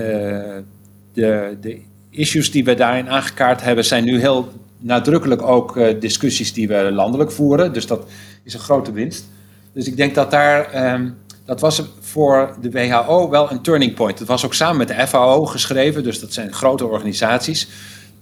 de, 1.13 1.57
de, 1.61 1.81
issues 2.09 2.51
die 2.51 2.63
we 2.63 2.73
daarin 2.73 3.09
aangekaart 3.09 3.61
hebben 3.61 3.85
zijn 3.85 4.03
nu 4.03 4.19
heel 4.19 4.51
nadrukkelijk 4.77 5.41
ook 5.41 5.77
uh, 5.77 5.99
discussies 5.99 6.53
die 6.53 6.67
we 6.67 6.91
landelijk 6.91 7.31
voeren. 7.31 7.73
Dus 7.73 7.87
dat 7.87 8.07
is 8.43 8.53
een 8.53 8.59
grote 8.59 8.91
winst. 8.91 9.25
Dus 9.73 9.87
ik 9.87 9.97
denk 9.97 10.15
dat 10.15 10.31
daar, 10.31 10.93
um, 10.93 11.17
dat 11.45 11.59
was 11.59 11.83
voor 11.99 12.55
de 12.61 12.71
WHO 12.71 13.29
wel 13.29 13.51
een 13.51 13.61
turning 13.61 13.93
point. 13.93 14.19
Het 14.19 14.27
was 14.27 14.45
ook 14.45 14.53
samen 14.53 14.77
met 14.77 14.87
de 14.87 15.07
FAO 15.07 15.45
geschreven, 15.45 16.03
dus 16.03 16.19
dat 16.19 16.33
zijn 16.33 16.53
grote 16.53 16.85
organisaties 16.85 17.67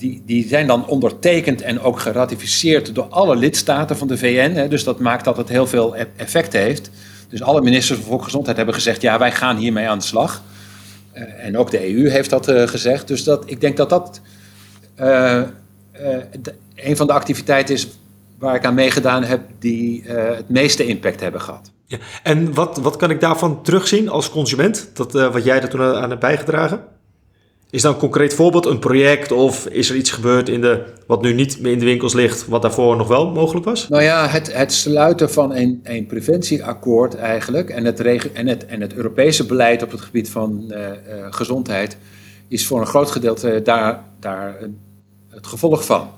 die, 0.04 0.22
die 0.26 0.48
zijn 0.48 0.68
dan 0.68 0.88
ondertekend 0.88 1.62
en 1.62 1.80
ook 1.80 2.00
geratificeerd 2.00 2.96
door 2.96 3.08
alle 3.10 3.36
lidstaten 3.36 3.98
van 3.98 4.08
de 4.08 4.18
VN. 4.18 4.52
Hè, 4.54 4.68
dus 4.68 4.84
dat 4.84 5.00
maakt 5.00 5.26
dat 5.26 5.38
het 5.38 5.50
heel 5.50 5.68
veel 5.68 5.98
e-, 5.98 6.06
effect 6.16 6.54
heeft. 6.54 6.90
Dus 7.30 7.42
alle 7.42 7.62
ministers 7.62 8.00
van 8.00 8.08
Volksgezondheid 8.08 8.58
hebben 8.58 8.76
gezegd: 8.76 9.02
ja, 9.02 9.20
wij 9.20 9.32
gaan 9.32 9.58
hiermee 9.58 9.88
aan 9.88 9.98
de 9.98 10.04
slag. 10.04 10.42
Uh, 11.14 11.46
en 11.46 11.58
ook 11.58 11.72
de 11.72 11.94
EU 11.94 12.10
heeft 12.10 12.30
dat 12.30 12.50
uh, 12.50 12.68
gezegd. 12.68 13.08
Dus 13.08 13.24
dat, 13.24 13.44
ik 13.46 13.62
denk 13.62 13.78
dat 13.78 13.90
dat 13.90 14.22
de, 14.96 15.48
een 16.76 16.98
van 16.98 17.08
de 17.08 17.14
activiteiten 17.14 17.76
is 17.76 17.88
waar 18.40 18.56
ik 18.56 18.66
aan 18.66 18.74
meegedaan 18.74 19.24
heb, 19.24 19.42
die 19.60 20.04
het 20.06 20.50
meeste 20.50 20.86
impact 20.86 21.20
hebben 21.20 21.42
gehad. 21.42 21.72
Ja. 21.86 21.98
En 22.24 22.54
wat, 22.54 22.78
wat 22.78 22.96
kan 22.96 23.10
ik 23.10 23.20
daarvan 23.20 23.62
terugzien 23.62 24.10
als 24.10 24.30
consument? 24.30 24.90
Dat, 24.94 25.12
wat 25.12 25.44
jij 25.44 25.62
er 25.62 25.70
toen 25.70 25.82
aan 25.82 26.10
hebt 26.10 26.22
bijgedragen? 26.22 26.84
Is 27.74 27.82
dan 27.82 27.94
een 27.94 28.00
concreet 28.00 28.34
voorbeeld 28.34 28.66
een 28.66 28.80
project 28.80 29.32
of 29.32 29.66
is 29.66 29.90
er 29.90 29.96
iets 29.96 30.12
gebeurd 30.12 30.50
in 30.50 30.62
de, 30.62 30.84
wat 31.08 31.22
nu 31.22 31.34
niet 31.34 31.60
meer 31.60 31.72
in 31.72 31.80
de 31.80 31.86
winkels 31.86 32.14
ligt, 32.14 32.48
wat 32.48 32.62
daarvoor 32.62 32.98
nog 32.98 33.08
wel 33.08 33.32
mogelijk 33.32 33.66
was? 33.66 33.88
Nou 33.88 34.04
ja, 34.04 34.28
het, 34.28 34.54
het 34.54 34.74
sluiten 34.74 35.32
van 35.32 35.56
een, 35.56 35.80
een 35.84 36.06
preventieakkoord 36.06 37.16
eigenlijk 37.16 37.70
en 37.70 37.86
het, 37.86 38.00
en, 38.34 38.48
het, 38.48 38.66
en 38.66 38.82
het 38.82 38.94
Europese 38.94 39.46
beleid 39.46 39.84
op 39.84 39.92
het 39.92 40.02
gebied 40.02 40.30
van 40.30 40.64
uh, 40.68 40.78
uh, 40.78 40.94
gezondheid 41.30 41.98
is 42.48 42.66
voor 42.66 42.80
een 42.80 42.88
groot 42.88 43.12
gedeelte 43.12 43.62
daar, 43.64 44.04
daar 44.20 44.58
het 45.30 45.48
gevolg 45.48 45.86
van. 45.86 46.10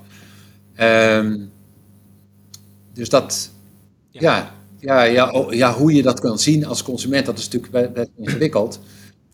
Um, 0.80 1.50
dus 2.94 3.08
dat, 3.08 3.50
ja. 4.10 4.20
Ja, 4.20 4.52
ja, 4.78 5.02
ja, 5.02 5.46
ja, 5.50 5.72
hoe 5.72 5.94
je 5.94 6.02
dat 6.02 6.20
kan 6.20 6.38
zien 6.38 6.66
als 6.66 6.82
consument, 6.82 7.26
dat 7.26 7.38
is 7.38 7.48
natuurlijk 7.48 7.92
best 7.94 8.10
ingewikkeld. 8.16 8.80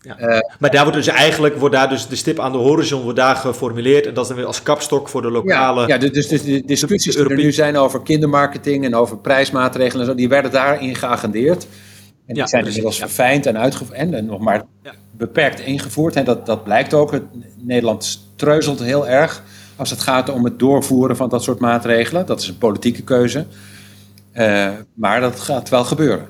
Ja. 0.03 0.19
Uh, 0.19 0.37
maar 0.59 0.71
daar 0.71 0.83
wordt 0.83 0.97
dus 0.97 1.07
eigenlijk 1.07 1.55
wordt 1.55 1.75
daar 1.75 1.89
dus 1.89 2.07
de 2.07 2.15
stip 2.15 2.39
aan 2.39 2.51
de 2.51 2.57
horizon 2.57 3.01
wordt 3.01 3.17
daar 3.17 3.35
geformuleerd 3.35 4.05
en 4.05 4.13
dat 4.13 4.23
is 4.23 4.27
dan 4.27 4.37
weer 4.37 4.47
als 4.47 4.63
kapstok 4.63 5.09
voor 5.09 5.21
de 5.21 5.31
lokale. 5.31 5.81
Ja, 5.81 5.87
ja 5.87 5.97
dus, 5.97 6.27
dus 6.27 6.41
de 6.41 6.63
discussies 6.65 7.15
die 7.15 7.29
er 7.29 7.35
nu 7.35 7.51
zijn 7.51 7.77
over 7.77 8.01
kindermarketing 8.01 8.85
en 8.85 8.95
over 8.95 9.17
prijsmaatregelen 9.17 10.01
en 10.01 10.11
zo, 10.11 10.15
die 10.15 10.29
werden 10.29 10.51
daarin 10.51 10.95
geagendeerd. 10.95 11.67
En 12.25 12.33
die 12.33 12.43
ja, 12.43 12.47
zijn 12.47 12.65
inmiddels 12.65 12.97
verfijnd 12.97 13.45
en 13.45 13.57
uitgevoerd 13.57 13.97
en, 13.97 14.13
en, 14.13 14.25
nog 14.25 14.39
maar 14.39 14.63
beperkt 15.11 15.59
ingevoerd. 15.59 16.15
En 16.15 16.25
dat, 16.25 16.45
dat 16.45 16.63
blijkt 16.63 16.93
ook. 16.93 17.11
Het, 17.11 17.23
Nederland 17.57 18.19
treuzelt 18.35 18.79
heel 18.79 19.07
erg 19.07 19.43
als 19.75 19.89
het 19.89 20.01
gaat 20.01 20.29
om 20.29 20.43
het 20.43 20.59
doorvoeren 20.59 21.15
van 21.15 21.29
dat 21.29 21.43
soort 21.43 21.59
maatregelen. 21.59 22.25
Dat 22.25 22.41
is 22.41 22.47
een 22.47 22.57
politieke 22.57 23.03
keuze. 23.03 23.45
Uh, 24.33 24.69
maar 24.93 25.21
dat 25.21 25.39
gaat 25.39 25.69
wel 25.69 25.83
gebeuren. 25.83 26.27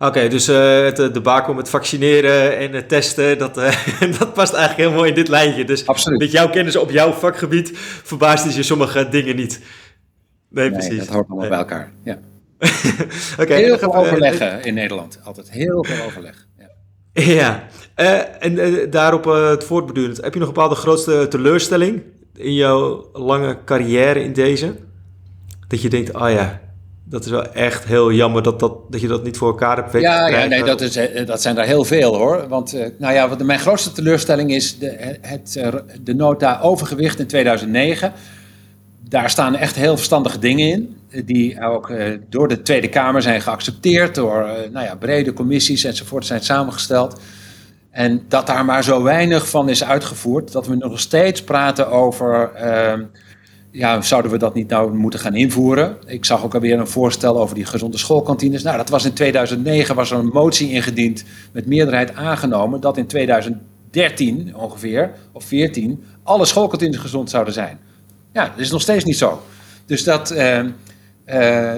Oké, 0.00 0.08
okay, 0.08 0.28
dus 0.28 0.48
uh, 0.48 0.84
het 0.84 0.98
eh, 0.98 1.12
debakel 1.12 1.54
met 1.54 1.68
vaccineren 1.68 2.58
en 2.58 2.74
uh, 2.74 2.80
testen, 2.80 3.38
dat, 3.38 3.54
dat 4.18 4.32
past 4.34 4.52
eigenlijk 4.52 4.88
heel 4.88 4.98
mooi 4.98 5.08
in 5.08 5.14
dit 5.14 5.28
lijntje. 5.28 5.64
Dus 5.64 5.86
Absoluut. 5.86 6.18
met 6.18 6.30
jouw 6.30 6.50
kennis 6.50 6.76
op 6.76 6.90
jouw 6.90 7.12
vakgebied 7.12 7.70
verbaast 8.02 8.46
is 8.46 8.56
je 8.56 8.62
sommige 8.62 9.08
dingen 9.08 9.36
niet. 9.36 9.60
Nee, 10.50 10.70
nee 10.70 10.78
precies. 10.78 10.98
dat 10.98 11.08
hoort 11.08 11.28
allemaal 11.28 11.38
nee. 11.38 11.48
bij 11.48 11.58
elkaar, 11.58 11.92
ja. 12.02 12.18
okay, 13.42 13.62
heel 13.62 13.78
veel 13.78 13.94
overleggen 13.96 14.64
in 14.64 14.74
Nederland, 14.74 15.20
altijd 15.24 15.50
heel 15.50 15.84
veel 15.84 16.04
overleg. 16.04 16.46
Ja, 17.12 17.68
ja. 17.94 18.24
en 18.38 18.90
daarop 18.90 19.24
het 19.24 19.64
voortbedurend, 19.64 20.16
heb 20.16 20.32
je 20.32 20.38
nog 20.38 20.48
een 20.48 20.54
bepaalde 20.54 20.74
grootste 20.74 21.26
teleurstelling 21.28 22.02
in 22.34 22.54
jouw 22.54 23.08
lange 23.12 23.58
carrière 23.64 24.22
in 24.22 24.32
deze? 24.32 24.74
Dat 25.68 25.82
je 25.82 25.88
denkt, 25.88 26.14
oh 26.14 26.30
ja, 26.30 26.60
dat 27.10 27.24
is 27.24 27.30
wel 27.30 27.52
echt 27.52 27.84
heel 27.84 28.12
jammer 28.12 28.42
dat, 28.42 28.60
dat, 28.60 28.72
dat 28.92 29.00
je 29.00 29.08
dat 29.08 29.24
niet 29.24 29.36
voor 29.36 29.48
elkaar 29.48 29.76
hebt. 29.76 29.92
Ja, 29.92 30.26
ja 30.26 30.44
nee, 30.44 30.62
dat, 30.62 30.80
is, 30.80 30.96
eh, 30.96 31.26
dat 31.26 31.42
zijn 31.42 31.58
er 31.58 31.64
heel 31.64 31.84
veel 31.84 32.16
hoor. 32.16 32.48
Want 32.48 32.74
uh, 32.74 32.86
nou 32.98 33.14
ja, 33.14 33.28
wat 33.28 33.42
mijn 33.42 33.58
grootste 33.58 33.92
teleurstelling 33.92 34.50
is 34.50 34.78
de, 34.78 35.16
het, 35.20 35.60
de 36.02 36.14
nota 36.14 36.60
overgewicht 36.60 37.18
in 37.18 37.26
2009. 37.26 38.12
daar 39.08 39.30
staan 39.30 39.56
echt 39.56 39.76
heel 39.76 39.96
verstandige 39.96 40.38
dingen 40.38 40.68
in, 40.68 40.96
die 41.24 41.64
ook 41.64 41.92
door 42.28 42.48
de 42.48 42.62
Tweede 42.62 42.88
Kamer 42.88 43.22
zijn 43.22 43.40
geaccepteerd, 43.40 44.14
door 44.14 44.48
nou 44.72 44.86
ja, 44.86 44.96
brede 44.96 45.32
commissies 45.32 45.84
enzovoort 45.84 46.26
zijn 46.26 46.42
samengesteld. 46.42 47.20
En 47.98 48.24
dat 48.28 48.46
daar 48.46 48.64
maar 48.64 48.84
zo 48.84 49.02
weinig 49.02 49.48
van 49.48 49.68
is 49.68 49.84
uitgevoerd, 49.84 50.52
dat 50.52 50.66
we 50.66 50.76
nog 50.76 51.00
steeds 51.00 51.42
praten 51.42 51.90
over, 51.90 52.50
uh, 52.56 53.04
ja, 53.70 54.00
zouden 54.00 54.30
we 54.30 54.38
dat 54.38 54.54
niet 54.54 54.68
nou 54.68 54.94
moeten 54.94 55.20
gaan 55.20 55.34
invoeren? 55.34 55.96
Ik 56.06 56.24
zag 56.24 56.44
ook 56.44 56.54
alweer 56.54 56.78
een 56.78 56.86
voorstel 56.86 57.40
over 57.40 57.54
die 57.54 57.64
gezonde 57.64 57.98
schoolkantines. 57.98 58.62
Nou, 58.62 58.76
dat 58.76 58.88
was 58.88 59.04
in 59.04 59.12
2009, 59.12 59.94
was 59.94 60.10
er 60.10 60.18
een 60.18 60.30
motie 60.32 60.70
ingediend, 60.70 61.24
met 61.52 61.66
meerderheid 61.66 62.14
aangenomen, 62.14 62.80
dat 62.80 62.96
in 62.96 63.06
2013 63.06 64.56
ongeveer, 64.56 65.12
of 65.32 65.44
14, 65.44 66.04
alle 66.22 66.44
schoolkantines 66.44 66.96
gezond 66.96 67.30
zouden 67.30 67.54
zijn. 67.54 67.78
Ja, 68.32 68.44
dat 68.44 68.58
is 68.58 68.70
nog 68.70 68.82
steeds 68.82 69.04
niet 69.04 69.18
zo. 69.18 69.42
Dus 69.86 70.04
dat, 70.04 70.32
uh, 70.32 70.64
uh, 71.26 71.72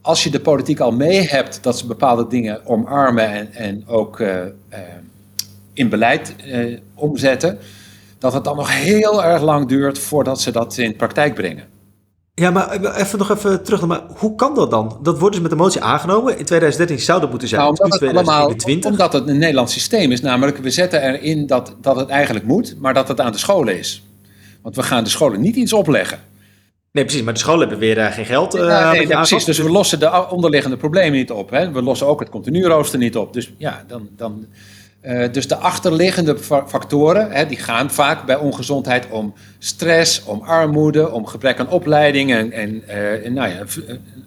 als 0.00 0.24
je 0.24 0.30
de 0.30 0.40
politiek 0.40 0.80
al 0.80 0.92
mee 0.92 1.20
hebt 1.20 1.58
dat 1.62 1.78
ze 1.78 1.86
bepaalde 1.86 2.26
dingen 2.26 2.66
omarmen 2.66 3.28
en, 3.28 3.52
en 3.52 3.86
ook 3.86 4.20
uh, 4.20 4.28
uh, 4.28 4.78
in 5.72 5.88
beleid 5.88 6.34
uh, 6.46 6.78
omzetten, 6.94 7.58
dat 8.18 8.32
het 8.32 8.44
dan 8.44 8.56
nog 8.56 8.72
heel 8.72 9.24
erg 9.24 9.42
lang 9.42 9.68
duurt 9.68 9.98
voordat 9.98 10.40
ze 10.40 10.50
dat 10.50 10.76
in 10.76 10.96
praktijk 10.96 11.34
brengen. 11.34 11.74
Ja, 12.34 12.50
maar 12.50 12.94
even 12.96 13.18
nog 13.18 13.30
even 13.30 13.62
terug. 13.62 13.86
Maar 13.86 14.00
hoe 14.16 14.34
kan 14.34 14.54
dat 14.54 14.70
dan? 14.70 14.98
Dat 15.02 15.18
wordt 15.18 15.34
dus 15.34 15.42
met 15.42 15.50
de 15.50 15.56
motie 15.56 15.80
aangenomen. 15.80 16.38
In 16.38 16.44
2013 16.44 16.98
zou 16.98 17.20
dat 17.20 17.30
moeten 17.30 17.48
zijn. 17.48 17.60
Nou, 17.60 17.76
omdat, 17.78 18.00
het 18.00 18.10
allemaal, 18.10 18.54
omdat 18.86 19.12
het 19.12 19.28
een 19.28 19.38
Nederlands 19.38 19.72
systeem 19.72 20.12
is. 20.12 20.20
Namelijk, 20.20 20.56
we 20.56 20.70
zetten 20.70 21.02
erin 21.02 21.46
dat, 21.46 21.76
dat 21.80 21.96
het 21.96 22.08
eigenlijk 22.08 22.46
moet, 22.46 22.76
maar 22.78 22.94
dat 22.94 23.08
het 23.08 23.20
aan 23.20 23.32
de 23.32 23.38
scholen 23.38 23.78
is. 23.78 24.02
Want 24.62 24.76
we 24.76 24.82
gaan 24.82 25.04
de 25.04 25.10
scholen 25.10 25.40
niet 25.40 25.56
iets 25.56 25.72
opleggen. 25.72 26.18
Nee, 26.92 27.04
precies. 27.04 27.22
Maar 27.22 27.32
de 27.32 27.38
scholen 27.38 27.60
hebben 27.60 27.78
weer 27.78 27.98
uh, 27.98 28.12
geen 28.12 28.24
geld. 28.24 28.54
Uh, 28.54 28.66
ja, 28.66 28.92
nee, 28.92 29.08
ja, 29.08 29.16
precies. 29.16 29.44
Dus 29.44 29.58
we 29.58 29.70
lossen 29.70 30.00
de 30.00 30.28
onderliggende 30.30 30.76
problemen 30.76 31.12
niet 31.12 31.30
op. 31.30 31.50
Hè. 31.50 31.72
We 31.72 31.82
lossen 31.82 32.06
ook 32.06 32.20
het 32.20 32.28
continu-rooster 32.28 32.98
niet 32.98 33.16
op. 33.16 33.32
Dus 33.32 33.52
ja, 33.58 33.84
dan. 33.86 34.08
dan 34.16 34.46
uh, 35.02 35.32
dus 35.32 35.48
de 35.48 35.56
achterliggende 35.56 36.36
factoren, 36.66 37.30
hè, 37.30 37.46
die 37.46 37.58
gaan 37.58 37.90
vaak 37.90 38.26
bij 38.26 38.36
ongezondheid 38.36 39.06
om 39.10 39.34
stress, 39.58 40.24
om 40.24 40.40
armoede, 40.40 41.10
om 41.10 41.26
gebrek 41.26 41.58
aan 41.58 41.68
opleiding 41.68 42.32
en, 42.32 42.52
en, 42.52 42.88
en 43.24 43.32
nou 43.32 43.48
ja, 43.48 43.64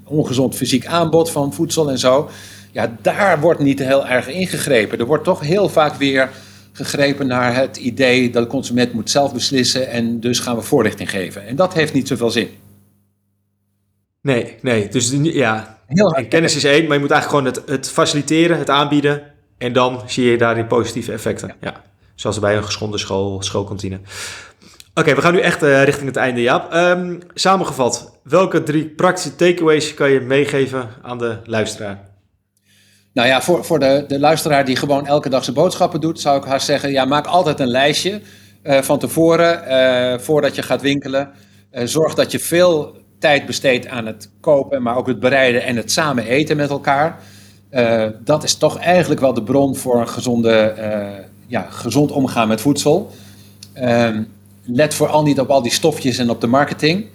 ongezond 0.04 0.56
fysiek 0.56 0.86
aanbod 0.86 1.32
van 1.32 1.54
voedsel 1.54 1.90
en 1.90 2.00
zo. 2.00 2.30
Ja, 2.72 2.96
daar 3.02 3.40
wordt 3.40 3.60
niet 3.60 3.80
heel 3.80 4.08
erg 4.08 4.28
ingegrepen. 4.28 5.00
Er 5.00 5.06
wordt 5.06 5.24
toch 5.24 5.40
heel 5.40 5.70
vaak 5.70 5.96
weer 5.96 6.30
gegrepen 6.72 7.28
naar 7.28 7.56
het 7.56 7.78
idee 7.78 8.30
dat 8.30 8.44
de 8.44 8.50
consument 8.50 8.94
moet 8.94 9.10
zelf 9.10 9.34
beslissen 9.34 9.90
en 9.90 10.20
dus 10.20 10.40
gaan 10.40 10.56
we 10.56 10.62
voorlichting 10.62 11.10
geven. 11.10 11.48
En 11.48 11.56
dat 11.56 11.74
heeft 11.74 11.94
niet 11.94 12.08
zoveel 12.08 12.32
zin. 12.32 12.50
Nee, 14.22 14.56
nee. 14.62 14.90
Dus 14.90 15.16
ja, 15.22 15.80
Heel 15.90 16.16
en 16.16 16.28
kennis 16.28 16.56
is 16.56 16.64
één, 16.64 16.84
maar 16.84 16.94
je 16.94 17.00
moet 17.00 17.12
eigenlijk 17.12 17.46
gewoon 17.46 17.46
het, 17.46 17.70
het 17.70 17.90
faciliteren, 17.90 18.58
het 18.58 18.70
aanbieden. 18.70 19.22
En 19.60 19.74
dan 19.74 20.02
zie 20.06 20.32
je 20.32 20.38
daar 20.38 20.56
die 20.56 20.66
positieve 20.66 21.12
effecten. 21.12 21.56
Ja. 21.62 21.82
Zoals 22.16 22.40
bij 22.40 22.58
een 22.58 22.64
geschonden 22.64 23.00
school, 23.00 23.42
schoolkantine. 23.42 24.00
Oké, 24.94 25.16
we 25.16 25.22
gaan 25.22 25.34
nu 25.34 25.40
echt 25.40 25.64
uh, 25.64 25.84
richting 25.84 26.08
het 26.08 26.16
einde, 26.16 26.42
Jaap. 26.42 26.74
Um, 26.74 27.20
samengevat, 27.34 28.20
welke 28.24 28.64
drie 28.64 28.90
praktische 28.90 29.36
takeaways 29.36 29.94
kan 29.94 30.10
je 30.12 30.20
meegeven 30.20 30.90
aan 31.02 31.18
de 31.18 31.38
luisteraar? 31.44 32.08
Nou 33.14 33.28
ja, 33.28 33.42
voor, 33.42 33.66
voor 33.66 33.80
de, 33.80 34.06
de 34.08 34.20
luisteraar 34.20 34.66
die 34.66 34.76
gewoon 34.76 35.08
elke 35.08 35.30
dag 35.30 35.44
zijn 35.44 35.56
boodschappen 35.56 36.02
doet, 36.02 36.20
zou 36.20 36.38
ik 36.38 36.44
haar 36.44 36.62
zeggen: 36.62 36.92
ja, 36.92 37.06
maak 37.06 37.26
altijd 37.26 37.60
een 37.60 37.68
lijstje 37.68 38.22
uh, 38.64 38.82
van 38.82 39.00
tevoren, 39.00 39.64
uh, 39.68 40.20
voordat 40.20 40.56
je 40.56 40.62
gaat 40.62 40.82
winkelen. 40.82 41.32
Zorg 41.72 42.14
dat 42.14 42.32
je 42.32 42.40
veel 42.40 42.98
tijd 43.20 43.46
besteedt 43.46 43.88
aan 43.88 44.06
het 44.06 44.32
kopen, 44.40 44.82
maar 44.82 44.96
ook 44.96 45.08
het 45.08 45.20
bereiden 45.20 45.64
en 45.64 45.76
het 45.76 45.92
samen 45.92 46.26
eten 46.26 46.58
met 46.58 46.70
elkaar. 46.70 47.20
Dat 48.24 48.44
is 48.44 48.56
toch 48.56 48.80
eigenlijk 48.80 49.22
wel 49.22 49.34
de 49.34 49.44
bron 49.44 49.76
voor 49.76 50.00
een 50.00 50.10
gezonde, 50.10 50.74
ja, 51.48 51.68
gezond 51.70 52.12
omgaan 52.12 52.48
met 52.48 52.62
voedsel. 52.62 53.12
Ehm, 53.74 54.24
let 54.64 54.94
vooral 54.94 55.24
niet 55.24 55.40
op 55.40 55.50
al 55.50 55.62
die 55.62 55.72
stofjes 55.72 56.18
en 56.18 56.30
op 56.30 56.42
de 56.42 56.48
marketing. 56.48 57.06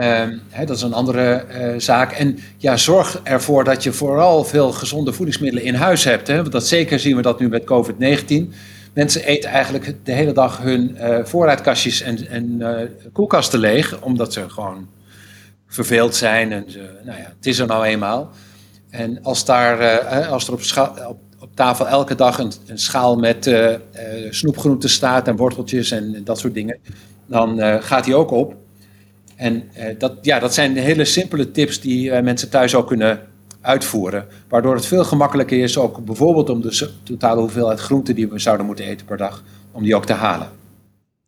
Um, 0.00 0.40
dat 0.66 0.76
is 0.76 0.82
een 0.82 0.92
andere 0.92 1.44
uh, 1.50 1.80
zaak. 1.80 2.12
En 2.12 2.38
ja, 2.56 2.76
zorg 2.76 3.20
ervoor 3.22 3.64
dat 3.64 3.82
je 3.82 3.92
vooral 3.92 4.44
veel 4.44 4.72
gezonde 4.72 5.12
voedingsmiddelen 5.12 5.64
in 5.64 5.74
huis 5.74 6.04
hebt. 6.04 6.26
Hè? 6.26 6.36
Want 6.36 6.52
dat 6.52 6.66
zeker 6.66 6.98
zien 6.98 7.16
we 7.16 7.22
dat 7.22 7.40
nu 7.40 7.48
met 7.48 7.64
COVID-19. 7.64 8.54
Mensen 8.92 9.24
eten 9.24 9.50
eigenlijk 9.50 9.94
de 10.02 10.12
hele 10.12 10.32
dag 10.32 10.58
hun 10.58 10.98
voorraadkastjes 11.24 12.00
en, 12.00 12.28
en 12.28 12.62
koelkasten 13.12 13.58
leeg, 13.58 14.00
omdat 14.00 14.32
ze 14.32 14.50
gewoon 14.50 14.88
verveeld 15.68 16.14
zijn. 16.14 16.52
En 16.52 16.64
nou 17.04 17.18
ja, 17.18 17.32
het 17.36 17.46
is 17.46 17.58
er 17.58 17.66
nou 17.66 17.84
eenmaal. 17.84 18.30
En 18.96 19.22
als, 19.22 19.44
daar, 19.44 20.00
als 20.28 20.46
er 20.46 20.52
op, 20.52 20.60
op, 21.40 21.54
tafel 21.54 21.88
elke 21.88 22.14
dag 22.14 22.38
een, 22.38 22.52
schaal 22.74 23.16
met 23.16 23.56
snoepgroenten 24.30 24.90
staat 24.90 25.28
en 25.28 25.36
worteltjes 25.36 25.90
en 25.90 26.24
dat 26.24 26.38
soort 26.38 26.54
dingen, 26.54 26.78
dan 27.26 27.82
gaat 27.82 28.04
die 28.04 28.14
ook 28.14 28.30
op. 28.30 28.56
En 29.36 29.64
uh, 29.78 29.84
dat, 29.98 30.12
ja, 30.22 30.38
dat 30.38 30.54
zijn 30.54 30.76
hele 30.76 31.04
simpele 31.04 31.50
tips 31.50 31.80
die 31.80 32.10
uh, 32.10 32.20
mensen 32.20 32.50
thuis 32.50 32.74
ook 32.74 32.86
kunnen 32.86 33.20
uitvoeren. 33.60 34.26
Waardoor 34.48 34.74
het 34.74 34.86
veel 34.86 35.04
gemakkelijker 35.04 35.62
is, 35.62 35.78
ook 35.78 36.04
bijvoorbeeld 36.04 36.50
om 36.50 36.60
de 36.60 36.88
totale 37.02 37.40
hoeveelheid 37.40 37.80
groenten 37.80 38.14
die 38.14 38.28
we 38.28 38.38
zouden 38.38 38.66
moeten 38.66 38.84
eten 38.84 39.06
per 39.06 39.16
dag, 39.16 39.42
om 39.72 39.82
die 39.82 39.96
ook 39.96 40.04
te 40.04 40.12
halen. 40.12 40.48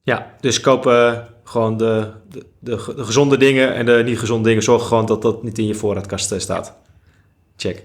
Ja, 0.02 0.26
dus 0.40 0.60
kopen 0.60 1.26
gewoon 1.44 1.76
de, 1.76 2.10
de, 2.30 2.44
de, 2.58 2.78
gezonde 2.78 3.36
dingen 3.36 3.74
en 3.74 3.86
de 3.86 4.02
niet 4.04 4.18
gezonde 4.18 4.48
dingen. 4.48 4.62
Zorg 4.62 4.86
gewoon 4.86 5.06
dat 5.06 5.22
dat 5.22 5.42
niet 5.42 5.58
in 5.58 5.66
je 5.66 5.74
voorraadkast 5.74 6.32
eh, 6.32 6.38
staat. 6.38 6.76
Check. 7.58 7.84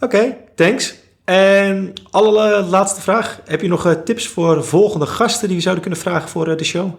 Oké, 0.00 0.36
thanks. 0.54 0.94
En 1.24 1.92
allerlaatste 2.10 3.00
vraag. 3.00 3.40
Heb 3.44 3.60
je 3.60 3.68
nog 3.68 4.02
tips 4.04 4.26
voor 4.28 4.64
volgende 4.64 5.06
gasten 5.06 5.46
die 5.46 5.56
we 5.56 5.62
zouden 5.62 5.82
kunnen 5.82 6.00
vragen 6.00 6.28
voor 6.28 6.56
de 6.56 6.64
show? 6.64 6.90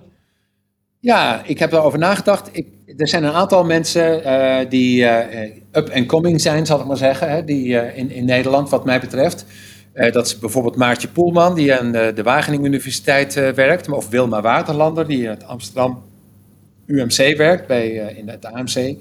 Ja, 0.99 1.43
ik 1.45 1.59
heb 1.59 1.72
erover 1.72 1.99
nagedacht. 1.99 2.49
Ik, 2.51 2.68
er 2.97 3.07
zijn 3.07 3.24
een 3.24 3.32
aantal 3.32 3.64
mensen 3.64 4.22
uh, 4.22 4.70
die 4.70 5.05
up 5.72 5.89
and 5.93 6.05
coming 6.05 6.41
zijn, 6.41 6.66
zal 6.66 6.80
ik 6.80 6.86
maar 6.86 6.97
zeggen, 6.97 7.30
hè, 7.30 7.43
die, 7.43 7.93
in, 7.95 8.11
in 8.11 8.26
Nederland, 8.26 8.70
wat 8.70 8.86
mij 8.86 8.99
betreft. 8.99 9.45
dat 9.93 10.26
is 10.26 10.39
bijvoorbeeld 10.39 10.76
Maartje 10.76 11.07
Poelman, 11.07 11.55
die 11.55 11.80
aan 11.80 11.91
de 11.91 12.24
Wageningen 12.24 12.66
Universiteit 12.66 13.34
werkt, 13.34 13.89
of 13.89 14.09
Wilma 14.09 14.41
Waterlander, 14.41 15.07
die 15.07 15.24
in 15.24 15.30
het 15.30 15.43
Amsterdam 15.43 16.03
UMC 16.86 17.38
werkt, 17.38 17.68
bij, 17.68 17.89
in 17.89 18.30
het 18.30 18.45
AMC. 18.45 18.95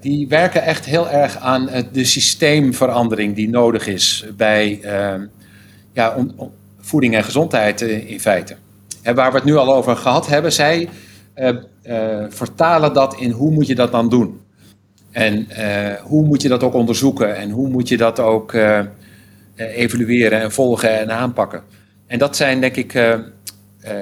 Die 0.00 0.28
werken 0.28 0.62
echt 0.62 0.84
heel 0.84 1.08
erg 1.08 1.36
aan 1.36 1.68
de 1.92 2.04
systeemverandering 2.04 3.34
die 3.34 3.48
nodig 3.48 3.86
is 3.86 4.26
bij 4.36 4.80
ja, 5.92 6.16
voeding 6.78 7.14
en 7.14 7.24
gezondheid 7.24 7.80
in 7.80 8.20
feite 8.20 8.56
en 9.02 9.14
waar 9.14 9.30
we 9.30 9.36
het 9.36 9.46
nu 9.46 9.56
al 9.56 9.74
over 9.74 9.96
gehad 9.96 10.26
hebben, 10.26 10.52
zij 10.52 10.88
vertalen 12.28 12.92
dat 12.92 13.16
in 13.16 13.30
hoe 13.30 13.50
moet 13.50 13.66
je 13.66 13.74
dat 13.74 13.92
dan 13.92 14.08
doen. 14.08 14.40
En 15.10 15.46
hoe 16.02 16.24
moet 16.24 16.42
je 16.42 16.48
dat 16.48 16.62
ook 16.62 16.74
onderzoeken 16.74 17.36
en 17.36 17.50
hoe 17.50 17.68
moet 17.68 17.88
je 17.88 17.96
dat 17.96 18.20
ook 18.20 18.54
evalueren 19.56 20.40
en 20.40 20.52
volgen 20.52 20.98
en 20.98 21.10
aanpakken. 21.10 21.62
En 22.06 22.18
dat 22.18 22.36
zijn 22.36 22.60
denk 22.60 22.76
ik, 22.76 22.92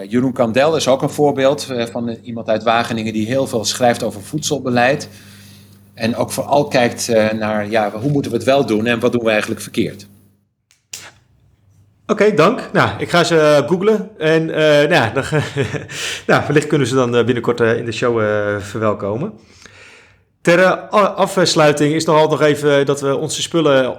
Jeroen 0.09 0.33
Kandel 0.33 0.77
is 0.77 0.89
ook 0.89 1.03
een 1.03 1.11
voorbeeld 1.11 1.73
van 1.91 2.09
iemand 2.23 2.49
uit 2.49 2.63
Wageningen 2.63 3.13
die 3.13 3.27
heel 3.27 3.47
veel 3.47 3.65
schrijft 3.65 4.03
over 4.03 4.23
voedselbeleid. 4.23 5.09
En 5.97 6.17
ook 6.17 6.31
vooral 6.31 6.69
kijkt 6.69 7.09
naar 7.39 7.71
ja, 7.71 7.91
hoe 7.91 8.11
moeten 8.11 8.31
we 8.31 8.37
het 8.37 8.47
wel 8.47 8.67
doen 8.67 8.87
en 8.87 9.01
wat 9.01 9.13
doen 9.13 9.25
we 9.25 9.31
eigenlijk 9.31 9.61
verkeerd. 9.61 10.07
Oké, 12.07 12.35
dank. 12.35 12.69
Nou, 12.73 12.91
ik 12.99 13.11
ga 13.11 13.25
ze 13.25 13.35
uh, 13.35 13.69
googlen. 13.69 14.11
En 14.19 14.49
uh, 14.49 14.57
nou, 14.89 15.11
nou, 16.27 16.43
wellicht 16.47 16.67
kunnen 16.67 16.87
ze 16.87 16.95
dan 16.95 17.11
binnenkort 17.11 17.61
in 17.61 17.85
de 17.85 17.93
show 17.93 18.21
verwelkomen. 18.61 19.33
Ter 20.41 20.65
afsluiting 20.67 21.95
is 21.95 22.05
nog 22.05 22.17
altijd 22.17 22.41
nog 22.41 22.49
even 22.49 22.87
dat 22.87 23.01
we 23.01 23.17
onze 23.17 23.43
spullen 23.43 23.99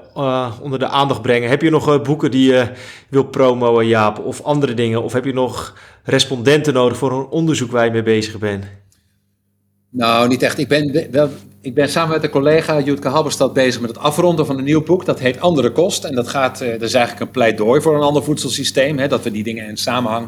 onder 0.62 0.80
de 0.80 0.88
aandacht 0.88 1.22
brengen. 1.22 1.50
Heb 1.50 1.62
je 1.62 1.70
nog 1.70 2.02
boeken 2.02 2.32
die 2.32 2.52
je 2.52 2.68
wil 3.10 3.24
promoten, 3.24 3.88
Jaap? 3.88 4.20
Of 4.20 4.42
andere 4.42 4.74
dingen? 4.74 5.04
Of 5.04 5.14
heb 5.14 5.26
je 5.26 5.34
nog 5.34 5.78
respondenten 6.04 6.74
nodig 6.74 6.98
voor 6.98 7.12
een 7.12 7.28
onderzoek 7.28 7.72
waar 7.72 7.86
je 7.86 7.92
mee 7.92 8.04
bezig 8.04 8.38
bent? 8.38 8.66
Nou, 9.90 10.28
niet 10.28 10.42
echt. 10.42 10.58
Ik 10.58 10.68
ben, 10.68 11.08
wel, 11.12 11.30
ik 11.62 11.74
ben 11.74 11.90
samen 11.90 12.12
met 12.12 12.24
een 12.24 12.30
collega, 12.30 12.80
Jutke 12.80 13.08
Halberstad, 13.08 13.54
bezig 13.54 13.82
met 13.82 13.90
het 13.90 14.00
afronden 14.00 14.46
van 14.46 14.58
een 14.58 14.64
nieuw 14.64 14.84
boek. 14.84 15.06
Dat 15.06 15.20
heet 15.20 15.40
Andere 15.40 15.72
Kost. 15.72 16.04
En 16.04 16.16
dat, 16.16 16.28
gaat, 16.28 16.62
eh, 16.62 16.72
dat 16.72 16.82
is 16.82 16.94
eigenlijk 16.94 17.26
een 17.26 17.32
pleidooi 17.32 17.82
voor 17.82 17.96
een 17.96 18.02
ander 18.02 18.24
voedselsysteem. 18.24 18.98
Hè, 18.98 19.08
dat 19.08 19.24
we 19.24 19.32
die 19.32 19.44
dingen 19.44 19.68
in 19.68 19.78
samenhang 19.78 20.28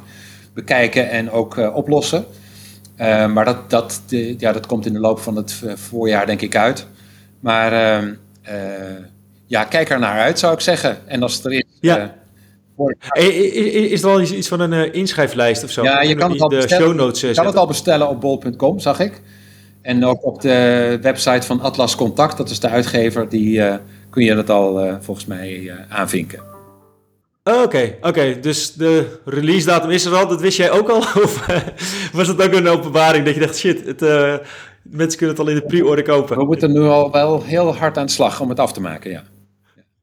bekijken 0.53 1.09
en 1.09 1.31
ook 1.31 1.57
uh, 1.57 1.75
oplossen. 1.75 2.25
Uh, 2.97 3.33
maar 3.33 3.45
dat, 3.45 3.69
dat, 3.69 4.01
de, 4.07 4.35
ja, 4.37 4.51
dat 4.51 4.65
komt 4.65 4.85
in 4.85 4.93
de 4.93 4.99
loop 4.99 5.19
van 5.19 5.35
het 5.35 5.63
voorjaar, 5.75 6.25
denk 6.25 6.41
ik, 6.41 6.55
uit. 6.55 6.87
Maar 7.39 7.73
ehm, 7.73 8.13
ja, 9.45 9.63
kijk 9.63 9.89
er 9.89 9.99
naar 9.99 10.19
uit, 10.19 10.39
zou 10.39 10.53
ik 10.53 10.59
zeggen. 10.59 10.97
En 11.05 11.23
als 11.23 11.35
het 11.35 11.45
er 11.45 11.51
is, 11.51 11.63
ja. 11.81 12.15
Is 13.13 14.01
er 14.01 14.09
al 14.09 14.21
iets 14.21 14.47
van 14.47 14.59
een 14.59 14.93
inschrijflijst 14.93 15.63
of 15.63 15.71
zo? 15.71 15.83
Ja, 15.83 16.01
je 16.01 16.15
kan 16.15 16.31
het 16.31 16.41
al 16.41 16.49
bestellen, 16.49 16.85
show 16.85 16.95
notes, 16.95 17.21
je 17.21 17.33
kan 17.33 17.45
het 17.45 17.55
al 17.55 17.67
bestellen 17.67 18.09
op 18.09 18.21
bol.com, 18.21 18.79
zag 18.79 18.99
ik. 18.99 19.21
En 19.81 20.05
ook 20.05 20.25
op 20.25 20.41
de 20.41 20.97
website 21.01 21.45
van 21.45 21.61
Atlas 21.61 21.95
Contact, 21.95 22.37
dat 22.37 22.49
is 22.49 22.59
de 22.59 22.69
uitgever, 22.69 23.29
die 23.29 23.61
kun 24.09 24.23
je 24.23 24.35
dat 24.35 24.49
al 24.49 24.97
volgens 25.01 25.25
mij 25.25 25.71
aanvinken. 25.89 26.49
Oké, 27.43 27.95
oké. 28.01 28.39
Dus 28.39 28.73
de 28.73 29.19
release 29.25 29.65
datum 29.65 29.89
is 29.89 30.05
er 30.05 30.15
al. 30.15 30.27
Dat 30.27 30.41
wist 30.41 30.57
jij 30.57 30.71
ook 30.71 30.89
al? 30.89 30.97
Of 31.23 31.45
was 32.13 32.27
het 32.27 32.41
ook 32.41 32.53
een 32.53 32.67
openbaring 32.67 33.25
dat 33.25 33.33
je 33.33 33.39
dacht, 33.39 33.57
shit, 33.57 33.85
het, 33.85 34.01
uh, 34.01 34.35
mensen 34.81 35.17
kunnen 35.17 35.35
het 35.35 35.45
al 35.45 35.51
in 35.51 35.55
de 35.55 35.65
pre-order 35.65 36.03
kopen? 36.03 36.37
We 36.37 36.45
moeten 36.45 36.71
nu 36.71 36.81
al 36.81 37.11
wel 37.11 37.43
heel 37.43 37.75
hard 37.75 37.97
aan 37.97 38.05
de 38.05 38.11
slag 38.11 38.41
om 38.41 38.49
het 38.49 38.59
af 38.59 38.73
te 38.73 38.81
maken, 38.81 39.11
ja. 39.11 39.23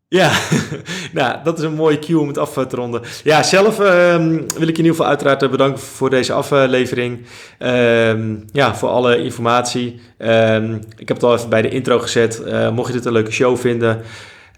Ja, 0.09 0.33
nou, 1.13 1.37
dat 1.45 1.59
is 1.59 1.65
een 1.65 1.75
mooie 1.75 1.99
cue 1.99 2.19
om 2.19 2.29
het 2.29 2.39
af 2.39 2.53
te 2.53 2.77
ronden. 2.77 3.03
Ja, 3.25 3.43
zelf 3.43 3.81
ehm, 3.81 4.29
wil 4.31 4.39
ik 4.39 4.57
je 4.57 4.59
in 4.59 4.69
ieder 4.69 4.91
geval 4.91 5.07
uiteraard 5.07 5.51
bedanken 5.51 5.81
voor 5.81 6.11
deze 6.11 6.33
aflevering. 6.33 7.27
Ehm, 7.59 8.37
ja, 8.53 8.75
voor 8.75 8.89
alle 8.89 9.23
informatie. 9.23 10.01
Ehm, 10.19 10.75
ik 10.97 11.09
heb 11.09 11.17
het 11.17 11.23
al 11.23 11.35
even 11.35 11.49
bij 11.49 11.63
de 11.63 11.69
intro 11.69 11.99
gezet. 11.99 12.43
Uh, 12.47 12.71
mocht 12.71 12.89
je 12.89 12.93
dit 12.93 13.05
een 13.05 13.13
leuke 13.13 13.31
show 13.31 13.57
vinden... 13.57 14.03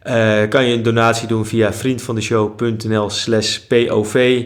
Uh, 0.07 0.49
kan 0.49 0.65
je 0.65 0.75
een 0.75 0.83
donatie 0.83 1.29
doen 1.29 1.47
via 1.47 1.73
vriendvandeshow.nl 1.73 3.11
slash 3.11 3.59
POV. 3.59 4.45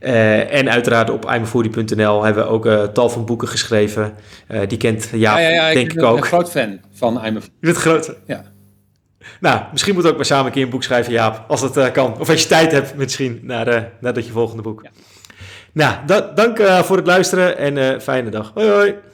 Uh, 0.00 0.54
en 0.54 0.70
uiteraard 0.70 1.10
op 1.10 1.24
imafoodie.nl 1.24 2.24
hebben 2.24 2.44
we 2.44 2.48
ook 2.48 2.66
uh, 2.66 2.82
tal 2.82 3.08
van 3.08 3.24
boeken 3.24 3.48
geschreven. 3.48 4.14
die 4.68 4.78
kent 4.78 5.08
Jaap, 5.12 5.38
ja, 5.38 5.42
ja, 5.42 5.68
ja, 5.68 5.72
denk 5.74 5.92
ik, 5.92 5.98
ik 5.98 6.02
ook. 6.02 6.08
Ik 6.08 6.14
ben 6.14 6.22
een 6.22 6.28
groot 6.28 6.50
fan 6.50 6.80
van 6.92 7.12
iMafoodie. 7.24 7.56
Je 7.60 7.66
bent 7.66 7.76
groot? 7.76 8.14
Ja. 8.26 8.51
Nou, 9.40 9.60
misschien 9.72 9.94
moet 9.94 10.06
ook 10.06 10.16
maar 10.16 10.24
samen 10.24 10.46
een 10.46 10.52
keer 10.52 10.62
een 10.62 10.70
boek 10.70 10.82
schrijven, 10.82 11.12
Jaap. 11.12 11.44
Als 11.48 11.72
dat 11.72 11.92
kan. 11.92 12.18
Of 12.18 12.28
als 12.28 12.42
je 12.42 12.48
tijd 12.48 12.72
hebt 12.72 12.94
misschien, 12.94 13.40
naar, 13.42 13.92
nadat 14.00 14.26
je 14.26 14.32
volgende 14.32 14.62
boek. 14.62 14.82
Nou, 15.72 15.94
dank 16.34 16.62
voor 16.62 16.96
het 16.96 17.06
luisteren 17.06 17.58
en 17.58 18.00
fijne 18.00 18.30
dag. 18.30 18.50
Hoi 18.54 18.68
hoi. 18.68 19.11